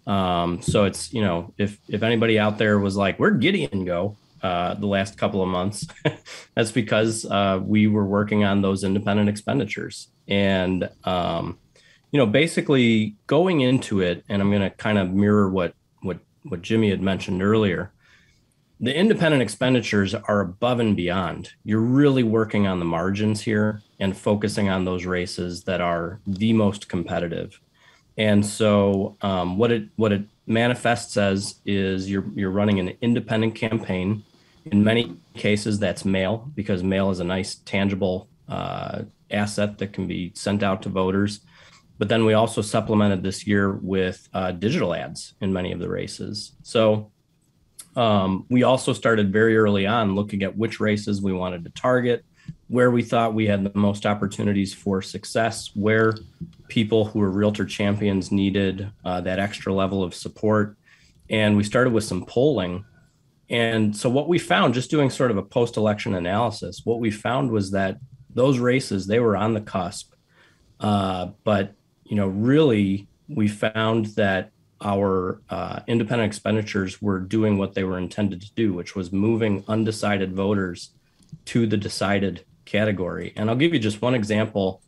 Um, 0.07 0.61
so 0.61 0.85
it's 0.85 1.13
you 1.13 1.23
know 1.23 1.55
if 1.57 1.79
if 1.89 2.03
anybody 2.03 2.39
out 2.39 2.59
there 2.59 2.79
was 2.79 2.97
like 2.97 3.19
where'd 3.19 3.41
Gideon 3.41 3.85
go, 3.85 4.17
uh, 4.45 4.75
the 4.75 4.87
last 4.87 5.17
couple 5.17 5.43
of 5.43 5.49
months. 5.49 5.87
That's 6.55 6.71
because 6.71 7.25
uh, 7.25 7.61
we 7.65 7.87
were 7.87 8.05
working 8.05 8.45
on 8.45 8.61
those 8.61 8.85
independent 8.85 9.31
expenditures. 9.31 10.09
And, 10.29 10.91
um, 11.05 11.59
you 12.13 12.19
know, 12.19 12.27
basically 12.27 13.17
going 13.27 13.63
into 13.63 14.01
it, 14.01 14.23
and 14.29 14.43
I'm 14.43 14.51
going 14.51 14.61
to 14.61 14.69
kind 14.69 14.99
of 14.99 15.11
mirror 15.11 15.49
what, 15.49 15.73
what, 16.03 16.19
what 16.43 16.61
Jimmy 16.61 16.91
had 16.91 17.01
mentioned 17.01 17.43
earlier. 17.43 17.91
The 18.81 18.95
independent 18.95 19.43
expenditures 19.43 20.15
are 20.15 20.41
above 20.41 20.79
and 20.79 20.95
beyond. 20.95 21.53
You're 21.65 21.81
really 21.81 22.23
working 22.23 22.67
on 22.67 22.81
the 22.81 22.85
margins 22.85 23.41
here 23.41 23.81
and 23.99 24.15
focusing 24.15 24.69
on 24.69 24.85
those 24.85 25.07
races 25.07 25.65
that 25.65 25.81
are 25.81 26.21
the 26.27 26.53
most 26.53 26.91
competitive. 26.91 27.59
And 28.17 28.45
so, 28.45 29.17
um, 29.23 29.59
what 29.59 29.73
it 29.73 29.89
what 29.97 30.13
it 30.13 30.25
manifests 30.47 31.17
as 31.17 31.57
is 31.65 32.11
you're 32.11 32.27
you're 32.35 32.51
running 32.51 32.79
an 32.79 32.97
independent 33.01 33.55
campaign 33.55 34.23
in 34.67 34.83
many 34.83 35.17
cases, 35.35 35.79
that's 35.79 36.05
mail 36.05 36.51
because 36.55 36.83
mail 36.83 37.11
is 37.11 37.21
a 37.21 37.25
nice, 37.25 37.57
tangible 37.57 38.29
uh, 38.49 39.03
asset 39.31 39.79
that 39.79 39.93
can 39.93 40.07
be 40.07 40.33
sent 40.35 40.63
out 40.63 40.83
to 40.83 40.89
voters. 40.89 41.41
But 41.99 42.09
then 42.09 42.25
we 42.25 42.35
also 42.35 42.63
supplemented 42.63 43.23
this 43.23 43.47
year 43.47 43.73
with 43.73 44.29
uh, 44.33 44.53
digital 44.53 44.95
ads 44.95 45.35
in 45.41 45.53
many 45.53 45.73
of 45.73 45.79
the 45.79 45.89
races. 45.89 46.53
So 46.63 47.13
um, 47.95 48.47
we 48.49 48.63
also 48.63 48.93
started 48.93 49.33
very 49.33 49.57
early 49.57 49.87
on 49.87 50.15
looking 50.15 50.43
at 50.43 50.57
which 50.57 50.81
races 50.81 51.23
we 51.23 51.33
wanted 51.33 51.65
to 51.65 51.71
target, 51.71 52.25
where 52.69 52.91
we 52.91 53.03
thought 53.03 53.35
we 53.35 53.47
had 53.47 53.63
the 53.63 53.79
most 53.79 54.07
opportunities 54.07 54.75
for 54.75 55.03
success, 55.03 55.71
where 55.75 56.15
people 56.69 57.05
who 57.05 57.19
were 57.19 57.31
realtor 57.31 57.65
champions 57.65 58.33
needed 58.33 58.91
uh, 59.05 59.21
that 59.21 59.39
extra 59.39 59.73
level 59.73 60.03
of 60.03 60.15
support. 60.15 60.77
And 61.31 61.57
we 61.57 61.65
started 61.65 61.93
with 61.93 62.05
some 62.05 62.25
polling 62.25 62.85
and 63.51 63.97
so 63.97 64.09
what 64.09 64.29
we 64.29 64.39
found, 64.39 64.75
just 64.75 64.91
doing 64.91 65.11
sort 65.11 65.31
of 65.31 65.37
a 65.37 65.43
post-election 65.43 66.15
analysis, 66.15 66.83
what 66.85 67.01
we 67.01 67.11
found 67.11 67.51
was 67.51 67.73
that 67.73 67.99
those 68.31 68.59
races 68.59 69.07
they 69.07 69.21
were 69.21 69.37
on 69.37 69.55
the 69.55 69.61
cusp, 69.61 70.13
uh, 70.81 71.29
but 71.45 71.75
you 72.05 72.17
know 72.17 72.27
really 72.27 73.07
we 73.29 73.49
found 73.49 74.07
that 74.17 74.51
our 74.83 75.41
uh, 75.49 75.81
independent 75.87 76.27
expenditures 76.27 77.01
were 77.01 77.21
doing 77.21 77.57
what 77.57 77.75
they 77.75 77.85
were 77.85 77.99
intended 77.99 78.41
to 78.43 78.53
do, 78.55 78.73
which 78.73 78.95
was 78.95 79.13
moving 79.13 79.65
undecided 79.69 80.35
voters 80.35 80.91
to 81.47 81.67
the 81.67 81.77
decided 81.77 82.45
category. 82.65 83.33
And 83.37 83.49
I'll 83.49 83.57
give 83.57 83.73
you 83.73 83.79
just 83.79 84.03
one 84.03 84.15
example 84.15 84.83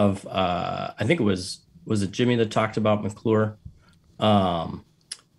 of 0.00 0.26
uh, 0.26 0.92
I 0.98 1.04
think 1.04 1.20
it 1.20 1.24
was 1.24 1.60
was 1.84 2.02
it 2.02 2.10
Jimmy 2.10 2.36
that 2.36 2.50
talked 2.50 2.78
about 2.78 3.02
McClure. 3.02 3.58
Um, 4.18 4.84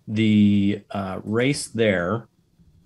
the 0.06 0.82
uh, 0.90 1.20
race 1.24 1.66
there 1.68 2.28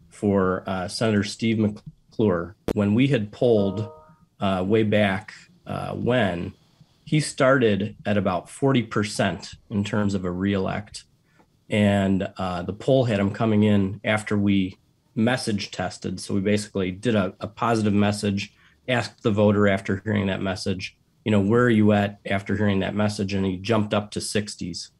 for 0.08 0.62
uh, 0.66 0.88
Senator 0.88 1.24
Steve 1.24 1.58
McClure 1.58 2.56
when 2.72 2.94
we 2.94 3.08
had 3.08 3.30
polled 3.30 3.90
uh, 4.40 4.64
way 4.66 4.82
back 4.84 5.34
uh, 5.66 5.92
when 5.92 6.54
he 7.04 7.20
started 7.20 7.96
at 8.04 8.16
about 8.16 8.46
40% 8.46 9.54
in 9.70 9.84
terms 9.84 10.14
of 10.14 10.24
a 10.24 10.30
reelect. 10.30 11.04
And 11.68 12.28
uh, 12.36 12.62
the 12.62 12.72
poll 12.72 13.04
had 13.04 13.20
him 13.20 13.30
coming 13.30 13.62
in 13.62 14.00
after 14.04 14.36
we 14.36 14.78
message 15.14 15.70
tested. 15.70 16.20
So 16.20 16.34
we 16.34 16.40
basically 16.40 16.90
did 16.90 17.14
a, 17.14 17.34
a 17.40 17.48
positive 17.48 17.94
message, 17.94 18.52
asked 18.88 19.22
the 19.22 19.30
voter 19.30 19.68
after 19.68 20.00
hearing 20.04 20.26
that 20.26 20.42
message, 20.42 20.96
you 21.26 21.32
know, 21.32 21.40
where 21.40 21.64
are 21.64 21.70
you 21.70 21.90
at 21.90 22.20
after 22.24 22.56
hearing 22.56 22.78
that 22.78 22.94
message? 22.94 23.34
And 23.34 23.44
he 23.44 23.56
jumped 23.56 23.92
up 23.92 24.12
to 24.12 24.20
60s 24.20 24.90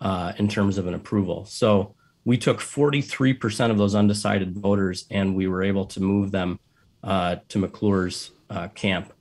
uh, 0.00 0.32
in 0.36 0.48
terms 0.48 0.78
of 0.78 0.88
an 0.88 0.94
approval. 0.94 1.44
So 1.44 1.94
we 2.24 2.36
took 2.36 2.58
43% 2.58 3.70
of 3.70 3.78
those 3.78 3.94
undecided 3.94 4.58
voters 4.58 5.06
and 5.12 5.36
we 5.36 5.46
were 5.46 5.62
able 5.62 5.86
to 5.86 6.00
move 6.00 6.32
them 6.32 6.58
uh, 7.04 7.36
to 7.50 7.60
McClure's 7.60 8.32
uh, 8.50 8.66
camp. 8.68 9.12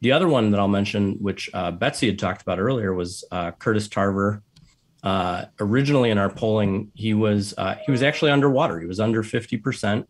The 0.00 0.12
other 0.12 0.26
one 0.26 0.50
that 0.52 0.58
I'll 0.58 0.68
mention, 0.68 1.16
which 1.20 1.50
uh, 1.52 1.70
Betsy 1.70 2.06
had 2.06 2.18
talked 2.18 2.40
about 2.40 2.58
earlier, 2.58 2.94
was 2.94 3.22
uh, 3.30 3.50
Curtis 3.50 3.86
Tarver. 3.86 4.42
Uh, 5.02 5.44
originally 5.60 6.08
in 6.08 6.16
our 6.16 6.30
polling, 6.30 6.92
he 6.94 7.12
was 7.12 7.54
he 7.84 7.90
was 7.90 8.02
actually 8.02 8.30
underwater. 8.30 8.80
He 8.80 8.86
was 8.86 9.00
under 9.00 9.22
50%, 9.22 10.06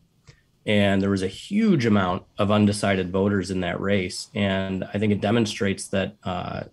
and 0.67 1.01
there 1.01 1.11
was 1.11 1.23
a 1.23 1.29
huge 1.29 1.87
amount 1.87 2.25
of 2.39 2.51
undecided 2.51 3.11
voters 3.11 3.51
in 3.51 3.61
that 3.61 3.81
race. 3.81 4.29
And 4.35 4.85
I 4.85 4.99
think 4.99 5.13
it 5.13 5.21
demonstrates 5.21 5.89
that 5.89 6.17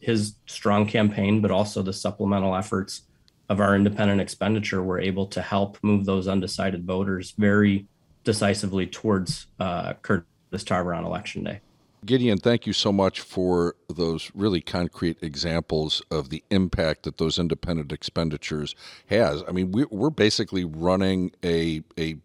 his 0.02 0.36
strong 0.46 0.86
campaign, 0.86 1.42
but 1.42 1.52
also 1.52 1.82
the 1.82 1.94
supplemental 1.94 2.56
efforts 2.56 3.04
of 3.50 3.62
our 3.62 3.76
independent 3.76 4.20
expenditure 4.20 4.84
were 4.84 5.00
able 5.00 5.26
to 5.28 5.42
help 5.42 5.78
move 5.82 6.06
those 6.06 6.28
undecided 6.28 6.86
voters 6.86 7.34
very 7.38 7.88
decisively 8.24 8.86
towards 8.86 9.48
uh, 9.60 9.94
Curtis 10.02 10.64
Tarver 10.66 10.94
on 10.94 11.06
election 11.06 11.46
day. 11.46 11.62
Gideon, 12.06 12.38
thank 12.38 12.68
you 12.68 12.74
so 12.74 12.92
much 12.92 13.22
for 13.22 13.76
those 13.90 14.32
really 14.36 14.62
concrete 14.62 15.18
examples 15.22 16.02
of 16.12 16.30
the 16.30 16.44
impact 16.52 17.04
that 17.04 17.18
those 17.18 17.40
independent 17.40 17.92
expenditures 17.92 18.76
has. 19.08 19.44
I 19.48 19.52
mean, 19.52 19.72
we're 19.72 20.10
basically 20.10 20.64
running 20.64 21.32
a 21.44 21.84
a 21.98 22.18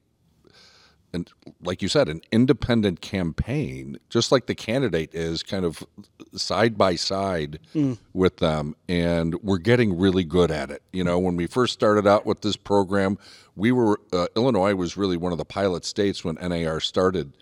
and 1.13 1.31
like 1.63 1.83
you 1.83 1.89
said, 1.89 2.09
an 2.09 2.23
independent 2.31 3.01
campaign, 3.01 3.99
just 4.09 4.33
like 4.33 4.47
the 4.47 4.55
candidate 4.55 5.15
is 5.15 5.43
kind 5.43 5.65
of 5.65 5.85
side 6.35 6.79
by 6.79 6.95
side 6.97 7.59
mm. 7.75 7.99
with 8.15 8.39
them. 8.39 8.75
And 8.89 9.35
we're 9.43 9.59
getting 9.59 9.99
really 9.99 10.25
good 10.25 10.51
at 10.51 10.71
it. 10.71 10.83
You 10.93 11.05
know, 11.05 11.19
when 11.19 11.37
we 11.37 11.47
first 11.47 11.75
started 11.75 12.07
out 12.07 12.25
with 12.25 12.41
this 12.41 12.57
program, 12.57 13.19
we 13.57 13.73
were, 13.73 14.01
uh, 14.13 14.29
Illinois 14.37 14.75
was 14.75 14.97
really 14.97 15.17
one 15.19 15.33
of 15.33 15.39
the 15.39 15.45
pilot 15.45 15.85
states 15.85 16.25
when 16.25 16.37
NAR 16.37 16.81
started 16.81 17.33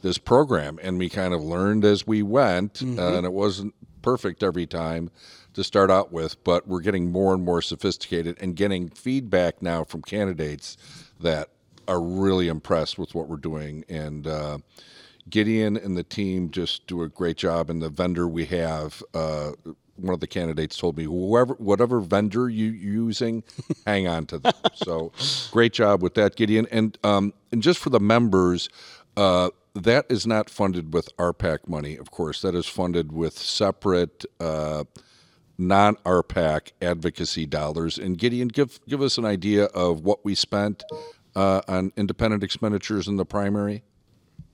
this 0.00 0.16
program. 0.16 0.78
And 0.82 0.98
we 0.98 1.10
kind 1.10 1.34
of 1.34 1.42
learned 1.42 1.84
as 1.84 2.06
we 2.06 2.22
went, 2.22 2.74
mm-hmm. 2.74 2.98
uh, 2.98 3.12
and 3.12 3.26
it 3.26 3.32
wasn't 3.32 3.74
perfect 4.00 4.42
every 4.42 4.66
time 4.66 5.10
to 5.52 5.62
start 5.64 5.90
out 5.90 6.12
with, 6.12 6.42
but 6.44 6.66
we're 6.66 6.80
getting 6.80 7.10
more 7.10 7.34
and 7.34 7.44
more 7.44 7.60
sophisticated 7.60 8.38
and 8.40 8.54
getting 8.56 8.88
feedback 8.88 9.60
now 9.60 9.84
from 9.84 10.00
candidates 10.02 10.76
that 11.20 11.48
are 11.88 12.00
really 12.00 12.48
impressed 12.48 12.98
with 12.98 13.14
what 13.14 13.28
we're 13.28 13.36
doing. 13.36 13.84
And 13.88 14.26
uh, 14.26 14.58
Gideon 15.28 15.76
and 15.76 15.96
the 15.96 16.04
team 16.04 16.50
just 16.50 16.86
do 16.86 17.02
a 17.02 17.08
great 17.08 17.36
job. 17.36 17.70
And 17.70 17.82
the 17.82 17.88
vendor 17.88 18.28
we 18.28 18.44
have, 18.46 19.02
uh, 19.14 19.52
one 19.96 20.14
of 20.14 20.20
the 20.20 20.26
candidates 20.26 20.76
told 20.76 20.96
me, 20.96 21.04
whoever, 21.04 21.54
whatever 21.54 22.00
vendor 22.00 22.48
you 22.48 22.70
are 22.70 22.74
using, 22.74 23.42
hang 23.86 24.06
on 24.06 24.26
to 24.26 24.38
them. 24.38 24.52
so 24.74 25.12
great 25.50 25.72
job 25.72 26.02
with 26.02 26.14
that, 26.14 26.36
Gideon. 26.36 26.66
And 26.70 26.96
um, 27.02 27.32
and 27.50 27.62
just 27.62 27.80
for 27.80 27.90
the 27.90 28.00
members. 28.00 28.68
Uh, 29.16 29.50
that 29.74 30.06
is 30.08 30.26
not 30.26 30.50
funded 30.50 30.92
with 30.92 31.16
RPAC 31.18 31.68
money, 31.68 31.96
of 31.96 32.10
course. 32.10 32.42
That 32.42 32.54
is 32.54 32.66
funded 32.66 33.12
with 33.12 33.38
separate 33.38 34.24
uh, 34.40 34.84
non 35.58 35.96
RPAC 35.96 36.72
advocacy 36.80 37.46
dollars. 37.46 37.98
And 37.98 38.16
Gideon, 38.16 38.48
give 38.48 38.80
give 38.88 39.02
us 39.02 39.18
an 39.18 39.24
idea 39.24 39.64
of 39.66 40.00
what 40.00 40.24
we 40.24 40.34
spent 40.34 40.82
uh, 41.34 41.60
on 41.68 41.92
independent 41.96 42.42
expenditures 42.42 43.08
in 43.08 43.16
the 43.16 43.24
primary? 43.24 43.82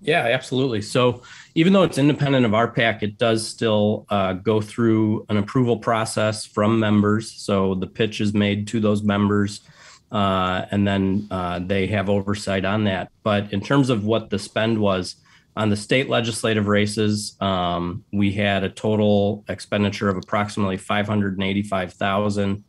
Yeah, 0.01 0.27
absolutely. 0.27 0.83
So 0.83 1.23
even 1.55 1.73
though 1.73 1.83
it's 1.83 1.97
independent 1.97 2.45
of 2.45 2.53
our 2.53 2.71
RPAC, 2.71 3.03
it 3.03 3.17
does 3.17 3.47
still 3.49 4.05
uh, 4.11 4.35
go 4.35 4.61
through 4.61 5.25
an 5.31 5.39
approval 5.39 5.79
process 5.79 6.45
from 6.45 6.79
members. 6.79 7.33
So 7.33 7.75
the 7.75 7.87
pitch 7.87 8.21
is 8.21 8.35
made 8.35 8.67
to 8.69 8.81
those 8.81 9.03
members, 9.03 9.63
uh, 10.13 10.67
and 10.71 10.87
then 10.87 11.27
uh, 11.31 11.61
they 11.61 11.87
have 11.87 12.11
oversight 12.11 12.67
on 12.67 12.85
that. 12.85 13.11
But 13.23 13.53
in 13.55 13.63
terms 13.63 13.89
of 13.89 14.05
what 14.05 14.29
the 14.29 14.39
spend 14.39 14.79
was 14.79 15.17
on 15.57 15.71
the 15.71 15.77
state 15.77 16.11
legislative 16.11 16.67
races, 16.67 17.37
um, 17.41 18.05
we 18.13 18.31
had 18.33 18.63
a 18.63 18.69
total 18.69 19.45
expenditure 19.49 20.11
of 20.11 20.19
approximately 20.19 20.77
five 20.77 21.07
hundred 21.07 21.35
and 21.35 21.45
eighty-five 21.45 21.95
thousand. 21.95 22.65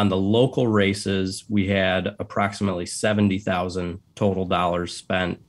On 0.00 0.08
the 0.08 0.16
local 0.16 0.66
races, 0.66 1.44
we 1.50 1.66
had 1.66 2.16
approximately 2.18 2.86
70,000 2.86 4.00
total 4.14 4.46
dollars 4.46 4.96
spent. 4.96 5.42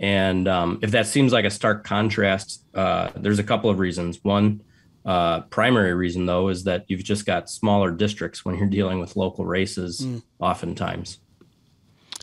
And 0.00 0.48
um, 0.48 0.80
if 0.82 0.90
that 0.90 1.06
seems 1.06 1.32
like 1.32 1.44
a 1.44 1.50
stark 1.50 1.84
contrast, 1.84 2.64
uh, 2.74 3.10
there's 3.14 3.38
a 3.38 3.44
couple 3.44 3.70
of 3.70 3.78
reasons. 3.78 4.18
One, 4.24 4.60
uh, 5.04 5.42
primary 5.42 5.94
reason 5.94 6.26
though 6.26 6.48
is 6.48 6.64
that 6.64 6.84
you've 6.88 7.04
just 7.04 7.26
got 7.26 7.48
smaller 7.48 7.92
districts 7.92 8.44
when 8.44 8.56
you're 8.56 8.66
dealing 8.66 8.98
with 8.98 9.14
local 9.14 9.44
races, 9.44 10.00
mm. 10.00 10.20
oftentimes. 10.40 11.20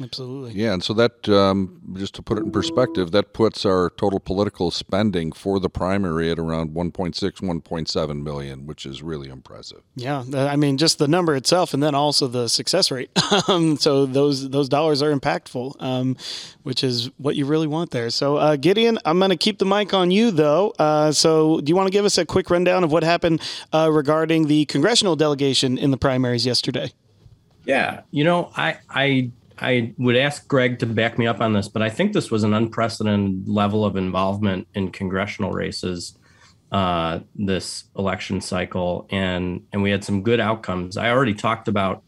Absolutely. 0.02 0.54
Yeah, 0.54 0.74
and 0.74 0.84
so 0.84 0.94
that 0.94 1.28
um, 1.30 1.82
just 1.94 2.16
to 2.16 2.22
put 2.22 2.38
it 2.38 2.46
in 2.46 2.52
perspective, 2.52 3.12
that 3.12 3.34
puts 3.34 3.66
our 3.66 3.90
total 3.92 4.20
political 4.20 4.72
spending 4.72 5.32
for 5.32 5.60
the 5.60 5.70
primary 5.70 6.32
at 6.32 6.40
around 6.40 6.72
1.6, 6.72 7.14
1.7 7.14 8.24
million, 8.24 8.66
which 8.66 8.86
is 8.86 9.02
really 9.04 9.30
impressive. 9.30 9.82
Yeah, 9.96 10.24
I 10.34 10.56
mean, 10.56 10.78
just 10.78 11.00
the 11.00 11.08
number 11.08 11.36
itself, 11.36 11.74
and 11.74 11.84
then 11.84 11.96
also 11.96 12.28
the 12.28 12.48
success 12.48 12.92
rate. 12.92 13.12
um, 13.48 13.78
so 13.78 14.06
those 14.06 14.50
those 14.50 14.70
dollars 14.70 15.02
are 15.02 15.14
impactful, 15.14 15.82
um, 15.82 16.16
which 16.64 16.84
is 16.84 17.10
what 17.18 17.36
you 17.36 17.46
really 17.46 17.68
want 17.68 17.92
there. 17.92 18.10
So 18.10 18.38
uh, 18.38 18.56
Gideon, 18.56 19.00
I'm 19.06 19.20
going 19.20 19.32
to 19.32 19.38
keep 19.38 19.60
the 19.60 19.66
mic 19.66 19.94
on 19.94 20.12
you 20.12 20.32
though. 20.32 20.74
Uh, 20.80 21.12
so 21.12 21.60
do 21.62 21.70
you 21.70 21.76
want 21.76 21.88
to 21.88 21.92
give 21.92 22.06
us 22.06 22.18
a 22.18 22.26
quick 22.26 22.50
rundown 22.50 22.84
of 22.84 22.92
what 22.92 23.04
happened 23.04 23.42
uh, 23.74 23.90
regarding 23.92 24.48
the 24.48 24.66
congressional 24.66 25.16
delegation 25.16 25.78
in 25.78 25.92
the 25.92 25.98
primaries 25.98 26.46
yesterday? 26.46 26.92
Yeah, 27.66 28.02
you 28.12 28.24
know, 28.24 28.52
I 28.56 28.78
I 28.90 29.32
I 29.62 29.94
would 29.98 30.16
ask 30.16 30.48
Greg 30.48 30.80
to 30.80 30.86
back 30.86 31.18
me 31.18 31.28
up 31.28 31.42
on 31.42 31.54
this, 31.54 31.68
but 31.68 31.82
I 31.82 31.90
think 31.90 32.14
this 32.14 32.32
was 32.32 32.44
an 32.44 32.54
unprecedented 32.54 33.48
level 33.48 33.84
of 33.86 33.96
involvement 33.96 34.68
in 34.74 34.92
congressional 34.92 35.52
races 35.52 36.18
uh, 36.72 37.20
this 37.36 37.86
election 37.98 38.42
cycle, 38.42 39.08
and 39.10 39.64
and 39.74 39.82
we 39.82 39.92
had 39.92 40.04
some 40.04 40.22
good 40.22 40.40
outcomes. 40.40 40.98
I 40.98 41.10
already 41.10 41.34
talked 41.34 41.68
about 41.68 42.04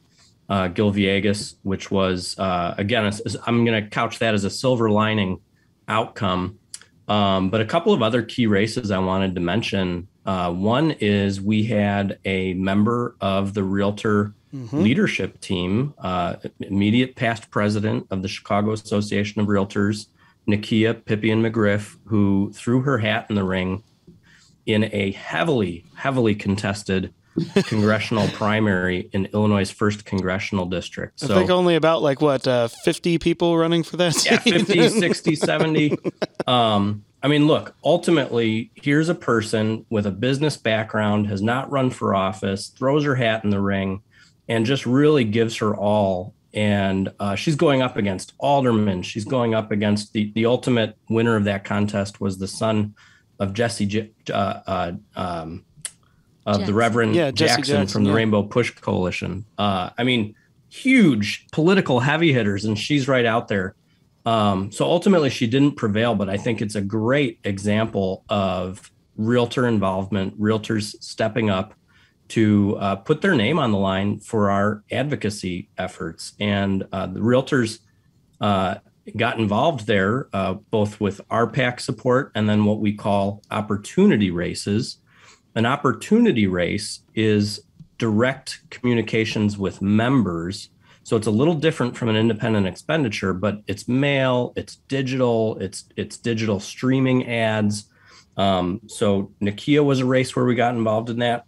uh, 0.49 0.67
Gil 0.67 0.93
Villegas, 0.93 1.55
which 1.63 1.89
was 1.89 2.37
uh, 2.37 2.75
again, 2.77 3.11
I'm 3.45 3.65
going 3.65 3.83
to 3.83 3.89
couch 3.89 4.19
that 4.19 4.33
as 4.33 4.43
a 4.43 4.49
silver 4.49 4.89
lining 4.89 5.39
outcome. 5.87 6.59
Um, 7.07 7.49
but 7.49 7.59
a 7.59 7.65
couple 7.65 7.93
of 7.93 8.01
other 8.01 8.21
key 8.21 8.47
races 8.47 8.91
I 8.91 8.99
wanted 8.99 9.35
to 9.35 9.41
mention. 9.41 10.07
Uh, 10.25 10.53
one 10.53 10.91
is 10.91 11.41
we 11.41 11.63
had 11.63 12.19
a 12.23 12.53
member 12.53 13.15
of 13.19 13.53
the 13.53 13.63
Realtor 13.63 14.33
mm-hmm. 14.53 14.83
leadership 14.83 15.39
team, 15.41 15.93
uh, 15.99 16.35
immediate 16.59 17.15
past 17.15 17.49
president 17.49 18.07
of 18.11 18.21
the 18.21 18.27
Chicago 18.27 18.71
Association 18.71 19.41
of 19.41 19.47
Realtors, 19.47 20.07
Nykea 20.47 21.05
Pippion 21.05 21.41
McGriff, 21.41 21.97
who 22.05 22.51
threw 22.53 22.81
her 22.81 22.97
hat 22.97 23.27
in 23.29 23.35
the 23.35 23.43
ring 23.43 23.83
in 24.65 24.89
a 24.91 25.11
heavily, 25.11 25.85
heavily 25.95 26.35
contested 26.35 27.13
congressional 27.63 28.27
primary 28.29 29.09
in 29.13 29.25
Illinois' 29.27 29.71
first 29.71 30.05
congressional 30.05 30.65
district. 30.65 31.19
So, 31.19 31.33
I 31.33 31.39
think 31.39 31.49
only 31.49 31.75
about 31.75 32.01
like 32.01 32.21
what, 32.21 32.45
uh, 32.47 32.67
50 32.67 33.17
people 33.19 33.57
running 33.57 33.83
for 33.83 33.97
that? 33.97 34.25
Yeah, 34.25 34.37
50, 34.37 34.89
60, 34.89 35.35
70. 35.35 35.97
Um, 36.47 37.05
I 37.21 37.27
mean, 37.27 37.45
look, 37.45 37.75
ultimately, 37.83 38.71
here's 38.73 39.07
a 39.07 39.15
person 39.15 39.85
with 39.91 40.07
a 40.07 40.11
business 40.11 40.57
background, 40.57 41.27
has 41.27 41.39
not 41.39 41.69
run 41.71 41.91
for 41.91 42.15
office, 42.15 42.69
throws 42.69 43.05
her 43.05 43.13
hat 43.13 43.43
in 43.43 43.51
the 43.51 43.61
ring, 43.61 44.01
and 44.47 44.65
just 44.65 44.85
really 44.85 45.23
gives 45.23 45.57
her 45.57 45.75
all. 45.75 46.33
And 46.53 47.11
uh, 47.19 47.35
she's 47.35 47.55
going 47.55 47.81
up 47.81 47.95
against 47.95 48.33
aldermen. 48.39 49.03
She's 49.03 49.23
going 49.23 49.55
up 49.55 49.71
against 49.71 50.13
the 50.13 50.31
the 50.35 50.45
ultimate 50.45 50.97
winner 51.09 51.35
of 51.35 51.45
that 51.45 51.63
contest 51.63 52.19
was 52.19 52.37
the 52.37 52.47
son 52.47 52.93
of 53.39 53.53
Jesse 53.53 54.13
uh, 54.29 54.33
uh, 54.33 54.91
um, 55.15 55.65
of 56.45 56.57
Jackson. 56.57 56.65
the 56.65 56.73
Reverend 56.73 57.15
yeah, 57.15 57.31
Jackson, 57.31 57.63
Jackson, 57.63 57.87
from 57.87 58.03
the 58.03 58.09
yeah. 58.09 58.17
Rainbow 58.17 58.43
Push 58.43 58.71
Coalition. 58.75 59.45
Uh, 59.57 59.91
I 59.97 60.03
mean, 60.03 60.35
huge 60.69 61.47
political 61.51 61.99
heavy 62.01 62.33
hitters, 62.33 62.65
and 62.65 62.77
she's 62.77 63.07
right 63.07 63.25
out 63.25 63.47
there. 63.47 63.75
Um, 64.25 64.71
so 64.71 64.85
ultimately, 64.85 65.29
she 65.29 65.47
didn't 65.47 65.77
prevail, 65.77 66.15
but 66.15 66.29
I 66.29 66.37
think 66.37 66.61
it's 66.61 66.75
a 66.75 66.81
great 66.81 67.39
example 67.43 68.23
of 68.29 68.91
realtor 69.17 69.67
involvement, 69.67 70.39
realtors 70.39 70.95
stepping 71.01 71.49
up 71.49 71.73
to 72.31 72.77
uh, 72.79 72.95
put 72.95 73.21
their 73.21 73.35
name 73.35 73.59
on 73.59 73.71
the 73.71 73.77
line 73.77 74.19
for 74.19 74.49
our 74.49 74.83
advocacy 74.89 75.69
efforts. 75.77 76.33
And 76.39 76.85
uh, 76.93 77.07
the 77.07 77.19
realtors 77.19 77.79
uh, 78.39 78.75
got 79.17 79.37
involved 79.37 79.85
there, 79.85 80.29
uh, 80.31 80.53
both 80.53 81.01
with 81.01 81.19
RPAC 81.29 81.81
support 81.81 82.31
and 82.33 82.47
then 82.47 82.63
what 82.63 82.79
we 82.79 82.93
call 82.93 83.43
opportunity 83.51 84.31
races. 84.31 84.97
An 85.55 85.65
opportunity 85.65 86.47
race 86.47 87.01
is 87.13 87.61
direct 87.97 88.61
communications 88.69 89.57
with 89.57 89.81
members. 89.81 90.69
So 91.03 91.17
it's 91.17 91.27
a 91.27 91.31
little 91.31 91.55
different 91.55 91.97
from 91.97 92.07
an 92.07 92.15
independent 92.15 92.65
expenditure, 92.65 93.33
but 93.33 93.61
it's 93.67 93.89
mail, 93.89 94.53
it's 94.55 94.77
digital, 94.87 95.57
it's 95.59 95.85
it's 95.97 96.17
digital 96.17 96.59
streaming 96.61 97.27
ads. 97.27 97.89
Um, 98.37 98.79
so 98.87 99.31
Nykea 99.41 99.83
was 99.83 99.99
a 99.99 100.05
race 100.05 100.33
where 100.33 100.45
we 100.45 100.55
got 100.55 100.75
involved 100.75 101.09
in 101.09 101.19
that. 101.19 101.45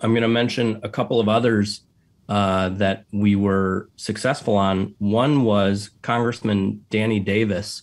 I'm 0.00 0.12
going 0.12 0.22
to 0.22 0.28
mention 0.28 0.80
a 0.82 0.88
couple 0.88 1.20
of 1.20 1.28
others 1.28 1.82
uh, 2.28 2.68
that 2.70 3.04
we 3.12 3.34
were 3.36 3.88
successful 3.96 4.56
on. 4.56 4.94
One 4.98 5.42
was 5.42 5.90
Congressman 6.02 6.84
Danny 6.90 7.18
Davis 7.18 7.82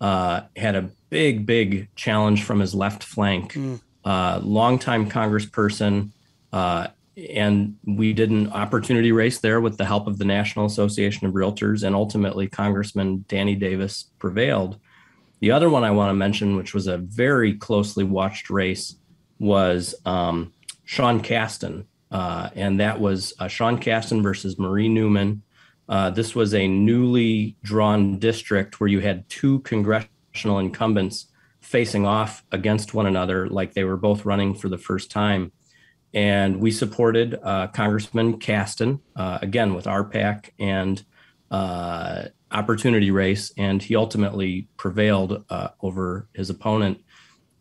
uh, 0.00 0.42
had 0.56 0.76
a 0.76 0.90
big, 1.10 1.46
big 1.46 1.88
challenge 1.96 2.44
from 2.44 2.60
his 2.60 2.74
left 2.74 3.02
flank. 3.02 3.54
Mm. 3.54 3.80
Uh, 4.04 4.40
longtime 4.42 5.10
congressperson, 5.10 6.10
uh, 6.52 6.86
and 7.16 7.76
we 7.84 8.12
did 8.12 8.30
an 8.30 8.50
opportunity 8.52 9.12
race 9.12 9.40
there 9.40 9.60
with 9.60 9.76
the 9.76 9.84
help 9.84 10.06
of 10.06 10.18
the 10.18 10.24
National 10.24 10.64
Association 10.66 11.26
of 11.26 11.34
Realtors, 11.34 11.82
and 11.82 11.94
ultimately 11.94 12.46
Congressman 12.46 13.24
Danny 13.28 13.54
Davis 13.54 14.10
prevailed. 14.18 14.78
The 15.40 15.50
other 15.50 15.68
one 15.68 15.84
I 15.84 15.90
want 15.90 16.10
to 16.10 16.14
mention, 16.14 16.56
which 16.56 16.72
was 16.72 16.86
a 16.86 16.98
very 16.98 17.54
closely 17.54 18.04
watched 18.04 18.50
race, 18.50 18.96
was 19.38 19.94
um, 20.06 20.52
Sean 20.88 21.20
Casten, 21.20 21.84
uh, 22.10 22.48
and 22.54 22.80
that 22.80 22.98
was 22.98 23.34
uh, 23.38 23.46
Sean 23.46 23.78
Casten 23.78 24.22
versus 24.22 24.58
Marie 24.58 24.88
Newman. 24.88 25.42
Uh, 25.86 26.08
this 26.08 26.34
was 26.34 26.54
a 26.54 26.66
newly 26.66 27.58
drawn 27.62 28.18
district 28.18 28.80
where 28.80 28.88
you 28.88 29.00
had 29.00 29.28
two 29.28 29.58
congressional 29.60 30.58
incumbents 30.58 31.26
facing 31.60 32.06
off 32.06 32.42
against 32.52 32.94
one 32.94 33.04
another, 33.04 33.50
like 33.50 33.74
they 33.74 33.84
were 33.84 33.98
both 33.98 34.24
running 34.24 34.54
for 34.54 34.70
the 34.70 34.78
first 34.78 35.10
time. 35.10 35.52
And 36.14 36.58
we 36.58 36.70
supported 36.70 37.38
uh, 37.42 37.66
Congressman 37.66 38.38
Casten, 38.38 39.00
uh, 39.14 39.40
again 39.42 39.74
with 39.74 39.84
RPAC 39.84 40.52
and 40.58 41.04
uh, 41.50 42.28
Opportunity 42.50 43.10
Race, 43.10 43.52
and 43.58 43.82
he 43.82 43.94
ultimately 43.94 44.68
prevailed 44.78 45.44
over 45.82 46.30
his 46.32 46.48
opponent. 46.48 47.02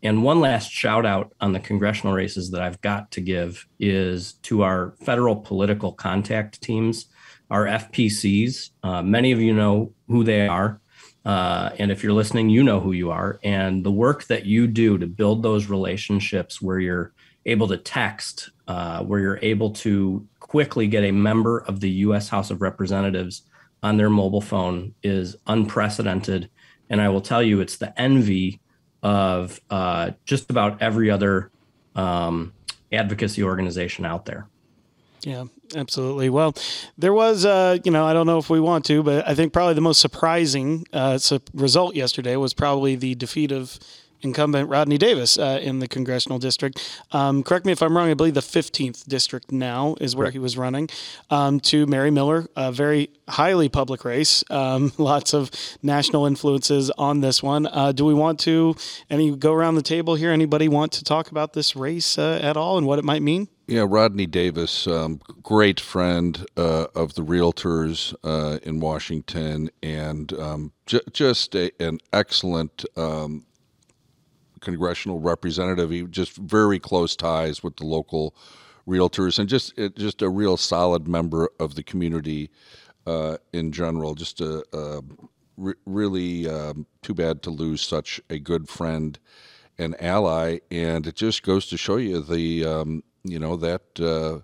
And 0.03 0.23
one 0.23 0.39
last 0.39 0.71
shout 0.71 1.05
out 1.05 1.33
on 1.41 1.53
the 1.53 1.59
congressional 1.59 2.13
races 2.13 2.51
that 2.51 2.61
I've 2.61 2.79
got 2.81 3.11
to 3.11 3.21
give 3.21 3.67
is 3.79 4.33
to 4.43 4.63
our 4.63 4.93
federal 5.03 5.35
political 5.35 5.91
contact 5.91 6.61
teams, 6.61 7.07
our 7.49 7.65
FPCs. 7.65 8.69
Uh, 8.83 9.01
many 9.01 9.31
of 9.31 9.41
you 9.41 9.53
know 9.53 9.93
who 10.07 10.23
they 10.23 10.47
are. 10.47 10.79
Uh, 11.25 11.71
and 11.77 11.91
if 11.91 12.03
you're 12.03 12.13
listening, 12.13 12.49
you 12.49 12.63
know 12.63 12.79
who 12.79 12.93
you 12.93 13.11
are. 13.11 13.39
And 13.43 13.83
the 13.83 13.91
work 13.91 14.25
that 14.25 14.45
you 14.45 14.67
do 14.67 14.97
to 14.97 15.07
build 15.07 15.43
those 15.43 15.65
relationships 15.65 16.61
where 16.61 16.79
you're 16.79 17.13
able 17.45 17.67
to 17.67 17.77
text, 17.77 18.51
uh, 18.67 19.03
where 19.03 19.19
you're 19.19 19.39
able 19.41 19.71
to 19.71 20.25
quickly 20.39 20.87
get 20.87 21.03
a 21.03 21.11
member 21.11 21.59
of 21.59 21.79
the 21.79 21.89
US 21.89 22.29
House 22.29 22.51
of 22.51 22.61
Representatives 22.61 23.43
on 23.83 23.97
their 23.97 24.09
mobile 24.09 24.41
phone 24.41 24.93
is 25.03 25.35
unprecedented. 25.47 26.49
And 26.89 27.01
I 27.01 27.09
will 27.09 27.21
tell 27.21 27.43
you, 27.43 27.61
it's 27.61 27.77
the 27.77 27.99
envy 27.99 28.61
of 29.03 29.59
uh, 29.69 30.11
just 30.25 30.49
about 30.49 30.81
every 30.81 31.09
other 31.09 31.51
um, 31.95 32.53
advocacy 32.91 33.43
organization 33.43 34.05
out 34.05 34.25
there. 34.25 34.47
Yeah, 35.21 35.45
absolutely. 35.75 36.29
Well, 36.29 36.55
there 36.97 37.13
was, 37.13 37.45
uh, 37.45 37.79
you 37.83 37.91
know, 37.91 38.05
I 38.05 38.13
don't 38.13 38.27
know 38.27 38.37
if 38.37 38.49
we 38.49 38.59
want 38.59 38.85
to, 38.85 39.03
but 39.03 39.27
I 39.27 39.35
think 39.35 39.51
probably 39.51 39.73
the 39.73 39.81
most 39.81 39.99
surprising 39.99 40.85
uh, 40.93 41.19
result 41.53 41.95
yesterday 41.95 42.35
was 42.35 42.53
probably 42.53 42.95
the 42.95 43.15
defeat 43.15 43.51
of 43.51 43.79
incumbent 44.21 44.69
Rodney 44.69 44.97
Davis 44.97 45.37
uh, 45.37 45.59
in 45.61 45.79
the 45.79 45.87
congressional 45.87 46.39
district. 46.39 47.01
Um, 47.11 47.43
correct 47.43 47.65
me 47.65 47.71
if 47.71 47.81
I'm 47.81 47.95
wrong. 47.95 48.09
I 48.09 48.13
believe 48.13 48.33
the 48.33 48.41
15th 48.41 49.07
district 49.07 49.51
now 49.51 49.95
is 49.99 50.15
where 50.15 50.31
he 50.31 50.39
was 50.39 50.57
running 50.57 50.89
um, 51.29 51.59
to 51.61 51.85
Mary 51.85 52.11
Miller, 52.11 52.47
a 52.55 52.71
very 52.71 53.09
highly 53.27 53.69
public 53.69 54.05
race. 54.05 54.43
Um, 54.49 54.91
lots 54.97 55.33
of 55.33 55.51
national 55.81 56.25
influences 56.25 56.91
on 56.97 57.21
this 57.21 57.41
one. 57.43 57.67
Uh, 57.67 57.91
do 57.91 58.05
we 58.05 58.13
want 58.13 58.39
to 58.41 58.75
any 59.09 59.35
go 59.35 59.53
around 59.53 59.75
the 59.75 59.81
table 59.81 60.15
here? 60.15 60.31
Anybody 60.31 60.67
want 60.67 60.91
to 60.93 61.03
talk 61.03 61.31
about 61.31 61.53
this 61.53 61.75
race 61.75 62.17
uh, 62.17 62.39
at 62.41 62.57
all 62.57 62.77
and 62.77 62.87
what 62.87 62.99
it 62.99 63.05
might 63.05 63.21
mean? 63.21 63.47
Yeah, 63.67 63.85
Rodney 63.85 64.27
Davis, 64.27 64.87
um, 64.87 65.19
great 65.43 65.81
friend 65.81 66.45
uh, 66.55 66.87
of 66.95 67.15
the 67.15 67.21
realtors 67.21 68.15
uh, 68.23 68.59
in 68.63 68.79
Washington, 68.79 69.69
and 69.83 70.31
um, 70.39 70.71
j- 70.85 71.01
just 71.11 71.53
a, 71.53 71.69
an 71.83 71.99
excellent 72.13 72.85
um, 72.95 73.45
congressional 74.61 75.19
representative. 75.19 75.89
He 75.91 76.03
just 76.03 76.35
very 76.35 76.79
close 76.79 77.15
ties 77.15 77.63
with 77.63 77.77
the 77.77 77.85
local 77.85 78.35
realtors, 78.87 79.39
and 79.39 79.49
just 79.49 79.75
just 79.95 80.21
a 80.21 80.29
real 80.29 80.57
solid 80.57 81.07
member 81.07 81.49
of 81.59 81.75
the 81.75 81.83
community 81.83 82.49
uh, 83.05 83.37
in 83.53 83.71
general. 83.71 84.15
Just 84.15 84.41
a, 84.41 84.63
a 84.73 85.01
re- 85.57 85.73
really 85.85 86.49
um, 86.49 86.85
too 87.01 87.13
bad 87.13 87.41
to 87.43 87.49
lose 87.49 87.81
such 87.81 88.21
a 88.29 88.39
good 88.39 88.69
friend 88.69 89.19
and 89.77 89.99
ally, 90.01 90.59
and 90.71 91.05
it 91.05 91.15
just 91.15 91.43
goes 91.43 91.67
to 91.67 91.77
show 91.77 91.97
you 91.97 92.21
the 92.21 92.65
um, 92.65 93.03
you 93.23 93.39
know 93.39 93.55
that. 93.57 93.99
Uh, 93.99 94.43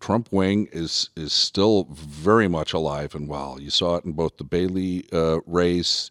Trump 0.00 0.32
wing 0.32 0.68
is 0.72 1.10
is 1.14 1.32
still 1.32 1.86
very 1.92 2.48
much 2.48 2.72
alive 2.72 3.14
and 3.14 3.28
well. 3.28 3.58
You 3.60 3.70
saw 3.70 3.94
it 3.94 4.04
in 4.04 4.14
both 4.14 4.36
the 4.36 4.42
Bailey 4.42 5.06
uh, 5.12 5.38
race 5.46 6.10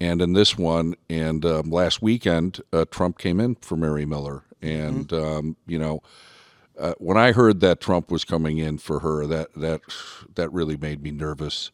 and 0.00 0.20
in 0.20 0.32
this 0.32 0.58
one, 0.58 0.94
and 1.08 1.44
um, 1.44 1.70
last 1.70 2.02
weekend, 2.02 2.60
uh, 2.72 2.84
Trump 2.90 3.18
came 3.18 3.40
in 3.40 3.54
for 3.56 3.76
Mary 3.76 4.04
Miller, 4.04 4.42
and 4.60 5.08
mm-hmm. 5.08 5.38
um, 5.38 5.56
you 5.66 5.78
know, 5.78 6.02
uh, 6.78 6.94
when 6.98 7.16
I 7.16 7.32
heard 7.32 7.60
that 7.60 7.80
Trump 7.80 8.10
was 8.10 8.24
coming 8.24 8.58
in 8.58 8.78
for 8.78 9.00
her, 9.00 9.26
that 9.26 9.54
that 9.54 9.80
that 10.34 10.52
really 10.52 10.76
made 10.76 11.02
me 11.02 11.10
nervous 11.10 11.70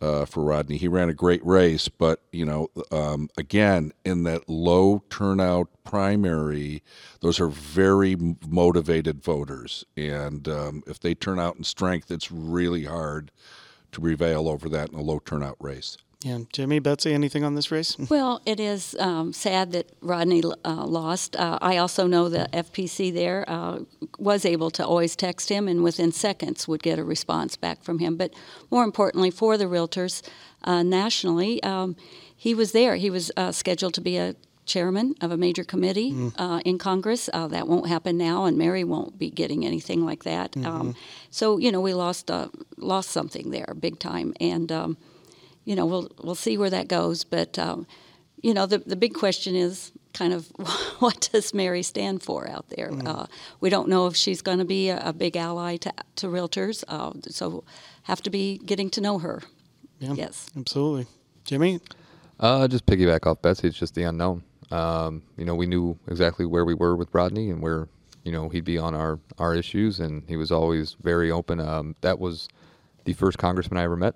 uh, 0.00 0.24
for 0.26 0.44
Rodney. 0.44 0.76
He 0.76 0.88
ran 0.88 1.08
a 1.08 1.14
great 1.14 1.44
race, 1.44 1.88
but 1.88 2.20
you 2.32 2.44
know, 2.44 2.68
um, 2.90 3.28
again, 3.36 3.92
in 4.04 4.22
that 4.24 4.48
low 4.48 5.02
turnout 5.10 5.68
primary, 5.84 6.82
those 7.20 7.40
are 7.40 7.48
very 7.48 8.16
motivated 8.46 9.22
voters, 9.22 9.84
and 9.96 10.46
um, 10.48 10.82
if 10.86 11.00
they 11.00 11.14
turn 11.14 11.40
out 11.40 11.56
in 11.56 11.64
strength, 11.64 12.10
it's 12.10 12.30
really 12.30 12.84
hard 12.84 13.32
to 13.92 14.00
prevail 14.00 14.48
over 14.48 14.68
that 14.68 14.90
in 14.90 14.98
a 14.98 15.02
low 15.02 15.18
turnout 15.18 15.56
race. 15.58 15.96
Yeah, 16.22 16.38
Jimmy, 16.52 16.78
Betsy, 16.78 17.12
anything 17.12 17.44
on 17.44 17.54
this 17.54 17.70
race? 17.70 17.96
Well, 18.10 18.40
it 18.46 18.58
is 18.58 18.96
um, 18.98 19.32
sad 19.32 19.72
that 19.72 19.90
Rodney 20.00 20.42
uh, 20.64 20.86
lost. 20.86 21.36
Uh, 21.36 21.58
I 21.60 21.76
also 21.76 22.06
know 22.06 22.28
the 22.28 22.48
FPC 22.52 23.12
there 23.12 23.44
uh, 23.48 23.80
was 24.18 24.44
able 24.44 24.70
to 24.72 24.86
always 24.86 25.14
text 25.14 25.50
him 25.50 25.68
and 25.68 25.82
within 25.82 26.12
seconds 26.12 26.66
would 26.66 26.82
get 26.82 26.98
a 26.98 27.04
response 27.04 27.56
back 27.56 27.82
from 27.82 27.98
him. 27.98 28.16
But 28.16 28.32
more 28.70 28.84
importantly, 28.84 29.30
for 29.30 29.58
the 29.58 29.66
realtors 29.66 30.22
uh, 30.64 30.82
nationally, 30.82 31.62
um, 31.62 31.96
he 32.34 32.54
was 32.54 32.72
there. 32.72 32.96
He 32.96 33.10
was 33.10 33.30
uh, 33.36 33.52
scheduled 33.52 33.94
to 33.94 34.00
be 34.00 34.16
a 34.16 34.34
chairman 34.66 35.14
of 35.20 35.30
a 35.30 35.36
major 35.36 35.64
committee 35.64 36.12
mm. 36.12 36.32
uh, 36.36 36.60
in 36.64 36.78
Congress. 36.78 37.30
Uh, 37.32 37.46
that 37.48 37.68
won't 37.68 37.88
happen 37.88 38.16
now, 38.16 38.44
and 38.44 38.58
Mary 38.58 38.84
won't 38.84 39.18
be 39.18 39.30
getting 39.30 39.64
anything 39.64 40.04
like 40.04 40.24
that. 40.24 40.52
Mm-hmm. 40.52 40.66
Um, 40.66 40.94
so 41.30 41.58
you 41.58 41.70
know, 41.72 41.80
we 41.80 41.94
lost 41.94 42.30
uh, 42.30 42.48
lost 42.76 43.10
something 43.10 43.50
there, 43.50 43.74
big 43.78 43.98
time, 43.98 44.34
and 44.40 44.70
um, 44.72 44.96
you 45.66 45.74
know, 45.74 45.84
we'll 45.84 46.10
we'll 46.22 46.34
see 46.34 46.56
where 46.56 46.70
that 46.70 46.88
goes. 46.88 47.24
But 47.24 47.58
um, 47.58 47.86
you 48.40 48.54
know, 48.54 48.64
the 48.64 48.78
the 48.78 48.96
big 48.96 49.12
question 49.12 49.54
is 49.54 49.92
kind 50.14 50.32
of 50.32 50.46
what 51.00 51.28
does 51.32 51.52
Mary 51.52 51.82
stand 51.82 52.22
for 52.22 52.48
out 52.48 52.70
there? 52.70 52.90
Mm-hmm. 52.90 53.06
Uh, 53.06 53.26
we 53.60 53.68
don't 53.68 53.88
know 53.88 54.06
if 54.06 54.16
she's 54.16 54.40
going 54.40 54.58
to 54.58 54.64
be 54.64 54.88
a, 54.88 55.08
a, 55.08 55.12
big 55.12 55.36
ally 55.36 55.76
to 55.78 55.92
to 56.16 56.28
realtors. 56.28 56.84
Uh, 56.88 57.12
so 57.28 57.64
have 58.04 58.22
to 58.22 58.30
be 58.30 58.58
getting 58.58 58.88
to 58.90 59.02
know 59.02 59.18
her. 59.18 59.42
Yeah, 59.98 60.14
yes, 60.14 60.48
absolutely. 60.56 61.06
Jimmy, 61.44 61.80
uh, 62.40 62.68
just 62.68 62.86
piggyback 62.86 63.26
off 63.26 63.42
Betsy. 63.42 63.68
It's 63.68 63.78
just 63.78 63.94
the 63.94 64.04
unknown. 64.04 64.44
Um, 64.70 65.22
you 65.36 65.44
know, 65.44 65.54
we 65.54 65.66
knew 65.66 65.98
exactly 66.08 66.46
where 66.46 66.64
we 66.64 66.74
were 66.74 66.96
with 66.96 67.12
Rodney 67.12 67.50
and 67.50 67.60
where 67.60 67.88
you 68.24 68.30
know 68.30 68.48
he'd 68.48 68.64
be 68.64 68.78
on 68.78 68.94
our 68.94 69.18
our 69.38 69.54
issues, 69.56 69.98
and 69.98 70.22
he 70.28 70.36
was 70.36 70.52
always 70.52 70.96
very 71.02 71.32
open. 71.32 71.58
Um, 71.58 71.96
that 72.02 72.20
was 72.20 72.48
the 73.04 73.14
first 73.14 73.38
congressman 73.38 73.78
I 73.78 73.82
ever 73.82 73.96
met 73.96 74.14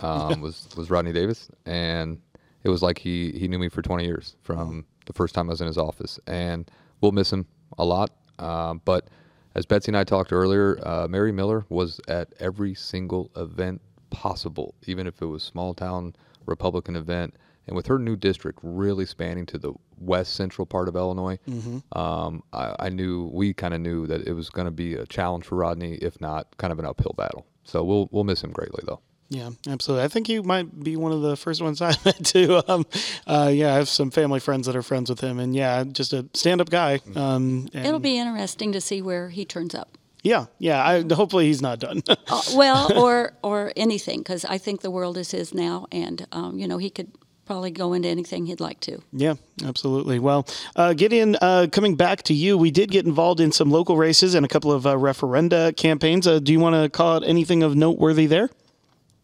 um, 0.00 0.40
was 0.42 0.68
was 0.76 0.90
Rodney 0.90 1.12
Davis, 1.12 1.48
and 1.66 2.20
it 2.64 2.68
was 2.68 2.82
like 2.82 2.98
he 2.98 3.32
he 3.32 3.48
knew 3.48 3.58
me 3.58 3.68
for 3.68 3.82
20 3.82 4.04
years 4.04 4.36
from 4.42 4.84
the 5.06 5.12
first 5.12 5.34
time 5.34 5.48
I 5.48 5.52
was 5.52 5.60
in 5.60 5.66
his 5.66 5.78
office, 5.78 6.18
and 6.26 6.70
we'll 7.00 7.12
miss 7.12 7.32
him 7.32 7.46
a 7.78 7.84
lot. 7.84 8.10
Um, 8.38 8.80
but 8.84 9.08
as 9.54 9.66
Betsy 9.66 9.90
and 9.90 9.96
I 9.96 10.04
talked 10.04 10.32
earlier, 10.32 10.78
uh, 10.86 11.08
Mary 11.08 11.32
Miller 11.32 11.64
was 11.68 12.00
at 12.08 12.32
every 12.38 12.74
single 12.74 13.30
event 13.36 13.80
possible, 14.10 14.74
even 14.86 15.06
if 15.06 15.20
it 15.22 15.26
was 15.26 15.42
small 15.42 15.74
town 15.74 16.14
Republican 16.46 16.96
event. 16.96 17.34
And 17.66 17.76
with 17.76 17.86
her 17.86 17.98
new 17.98 18.16
district 18.16 18.58
really 18.62 19.06
spanning 19.06 19.46
to 19.46 19.58
the 19.58 19.72
west 19.98 20.34
central 20.34 20.66
part 20.66 20.88
of 20.88 20.96
Illinois, 20.96 21.38
mm-hmm. 21.48 21.98
um, 21.98 22.42
I, 22.52 22.74
I, 22.80 22.88
knew 22.88 23.30
we 23.32 23.54
kind 23.54 23.74
of 23.74 23.80
knew 23.80 24.08
that 24.08 24.26
it 24.26 24.32
was 24.32 24.50
going 24.50 24.64
to 24.64 24.72
be 24.72 24.94
a 24.94 25.06
challenge 25.06 25.44
for 25.44 25.56
Rodney, 25.56 25.94
if 25.96 26.20
not 26.20 26.56
kind 26.56 26.72
of 26.72 26.80
an 26.80 26.86
uphill 26.86 27.14
battle. 27.16 27.46
So 27.62 27.84
we'll 27.84 28.08
we'll 28.10 28.24
miss 28.24 28.42
him 28.42 28.50
greatly, 28.50 28.82
though. 28.86 29.00
Yeah, 29.30 29.50
absolutely. 29.68 30.04
I 30.04 30.08
think 30.08 30.28
you 30.28 30.42
might 30.42 30.82
be 30.82 30.96
one 30.96 31.12
of 31.12 31.22
the 31.22 31.36
first 31.36 31.62
ones 31.62 31.80
I 31.82 31.94
met 32.04 32.24
too. 32.24 32.60
Um, 32.66 32.84
uh, 33.26 33.50
yeah, 33.54 33.72
I 33.72 33.76
have 33.76 33.88
some 33.88 34.10
family 34.10 34.40
friends 34.40 34.66
that 34.66 34.74
are 34.76 34.82
friends 34.82 35.08
with 35.08 35.20
him, 35.20 35.38
and 35.38 35.54
yeah, 35.54 35.84
just 35.84 36.12
a 36.12 36.26
stand-up 36.34 36.68
guy. 36.68 37.00
Um, 37.14 37.68
and 37.72 37.86
It'll 37.86 38.00
be 38.00 38.18
interesting 38.18 38.72
to 38.72 38.80
see 38.80 39.00
where 39.00 39.28
he 39.28 39.44
turns 39.44 39.72
up. 39.74 39.96
yeah, 40.24 40.46
yeah. 40.58 40.84
I, 40.84 41.04
hopefully, 41.14 41.46
he's 41.46 41.62
not 41.62 41.78
done. 41.78 42.02
Uh, 42.28 42.42
well, 42.54 42.96
or 42.98 43.32
or 43.42 43.72
anything, 43.76 44.18
because 44.18 44.44
I 44.44 44.58
think 44.58 44.82
the 44.82 44.90
world 44.90 45.16
is 45.16 45.30
his 45.32 45.52
now, 45.54 45.86
and 45.90 46.26
um, 46.32 46.58
you 46.58 46.68
know 46.68 46.78
he 46.78 46.90
could 46.90 47.10
probably 47.44 47.72
go 47.72 47.92
into 47.92 48.08
anything 48.08 48.46
he'd 48.46 48.60
like 48.60 48.78
to. 48.80 49.00
Yeah, 49.12 49.34
absolutely. 49.64 50.20
Well, 50.20 50.46
uh, 50.76 50.92
Gideon, 50.92 51.36
uh, 51.40 51.66
coming 51.72 51.96
back 51.96 52.22
to 52.24 52.34
you, 52.34 52.56
we 52.56 52.70
did 52.70 52.90
get 52.92 53.04
involved 53.06 53.40
in 53.40 53.50
some 53.50 53.70
local 53.72 53.96
races 53.96 54.34
and 54.36 54.44
a 54.46 54.48
couple 54.48 54.70
of 54.70 54.86
uh, 54.86 54.94
referenda 54.94 55.76
campaigns. 55.76 56.28
Uh, 56.28 56.38
do 56.38 56.52
you 56.52 56.60
want 56.60 56.76
to 56.76 56.88
call 56.88 57.16
it 57.16 57.24
anything 57.26 57.64
of 57.64 57.74
noteworthy 57.74 58.26
there? 58.26 58.48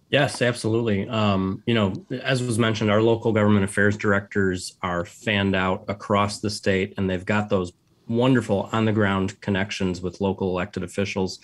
Yes, 0.08 0.40
absolutely. 0.40 1.08
Um, 1.08 1.62
you 1.66 1.74
know, 1.74 1.92
as 2.22 2.42
was 2.42 2.58
mentioned, 2.58 2.90
our 2.90 3.02
local 3.02 3.32
government 3.32 3.64
affairs 3.64 3.96
directors 3.96 4.76
are 4.82 5.04
fanned 5.04 5.56
out 5.56 5.84
across 5.88 6.38
the 6.38 6.50
state, 6.50 6.94
and 6.96 7.10
they've 7.10 7.24
got 7.24 7.48
those 7.48 7.72
wonderful 8.08 8.68
on 8.72 8.84
the 8.84 8.92
ground 8.92 9.40
connections 9.40 10.00
with 10.00 10.20
local 10.20 10.50
elected 10.50 10.84
officials. 10.84 11.40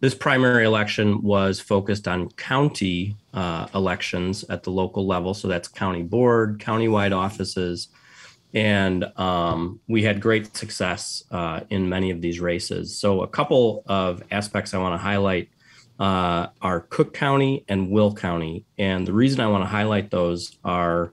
This 0.00 0.14
primary 0.14 0.64
election 0.64 1.22
was 1.22 1.60
focused 1.60 2.08
on 2.08 2.30
county 2.30 3.16
uh, 3.32 3.68
elections 3.74 4.44
at 4.48 4.64
the 4.64 4.70
local 4.70 5.06
level. 5.06 5.34
So 5.34 5.46
that's 5.46 5.68
county 5.68 6.02
board, 6.02 6.58
countywide 6.58 7.14
offices. 7.16 7.88
And 8.54 9.04
um, 9.16 9.78
we 9.86 10.02
had 10.02 10.20
great 10.20 10.56
success 10.56 11.22
uh, 11.30 11.60
in 11.70 11.88
many 11.88 12.10
of 12.10 12.20
these 12.20 12.40
races. 12.40 12.98
So, 12.98 13.22
a 13.22 13.28
couple 13.28 13.84
of 13.86 14.24
aspects 14.32 14.74
I 14.74 14.78
want 14.78 14.94
to 14.94 14.98
highlight 14.98 15.50
uh, 16.00 16.48
are 16.62 16.80
Cook 16.80 17.12
County 17.14 17.64
and 17.68 17.90
Will 17.90 18.14
County. 18.14 18.64
And 18.78 19.06
the 19.06 19.12
reason 19.12 19.40
I 19.40 19.46
want 19.48 19.62
to 19.62 19.68
highlight 19.68 20.10
those 20.10 20.58
are 20.64 21.12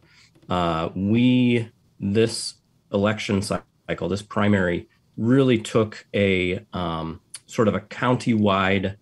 uh, 0.49 0.89
we, 0.95 1.69
this 1.99 2.55
election 2.91 3.41
cycle, 3.41 4.07
this 4.07 4.21
primary, 4.21 4.87
really 5.17 5.57
took 5.59 6.07
a 6.13 6.65
um, 6.71 7.19
sort 7.47 7.67
of 7.67 7.75
a 7.75 7.81
county-wide 7.81 8.97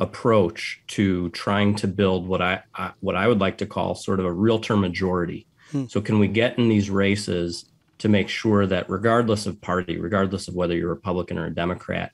approach 0.00 0.82
to 0.86 1.28
trying 1.30 1.74
to 1.74 1.88
build 1.88 2.26
what 2.26 2.42
I, 2.42 2.62
I 2.74 2.92
what 3.00 3.16
I 3.16 3.28
would 3.28 3.40
like 3.40 3.58
to 3.58 3.66
call 3.66 3.94
sort 3.94 4.20
of 4.20 4.26
a 4.26 4.32
realtor 4.32 4.76
majority. 4.76 5.46
So 5.88 6.00
can 6.00 6.18
we 6.18 6.28
get 6.28 6.58
in 6.58 6.68
these 6.68 6.90
races 6.90 7.64
to 7.98 8.08
make 8.08 8.28
sure 8.28 8.66
that 8.66 8.88
regardless 8.88 9.46
of 9.46 9.60
party, 9.60 9.98
regardless 9.98 10.48
of 10.48 10.54
whether 10.54 10.74
you're 10.74 10.88
Republican 10.88 11.38
or 11.38 11.46
a 11.46 11.54
Democrat, 11.54 12.12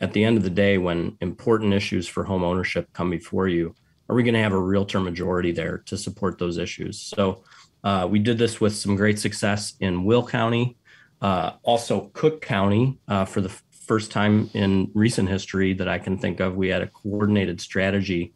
at 0.00 0.12
the 0.12 0.24
end 0.24 0.36
of 0.36 0.44
the 0.44 0.50
day, 0.50 0.78
when 0.78 1.16
important 1.20 1.74
issues 1.74 2.06
for 2.06 2.24
home 2.24 2.44
ownership 2.44 2.92
come 2.92 3.10
before 3.10 3.48
you, 3.48 3.74
are 4.08 4.14
we 4.14 4.22
going 4.22 4.34
to 4.34 4.42
have 4.42 4.52
a 4.52 4.58
realtor 4.58 5.00
majority 5.00 5.52
there 5.52 5.78
to 5.86 5.96
support 5.96 6.38
those 6.38 6.56
issues? 6.56 6.98
So 6.98 7.42
uh, 7.84 8.06
we 8.10 8.18
did 8.18 8.38
this 8.38 8.60
with 8.60 8.74
some 8.74 8.96
great 8.96 9.18
success 9.18 9.74
in 9.80 10.04
Will 10.04 10.26
County, 10.26 10.76
uh, 11.20 11.52
also 11.62 12.10
Cook 12.12 12.40
County 12.40 12.98
uh, 13.08 13.24
for 13.24 13.40
the 13.40 13.48
first 13.48 14.10
time 14.10 14.50
in 14.54 14.90
recent 14.94 15.28
history 15.28 15.72
that 15.74 15.88
I 15.88 15.98
can 15.98 16.18
think 16.18 16.40
of. 16.40 16.56
We 16.56 16.68
had 16.68 16.82
a 16.82 16.86
coordinated 16.86 17.60
strategy 17.60 18.34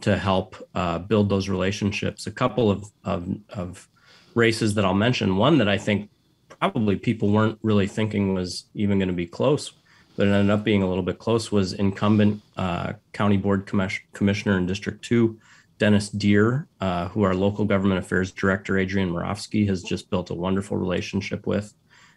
to 0.00 0.16
help 0.16 0.56
uh, 0.74 0.98
build 0.98 1.28
those 1.28 1.48
relationships. 1.48 2.26
A 2.26 2.30
couple 2.32 2.70
of, 2.70 2.84
of, 3.04 3.28
of 3.50 3.88
races 4.34 4.74
that 4.74 4.84
I'll 4.84 4.94
mention. 4.94 5.36
One 5.36 5.58
that 5.58 5.68
I 5.68 5.78
think 5.78 6.10
probably 6.48 6.96
people 6.96 7.30
weren't 7.30 7.58
really 7.62 7.86
thinking 7.86 8.34
was 8.34 8.64
even 8.74 8.98
going 8.98 9.08
to 9.08 9.14
be 9.14 9.26
close, 9.26 9.72
but 10.16 10.26
it 10.26 10.30
ended 10.30 10.50
up 10.50 10.64
being 10.64 10.82
a 10.82 10.88
little 10.88 11.02
bit 11.02 11.18
close. 11.18 11.50
Was 11.50 11.72
incumbent 11.72 12.42
uh, 12.56 12.94
county 13.12 13.36
board 13.36 13.66
commis- 13.66 14.00
commissioner 14.12 14.58
in 14.58 14.66
District 14.66 15.02
Two, 15.02 15.38
Dennis 15.78 16.08
Deer, 16.08 16.66
uh, 16.80 17.08
who 17.08 17.22
our 17.22 17.34
local 17.34 17.64
government 17.64 17.98
affairs 17.98 18.32
director 18.32 18.78
Adrian 18.78 19.10
Moravsky 19.10 19.66
has 19.66 19.82
just 19.82 20.10
built 20.10 20.30
a 20.30 20.34
wonderful 20.34 20.76
relationship 20.76 21.46
with. 21.46 21.74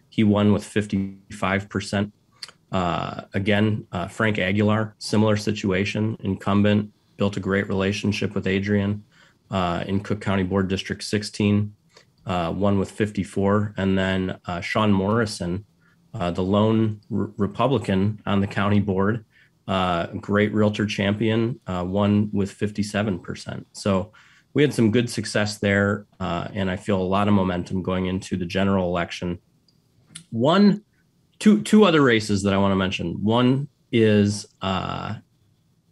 He 0.08 0.24
won 0.24 0.52
with 0.52 0.64
55 0.64 1.68
percent. 1.68 2.12
Uh, 2.70 3.22
again, 3.32 3.86
uh, 3.92 4.08
Frank 4.08 4.38
Aguilar, 4.38 4.94
similar 4.98 5.36
situation, 5.36 6.16
incumbent, 6.20 6.92
built 7.16 7.36
a 7.36 7.40
great 7.40 7.66
relationship 7.66 8.34
with 8.34 8.46
Adrian 8.46 9.04
uh, 9.50 9.84
in 9.86 10.00
Cook 10.00 10.20
County 10.20 10.42
Board 10.42 10.68
District 10.68 11.02
16 11.02 11.74
uh, 12.28 12.52
one 12.52 12.78
with 12.78 12.90
54, 12.90 13.74
and 13.78 13.98
then 13.98 14.38
uh, 14.44 14.60
Sean 14.60 14.92
Morrison, 14.92 15.64
uh, 16.18 16.30
the 16.30 16.42
lone 16.42 17.00
r- 17.12 17.30
Republican 17.36 18.20
on 18.26 18.40
the 18.40 18.46
county 18.46 18.80
board, 18.80 19.24
uh, 19.66 20.06
great 20.06 20.52
realtor 20.52 20.86
champion, 20.86 21.60
uh, 21.66 21.84
one 21.84 22.30
with 22.32 22.56
57%. 22.56 23.64
So 23.72 24.12
we 24.54 24.62
had 24.62 24.72
some 24.74 24.90
good 24.90 25.08
success 25.08 25.58
there, 25.58 26.06
uh, 26.20 26.48
and 26.52 26.70
I 26.70 26.76
feel 26.76 27.00
a 27.00 27.04
lot 27.04 27.28
of 27.28 27.34
momentum 27.34 27.82
going 27.82 28.06
into 28.06 28.36
the 28.36 28.46
general 28.46 28.88
election. 28.88 29.38
One, 30.30 30.82
two, 31.38 31.62
two 31.62 31.84
other 31.84 32.02
races 32.02 32.42
that 32.42 32.54
I 32.54 32.58
want 32.58 32.72
to 32.72 32.76
mention. 32.76 33.22
One 33.22 33.68
is 33.92 34.46
uh, 34.60 35.14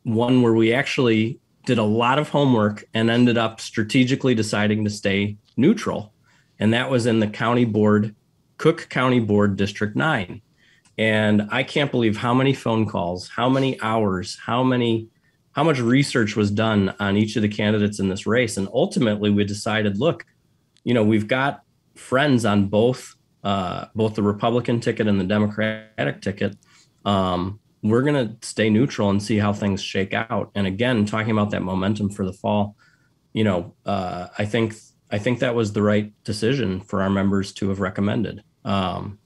one 0.02 0.42
where 0.42 0.54
we 0.54 0.72
actually 0.72 1.40
did 1.64 1.78
a 1.78 1.84
lot 1.84 2.18
of 2.18 2.28
homework 2.28 2.84
and 2.94 3.10
ended 3.10 3.36
up 3.38 3.60
strategically 3.60 4.34
deciding 4.34 4.84
to 4.84 4.90
stay 4.90 5.36
neutral 5.56 6.12
and 6.58 6.72
that 6.72 6.90
was 6.90 7.06
in 7.06 7.20
the 7.20 7.28
county 7.28 7.64
board, 7.64 8.14
Cook 8.58 8.88
County 8.88 9.20
Board 9.20 9.56
District 9.56 9.96
9. 9.96 10.40
And 10.98 11.48
I 11.50 11.62
can't 11.62 11.90
believe 11.90 12.16
how 12.16 12.32
many 12.32 12.54
phone 12.54 12.86
calls, 12.86 13.28
how 13.28 13.48
many 13.48 13.80
hours, 13.80 14.38
how 14.44 14.62
many 14.62 15.08
how 15.52 15.64
much 15.64 15.80
research 15.80 16.36
was 16.36 16.50
done 16.50 16.94
on 17.00 17.16
each 17.16 17.34
of 17.36 17.40
the 17.40 17.48
candidates 17.48 17.98
in 17.98 18.10
this 18.10 18.26
race. 18.26 18.58
And 18.58 18.68
ultimately 18.74 19.30
we 19.30 19.42
decided, 19.42 19.98
look, 19.98 20.26
you 20.84 20.92
know, 20.92 21.02
we've 21.02 21.26
got 21.26 21.62
friends 21.94 22.44
on 22.44 22.66
both 22.68 23.14
uh, 23.42 23.86
both 23.94 24.14
the 24.14 24.22
Republican 24.22 24.80
ticket 24.80 25.06
and 25.06 25.20
the 25.20 25.24
Democratic 25.24 26.20
ticket. 26.20 26.56
Um, 27.04 27.60
we're 27.82 28.02
going 28.02 28.28
to 28.28 28.46
stay 28.46 28.68
neutral 28.68 29.08
and 29.08 29.22
see 29.22 29.38
how 29.38 29.52
things 29.52 29.80
shake 29.80 30.12
out. 30.12 30.50
And 30.56 30.66
again, 30.66 31.06
talking 31.06 31.30
about 31.30 31.50
that 31.50 31.62
momentum 31.62 32.10
for 32.10 32.24
the 32.24 32.32
fall, 32.32 32.74
you 33.32 33.44
know, 33.44 33.74
uh, 33.84 34.26
I 34.36 34.46
think 34.46 34.74
I 35.10 35.18
think 35.18 35.38
that 35.38 35.54
was 35.54 35.72
the 35.72 35.82
right 35.82 36.12
decision 36.24 36.80
for 36.80 37.02
our 37.02 37.10
members 37.10 37.52
to 37.54 37.68
have 37.68 37.80
recommended. 37.80 38.42
Um, 38.64 39.18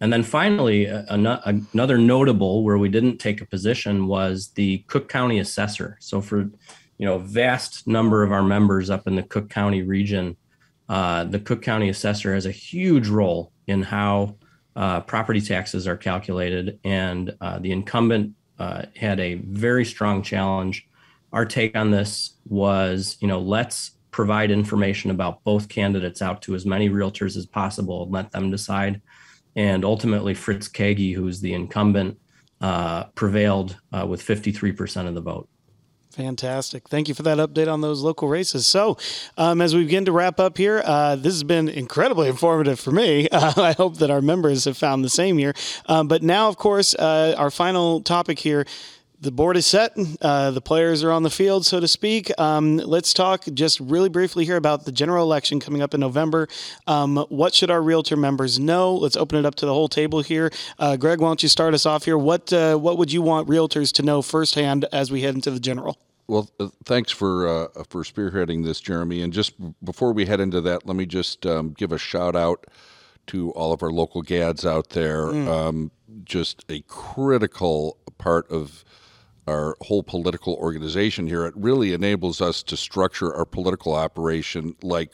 and 0.00 0.12
then 0.12 0.22
finally, 0.22 0.84
another 0.86 1.96
notable 1.96 2.62
where 2.62 2.76
we 2.76 2.88
didn't 2.88 3.18
take 3.18 3.40
a 3.40 3.46
position 3.46 4.06
was 4.06 4.48
the 4.48 4.78
Cook 4.88 5.08
County 5.08 5.38
assessor. 5.38 5.96
So 6.00 6.20
for 6.20 6.50
you 6.98 7.06
know, 7.06 7.18
vast 7.18 7.86
number 7.86 8.22
of 8.22 8.32
our 8.32 8.42
members 8.42 8.90
up 8.90 9.06
in 9.06 9.16
the 9.16 9.22
Cook 9.22 9.50
County 9.50 9.82
region, 9.82 10.36
uh, 10.88 11.24
the 11.24 11.38
Cook 11.38 11.62
County 11.62 11.88
assessor 11.88 12.34
has 12.34 12.46
a 12.46 12.50
huge 12.50 13.08
role 13.08 13.52
in 13.66 13.82
how 13.82 14.36
uh, 14.76 15.00
property 15.00 15.40
taxes 15.40 15.86
are 15.86 15.96
calculated, 15.96 16.78
and 16.84 17.34
uh, 17.40 17.58
the 17.58 17.72
incumbent 17.72 18.34
uh, 18.58 18.82
had 18.94 19.20
a 19.20 19.34
very 19.34 19.84
strong 19.84 20.22
challenge. 20.22 20.86
Our 21.32 21.44
take 21.44 21.76
on 21.76 21.90
this 21.90 22.34
was, 22.46 23.16
you 23.20 23.28
know, 23.28 23.40
let's 23.40 23.92
provide 24.16 24.50
information 24.50 25.10
about 25.10 25.44
both 25.44 25.68
candidates 25.68 26.22
out 26.22 26.40
to 26.40 26.54
as 26.54 26.64
many 26.64 26.88
realtors 26.88 27.36
as 27.36 27.44
possible 27.44 28.04
and 28.04 28.12
let 28.12 28.32
them 28.32 28.50
decide. 28.50 29.02
And 29.56 29.84
ultimately, 29.84 30.32
Fritz 30.32 30.70
Kaegi, 30.70 31.14
who's 31.14 31.42
the 31.42 31.52
incumbent, 31.52 32.18
uh, 32.62 33.04
prevailed 33.14 33.78
uh, 33.92 34.06
with 34.08 34.22
53% 34.22 35.06
of 35.06 35.14
the 35.14 35.20
vote. 35.20 35.50
Fantastic. 36.12 36.88
Thank 36.88 37.08
you 37.08 37.14
for 37.14 37.24
that 37.24 37.36
update 37.36 37.70
on 37.70 37.82
those 37.82 38.00
local 38.00 38.26
races. 38.26 38.66
So, 38.66 38.96
um, 39.36 39.60
as 39.60 39.74
we 39.74 39.84
begin 39.84 40.06
to 40.06 40.12
wrap 40.12 40.40
up 40.40 40.56
here, 40.56 40.80
uh, 40.82 41.16
this 41.16 41.34
has 41.34 41.44
been 41.44 41.68
incredibly 41.68 42.28
informative 42.30 42.80
for 42.80 42.92
me. 42.92 43.28
Uh, 43.28 43.52
I 43.58 43.72
hope 43.72 43.98
that 43.98 44.10
our 44.10 44.22
members 44.22 44.64
have 44.64 44.78
found 44.78 45.04
the 45.04 45.10
same 45.10 45.36
here. 45.36 45.52
Um, 45.84 46.08
but 46.08 46.22
now, 46.22 46.48
of 46.48 46.56
course, 46.56 46.94
uh, 46.94 47.34
our 47.36 47.50
final 47.50 48.00
topic 48.00 48.38
here 48.38 48.64
the 49.26 49.32
board 49.32 49.56
is 49.56 49.66
set. 49.66 49.92
Uh, 50.22 50.52
the 50.52 50.60
players 50.60 51.02
are 51.02 51.10
on 51.10 51.24
the 51.24 51.30
field, 51.30 51.66
so 51.66 51.80
to 51.80 51.88
speak. 51.88 52.30
Um, 52.38 52.76
let's 52.76 53.12
talk 53.12 53.44
just 53.52 53.80
really 53.80 54.08
briefly 54.08 54.44
here 54.44 54.56
about 54.56 54.84
the 54.84 54.92
general 54.92 55.24
election 55.24 55.58
coming 55.58 55.82
up 55.82 55.92
in 55.94 56.00
November. 56.00 56.46
Um, 56.86 57.16
what 57.28 57.52
should 57.52 57.70
our 57.70 57.82
realtor 57.82 58.16
members 58.16 58.58
know? 58.60 58.94
Let's 58.94 59.16
open 59.16 59.36
it 59.36 59.44
up 59.44 59.56
to 59.56 59.66
the 59.66 59.74
whole 59.74 59.88
table 59.88 60.22
here. 60.22 60.52
Uh, 60.78 60.96
Greg, 60.96 61.20
why 61.20 61.28
don't 61.28 61.42
you 61.42 61.48
start 61.48 61.74
us 61.74 61.84
off 61.84 62.04
here? 62.04 62.16
What 62.16 62.52
uh, 62.52 62.76
what 62.76 62.98
would 62.98 63.12
you 63.12 63.20
want 63.20 63.48
realtors 63.48 63.92
to 63.94 64.02
know 64.02 64.22
firsthand 64.22 64.86
as 64.92 65.10
we 65.10 65.22
head 65.22 65.34
into 65.34 65.50
the 65.50 65.60
general? 65.60 65.98
Well, 66.28 66.48
uh, 66.60 66.68
thanks 66.84 67.10
for 67.10 67.48
uh, 67.48 67.82
for 67.88 68.04
spearheading 68.04 68.64
this, 68.64 68.80
Jeremy. 68.80 69.22
And 69.22 69.32
just 69.32 69.54
before 69.84 70.12
we 70.12 70.26
head 70.26 70.40
into 70.40 70.60
that, 70.60 70.86
let 70.86 70.96
me 70.96 71.04
just 71.04 71.44
um, 71.44 71.72
give 71.72 71.90
a 71.90 71.98
shout 71.98 72.36
out 72.36 72.66
to 73.26 73.50
all 73.50 73.72
of 73.72 73.82
our 73.82 73.90
local 73.90 74.22
GADs 74.22 74.64
out 74.64 74.90
there. 74.90 75.26
Mm. 75.26 75.48
Um, 75.48 75.90
just 76.24 76.64
a 76.68 76.82
critical 76.82 77.98
part 78.18 78.50
of 78.50 78.84
our 79.46 79.76
whole 79.80 80.02
political 80.02 80.54
organization 80.54 81.26
here. 81.26 81.46
It 81.46 81.54
really 81.56 81.92
enables 81.92 82.40
us 82.40 82.62
to 82.64 82.76
structure 82.76 83.34
our 83.34 83.44
political 83.44 83.94
operation 83.94 84.74
like 84.82 85.12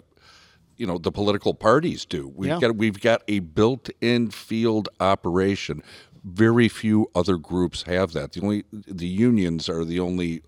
you 0.76 0.86
know 0.86 0.98
the 0.98 1.12
political 1.12 1.54
parties 1.54 2.04
do. 2.04 2.32
We've 2.34 2.50
yeah. 2.50 2.60
got 2.60 2.76
we've 2.76 3.00
got 3.00 3.22
a 3.28 3.40
built-in 3.40 4.30
field 4.30 4.88
operation. 5.00 5.82
Very 6.24 6.68
few 6.68 7.10
other 7.14 7.36
groups 7.36 7.82
have 7.82 8.12
that. 8.12 8.32
The 8.32 8.40
only 8.40 8.64
the 8.72 9.06
unions 9.06 9.68
are 9.68 9.84
the 9.84 10.00
only 10.00 10.42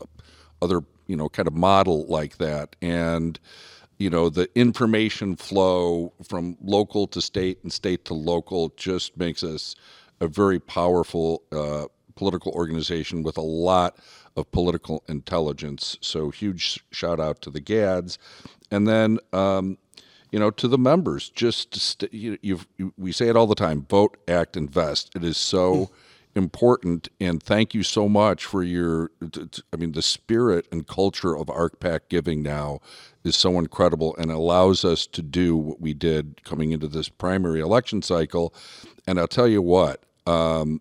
other 0.62 0.80
you 1.06 1.16
know 1.16 1.28
kind 1.28 1.46
of 1.46 1.54
model 1.54 2.06
like 2.06 2.38
that 2.38 2.76
and 2.80 3.38
you 3.98 4.10
know 4.10 4.28
the 4.28 4.48
information 4.54 5.36
flow 5.36 6.12
from 6.26 6.56
local 6.62 7.06
to 7.08 7.20
state 7.20 7.58
and 7.62 7.72
state 7.72 8.04
to 8.06 8.14
local 8.14 8.70
just 8.76 9.16
makes 9.16 9.42
us 9.42 9.76
a 10.20 10.28
very 10.28 10.58
powerful 10.58 11.42
uh, 11.52 11.86
political 12.16 12.52
organization 12.52 13.22
with 13.22 13.36
a 13.36 13.42
lot 13.42 13.96
of 14.36 14.50
political 14.50 15.02
intelligence. 15.08 15.96
So 16.00 16.30
huge 16.30 16.84
shout 16.90 17.20
out 17.20 17.40
to 17.42 17.50
the 17.50 17.60
GADS, 17.60 18.18
and 18.70 18.86
then 18.86 19.18
um, 19.32 19.78
you 20.30 20.38
know 20.38 20.50
to 20.50 20.68
the 20.68 20.78
members. 20.78 21.30
Just 21.30 21.74
st- 21.76 22.12
you, 22.12 22.38
you, 22.42 22.92
we 22.96 23.12
say 23.12 23.28
it 23.28 23.36
all 23.36 23.46
the 23.46 23.54
time: 23.54 23.86
vote, 23.88 24.16
act, 24.28 24.56
invest. 24.56 25.14
It 25.14 25.24
is 25.24 25.36
so. 25.36 25.90
important 26.36 27.08
and 27.20 27.40
thank 27.40 27.74
you 27.74 27.84
so 27.84 28.08
much 28.08 28.44
for 28.44 28.64
your 28.64 29.08
i 29.72 29.76
mean 29.76 29.92
the 29.92 30.02
spirit 30.02 30.66
and 30.72 30.88
culture 30.88 31.36
of 31.36 31.46
RPAC 31.46 32.00
giving 32.08 32.42
now 32.42 32.80
is 33.22 33.36
so 33.36 33.56
incredible 33.56 34.16
and 34.18 34.32
allows 34.32 34.84
us 34.84 35.06
to 35.06 35.22
do 35.22 35.56
what 35.56 35.80
we 35.80 35.94
did 35.94 36.42
coming 36.42 36.72
into 36.72 36.88
this 36.88 37.08
primary 37.08 37.60
election 37.60 38.02
cycle 38.02 38.52
and 39.06 39.20
i'll 39.20 39.28
tell 39.28 39.46
you 39.46 39.62
what 39.62 40.02
um, 40.26 40.80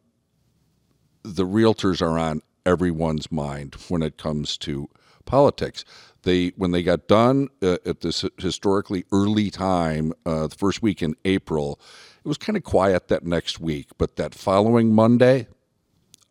the 1.24 1.46
realtors 1.46 2.02
are 2.02 2.18
on 2.18 2.42
everyone's 2.66 3.32
mind 3.32 3.76
when 3.90 4.02
it 4.02 4.18
comes 4.18 4.58
to 4.58 4.90
politics. 5.26 5.86
They 6.24 6.50
when 6.56 6.72
they 6.72 6.84
got 6.84 7.08
done 7.08 7.50
uh, 7.62 7.78
at 7.86 8.02
this 8.02 8.26
historically 8.38 9.04
early 9.12 9.50
time, 9.50 10.14
uh, 10.26 10.48
the 10.48 10.56
first 10.56 10.82
week 10.82 11.02
in 11.02 11.16
April, 11.26 11.80
it 12.24 12.28
was 12.28 12.38
kind 12.38 12.56
of 12.56 12.64
quiet 12.64 13.10
that 13.10 13.26
next 13.26 13.60
week. 13.60 13.88
But 13.98 14.16
that 14.16 14.34
following 14.34 14.94
Monday, 14.94 15.48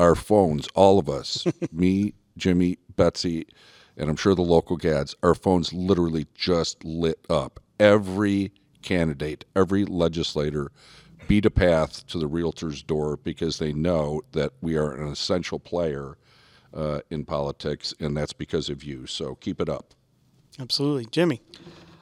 our 0.01 0.15
phones, 0.15 0.69
all 0.75 0.99
of 0.99 1.09
us, 1.09 1.47
me, 1.73 2.15
Jimmy, 2.37 2.79
Betsy, 2.97 3.47
and 3.97 4.09
I'm 4.09 4.17
sure 4.17 4.35
the 4.35 4.43
local 4.43 4.77
gads, 4.77 5.15
our 5.23 5.35
phones 5.35 5.73
literally 5.73 6.27
just 6.35 6.85
lit 6.85 7.19
up. 7.29 7.61
Every 7.79 8.53
candidate, 8.81 9.45
every 9.55 9.85
legislator 9.85 10.73
beat 11.29 11.45
a 11.47 11.51
path 11.51 12.07
to 12.09 12.19
the 12.19 12.27
realtor's 12.27 12.83
door 12.83 13.17
because 13.17 13.59
they 13.59 13.73
know 13.73 14.23
that 14.33 14.53
we 14.61 14.77
are 14.77 14.93
an 14.93 15.09
essential 15.09 15.59
player 15.59 16.17
uh, 16.75 17.01
in 17.11 17.25
politics, 17.25 17.95
and 18.01 18.17
that's 18.17 18.33
because 18.33 18.69
of 18.69 18.83
you. 18.83 19.07
So 19.07 19.35
keep 19.37 19.61
it 19.61 19.69
up. 19.69 19.95
Absolutely, 20.59 21.07
Jimmy. 21.11 21.41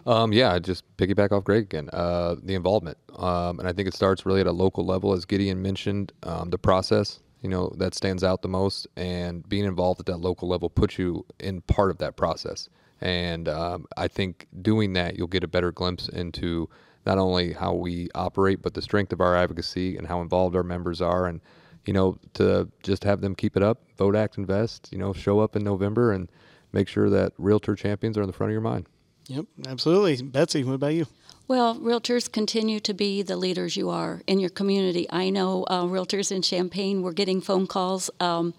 Um, 0.07 0.33
yeah, 0.33 0.59
just 0.59 0.85
piggyback 0.97 1.31
off 1.31 1.45
Greg 1.45 1.65
again. 1.65 1.91
Uh, 1.93 2.37
the 2.43 2.55
involvement, 2.55 2.97
um, 3.17 3.59
and 3.59 3.69
I 3.69 3.73
think 3.73 3.87
it 3.87 3.95
starts 3.95 4.25
really 4.25 4.41
at 4.41 4.47
a 4.47 4.53
local 4.53 4.85
level, 4.85 5.13
as 5.13 5.25
Gideon 5.25 5.61
mentioned. 5.61 6.13
Um, 6.23 6.51
the 6.51 6.59
process, 6.59 7.21
you 7.43 7.49
know, 7.49 7.73
that 7.77 7.95
stands 7.95 8.25
out 8.25 8.43
the 8.43 8.49
most, 8.49 8.87
and 8.97 9.47
being 9.49 9.65
involved 9.65 10.01
at 10.01 10.07
that 10.07 10.17
local 10.19 10.49
level 10.49 10.71
puts 10.71 10.99
you 10.99 11.27
in 11.39 11.61
part 11.63 11.91
of 11.91 11.99
that 11.99 12.17
process. 12.17 12.69
And 13.01 13.49
um, 13.49 13.87
I 13.97 14.09
think 14.09 14.47
doing 14.63 14.95
that, 14.95 15.17
you'll 15.17 15.27
get 15.27 15.45
a 15.45 15.49
better 15.49 15.73
glimpse 15.73 16.09
into 16.09 16.69
not 17.07 17.19
only 17.19 17.53
how 17.53 17.75
we 17.75 18.09
operate, 18.15 18.63
but 18.63 18.75
the 18.75 18.83
strength 18.83 19.13
of 19.13 19.21
our 19.21 19.37
advocacy 19.37 19.97
and 19.97 20.07
how 20.07 20.21
involved 20.21 20.55
our 20.55 20.63
members 20.63 21.01
are, 21.01 21.27
and 21.27 21.41
you 21.87 21.93
know, 21.93 22.19
to 22.35 22.69
just 22.83 23.05
have 23.05 23.21
them 23.21 23.35
keep 23.35 23.57
it 23.57 23.63
up, 23.63 23.83
vote, 23.97 24.15
act, 24.15 24.37
invest, 24.37 24.89
you 24.93 24.99
know, 24.99 25.13
show 25.13 25.41
up 25.41 25.57
in 25.57 25.65
November 25.65 26.13
and 26.13 26.31
make 26.73 26.89
sure 26.89 27.09
that 27.11 27.33
realtor 27.39 27.75
champions 27.75 28.19
are 28.19 28.23
in 28.23 28.27
the 28.27 28.33
front 28.33 28.51
of 28.51 28.53
your 28.53 28.61
mind. 28.61 28.87
Yep, 29.29 29.47
absolutely. 29.67 30.23
Betsy, 30.23 30.65
what 30.65 30.75
about 30.75 30.95
you? 30.95 31.07
Well, 31.49 31.75
realtors 31.77 32.31
continue 32.31 32.79
to 32.81 32.95
be 32.95 33.23
the 33.23 33.37
leaders 33.37 33.77
you 33.77 33.91
are 33.91 34.23
in 34.29 34.39
your 34.39 34.51
community. 34.51 35.09
I 35.11 35.31
know 35.31 35.65
uh, 35.65 35.83
realtors 35.83 36.31
in 36.31 36.43
Champaign 36.43 37.03
were 37.03 37.13
getting 37.13 37.41
phone 37.41 37.67
calls 37.67 38.09
um, 38.21 38.55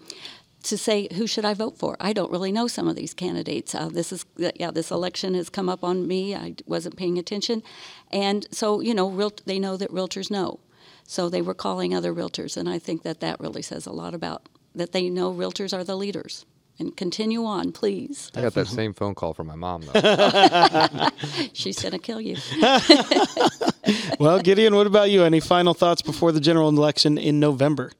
to 0.62 0.78
say 0.78 1.08
who 1.14 1.26
should 1.26 1.44
I 1.44 1.54
vote 1.54 1.76
for. 1.76 1.96
I 2.00 2.12
don't 2.12 2.30
really 2.30 2.52
know 2.52 2.68
some 2.68 2.88
of 2.88 2.96
these 2.96 3.14
candidates. 3.14 3.74
Uh, 3.74 3.88
this 3.88 4.12
is 4.12 4.24
yeah, 4.36 4.70
this 4.70 4.90
election 4.90 5.34
has 5.34 5.48
come 5.48 5.68
up 5.68 5.82
on 5.82 6.06
me. 6.06 6.34
I 6.34 6.54
wasn't 6.66 6.96
paying 6.96 7.18
attention, 7.18 7.62
and 8.10 8.46
so 8.50 8.80
you 8.80 8.94
know, 8.94 9.08
real, 9.08 9.32
they 9.44 9.58
know 9.58 9.76
that 9.76 9.90
realtors 9.90 10.30
know. 10.30 10.60
So 11.04 11.28
they 11.28 11.42
were 11.42 11.54
calling 11.54 11.94
other 11.94 12.14
realtors, 12.14 12.56
and 12.56 12.68
I 12.68 12.78
think 12.78 13.02
that 13.02 13.20
that 13.20 13.40
really 13.40 13.62
says 13.62 13.86
a 13.86 13.92
lot 13.92 14.14
about 14.14 14.48
that 14.74 14.92
they 14.92 15.10
know 15.10 15.32
realtors 15.32 15.76
are 15.76 15.84
the 15.84 15.96
leaders. 15.96 16.46
And 16.78 16.96
continue 16.96 17.44
on, 17.44 17.72
please. 17.72 18.30
I 18.34 18.40
got 18.40 18.54
that 18.54 18.66
same 18.66 18.94
phone 18.94 19.14
call 19.14 19.34
from 19.34 19.46
my 19.46 19.56
mom, 19.56 19.82
though. 19.82 21.08
She's 21.52 21.80
going 21.80 21.92
to 21.92 21.98
kill 21.98 22.20
you. 22.20 22.38
well, 24.18 24.40
Gideon, 24.40 24.74
what 24.74 24.86
about 24.86 25.10
you? 25.10 25.22
Any 25.22 25.38
final 25.38 25.74
thoughts 25.74 26.00
before 26.00 26.32
the 26.32 26.40
general 26.40 26.70
election 26.70 27.18
in 27.18 27.38
November? 27.38 27.92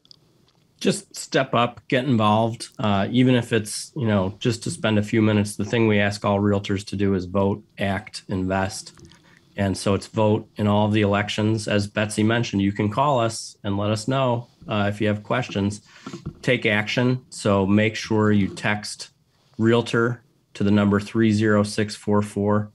Just 0.82 1.14
step 1.14 1.54
up, 1.54 1.80
get 1.86 2.04
involved, 2.04 2.70
uh, 2.80 3.06
even 3.12 3.36
if 3.36 3.52
it's 3.52 3.92
you 3.94 4.06
know 4.06 4.34
just 4.40 4.64
to 4.64 4.70
spend 4.70 4.98
a 4.98 5.02
few 5.02 5.22
minutes. 5.22 5.54
The 5.54 5.64
thing 5.64 5.86
we 5.86 6.00
ask 6.00 6.24
all 6.24 6.40
realtors 6.40 6.84
to 6.86 6.96
do 6.96 7.14
is 7.14 7.26
vote, 7.26 7.62
act, 7.78 8.24
invest. 8.28 8.92
And 9.56 9.76
so 9.76 9.94
it's 9.94 10.08
vote 10.08 10.48
in 10.56 10.66
all 10.66 10.86
of 10.86 10.92
the 10.92 11.02
elections. 11.02 11.68
As 11.68 11.86
Betsy 11.86 12.24
mentioned, 12.24 12.62
you 12.62 12.72
can 12.72 12.90
call 12.90 13.20
us 13.20 13.56
and 13.62 13.76
let 13.76 13.90
us 13.90 14.08
know 14.08 14.48
uh, 14.66 14.90
if 14.92 15.00
you 15.00 15.06
have 15.06 15.22
questions. 15.22 15.82
Take 16.40 16.66
action. 16.66 17.24
So 17.30 17.64
make 17.64 17.94
sure 17.94 18.32
you 18.32 18.48
text 18.48 19.10
realtor 19.58 20.22
to 20.54 20.64
the 20.64 20.70
number 20.70 20.98
30644 20.98 22.72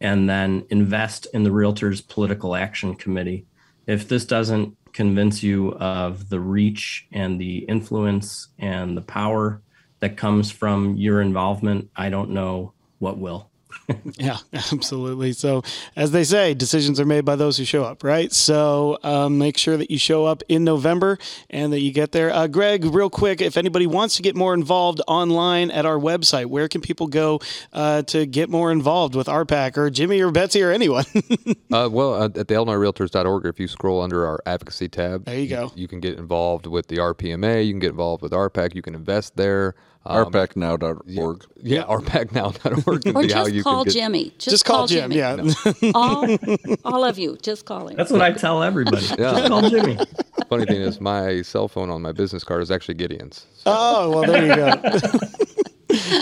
and 0.00 0.28
then 0.28 0.64
invest 0.70 1.26
in 1.34 1.42
the 1.42 1.52
realtor's 1.52 2.00
political 2.00 2.56
action 2.56 2.94
committee. 2.94 3.46
If 3.86 4.08
this 4.08 4.24
doesn't 4.24 4.76
convince 4.92 5.42
you 5.42 5.72
of 5.74 6.28
the 6.28 6.40
reach 6.40 7.06
and 7.12 7.40
the 7.40 7.58
influence 7.58 8.48
and 8.58 8.96
the 8.96 9.02
power 9.02 9.62
that 10.00 10.16
comes 10.16 10.50
from 10.50 10.96
your 10.96 11.20
involvement, 11.20 11.90
I 11.94 12.10
don't 12.10 12.30
know 12.30 12.74
what 12.98 13.18
will. 13.18 13.51
yeah, 14.18 14.38
absolutely. 14.52 15.32
So, 15.32 15.62
as 15.96 16.12
they 16.12 16.24
say, 16.24 16.54
decisions 16.54 17.00
are 17.00 17.04
made 17.04 17.24
by 17.24 17.36
those 17.36 17.56
who 17.56 17.64
show 17.64 17.84
up, 17.84 18.04
right? 18.04 18.32
So, 18.32 18.98
um, 19.02 19.38
make 19.38 19.58
sure 19.58 19.76
that 19.76 19.90
you 19.90 19.98
show 19.98 20.24
up 20.24 20.42
in 20.48 20.64
November 20.64 21.18
and 21.50 21.72
that 21.72 21.80
you 21.80 21.92
get 21.92 22.12
there. 22.12 22.32
Uh, 22.32 22.46
Greg, 22.46 22.84
real 22.84 23.10
quick, 23.10 23.40
if 23.40 23.56
anybody 23.56 23.86
wants 23.86 24.16
to 24.16 24.22
get 24.22 24.36
more 24.36 24.54
involved 24.54 25.00
online 25.08 25.70
at 25.70 25.86
our 25.86 25.98
website, 25.98 26.46
where 26.46 26.68
can 26.68 26.80
people 26.80 27.06
go 27.06 27.40
uh, 27.72 28.02
to 28.02 28.26
get 28.26 28.48
more 28.48 28.72
involved 28.72 29.14
with 29.14 29.26
RPAC 29.26 29.76
or 29.76 29.90
Jimmy 29.90 30.20
or 30.20 30.30
Betsy 30.30 30.62
or 30.62 30.70
anyone? 30.70 31.04
uh, 31.72 31.88
well, 31.90 32.14
uh, 32.14 32.26
at 32.26 32.34
the 32.34 32.54
IllinoisRealtors.org, 32.54 33.46
if 33.46 33.60
you 33.60 33.68
scroll 33.68 34.00
under 34.00 34.26
our 34.26 34.40
advocacy 34.46 34.88
tab, 34.88 35.24
there 35.24 35.38
you 35.38 35.48
go. 35.48 35.64
You, 35.74 35.82
you 35.82 35.88
can 35.88 36.00
get 36.00 36.18
involved 36.18 36.66
with 36.66 36.88
the 36.88 36.96
RPMA. 36.96 37.66
You 37.66 37.72
can 37.72 37.80
get 37.80 37.90
involved 37.90 38.22
with 38.22 38.32
RPAC. 38.32 38.74
You 38.74 38.82
can 38.82 38.94
invest 38.94 39.36
there. 39.36 39.74
Um, 40.04 40.32
RPACnow.org. 40.32 41.44
Yeah, 41.56 41.78
yeah 41.78 41.84
RPACnow.org. 41.84 43.16
or 43.16 43.22
just 43.22 43.64
call 43.64 43.84
Jimmy. 43.84 44.30
Just, 44.38 44.50
just 44.50 44.64
call, 44.64 44.78
call, 44.78 44.86
Jim, 44.88 45.12
Jimmy. 45.12 45.16
yeah. 45.16 45.92
all, 45.94 46.36
all 46.84 47.04
of 47.04 47.18
you, 47.18 47.36
just 47.40 47.66
call 47.66 47.88
him. 47.88 47.96
That's 47.96 48.10
what 48.10 48.20
I 48.20 48.32
tell 48.32 48.62
everybody. 48.62 49.06
Yeah. 49.06 49.14
Just 49.16 49.48
call 49.48 49.70
Jimmy. 49.70 49.98
Funny 50.48 50.64
thing 50.66 50.80
is, 50.80 51.00
my 51.00 51.42
cell 51.42 51.68
phone 51.68 51.90
on 51.90 52.02
my 52.02 52.12
business 52.12 52.42
card 52.42 52.62
is 52.62 52.70
actually 52.70 52.94
Gideon's. 52.94 53.46
So. 53.54 53.62
Oh, 53.66 54.10
well, 54.10 54.22
there 54.24 54.46
you 54.46 54.56
go. 54.56 55.58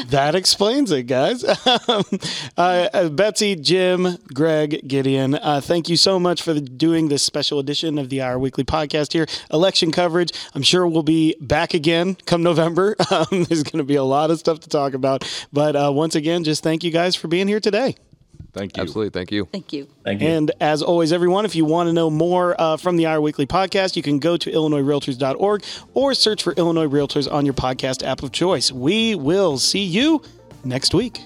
That 0.09 0.35
explains 0.35 0.91
it, 0.93 1.05
guys. 1.05 1.45
Um, 1.89 2.05
uh, 2.57 2.89
uh, 2.93 3.09
Betsy, 3.09 3.57
Jim, 3.57 4.19
Greg, 4.35 4.87
Gideon, 4.87 5.35
uh, 5.35 5.61
thank 5.61 5.89
you 5.89 5.97
so 5.97 6.19
much 6.19 6.43
for 6.43 6.53
the, 6.53 6.61
doing 6.61 7.09
this 7.09 7.23
special 7.23 7.59
edition 7.59 7.99
of 7.99 8.09
the 8.09 8.21
Hour 8.23 8.39
Weekly 8.39 8.65
podcast 8.65 9.13
here. 9.13 9.27
Election 9.53 9.93
coverage. 9.93 10.31
I'm 10.55 10.63
sure 10.63 10.87
we'll 10.87 11.03
be 11.03 11.37
back 11.41 11.75
again 11.75 12.17
come 12.27 12.43
November. 12.43 12.97
Um, 13.11 13.45
there's 13.45 13.65
going 13.65 13.79
to 13.79 13.85
be 13.85 13.97
a 13.97 14.05
lot 14.05 14.31
of 14.31 14.39
stuff 14.39 14.61
to 14.61 14.69
talk 14.69 14.95
about. 14.95 15.25
But 15.53 15.75
uh, 15.75 15.91
once 15.93 16.15
again, 16.15 16.45
just 16.45 16.63
thank 16.63 16.85
you 16.85 16.93
guys 16.93 17.17
for 17.17 17.27
being 17.27 17.49
here 17.49 17.59
today. 17.59 17.97
Thank 18.53 18.77
you. 18.77 18.83
Absolutely. 18.83 19.11
Thank 19.11 19.33
you. 19.33 19.47
Thank 19.47 19.73
you. 19.73 19.89
Thank 20.05 20.21
you. 20.21 20.29
And 20.29 20.51
as 20.61 20.83
always, 20.83 21.13
everyone, 21.13 21.45
if 21.45 21.55
you 21.55 21.65
want 21.65 21.89
to 21.89 21.93
know 21.93 22.11
more 22.11 22.61
uh, 22.61 22.77
from 22.77 22.97
the 22.97 23.07
Hour 23.07 23.21
Weekly 23.21 23.47
podcast, 23.47 23.97
you 23.97 24.03
can 24.03 24.19
go 24.19 24.37
to 24.37 24.51
IllinoisRealtors.org 24.51 25.65
or 25.95 26.15
search 26.15 26.43
for 26.43 26.53
Illinois 26.55 26.87
Realtors 26.89 27.31
on 27.31 27.45
your 27.45 27.55
podcast 27.55 28.07
app 28.07 28.23
of 28.23 28.33
choice. 28.33 28.73
We 28.73 29.15
will 29.15 29.59
see 29.59 29.85
you 29.85 30.23
next 30.65 30.95
week. 30.95 31.21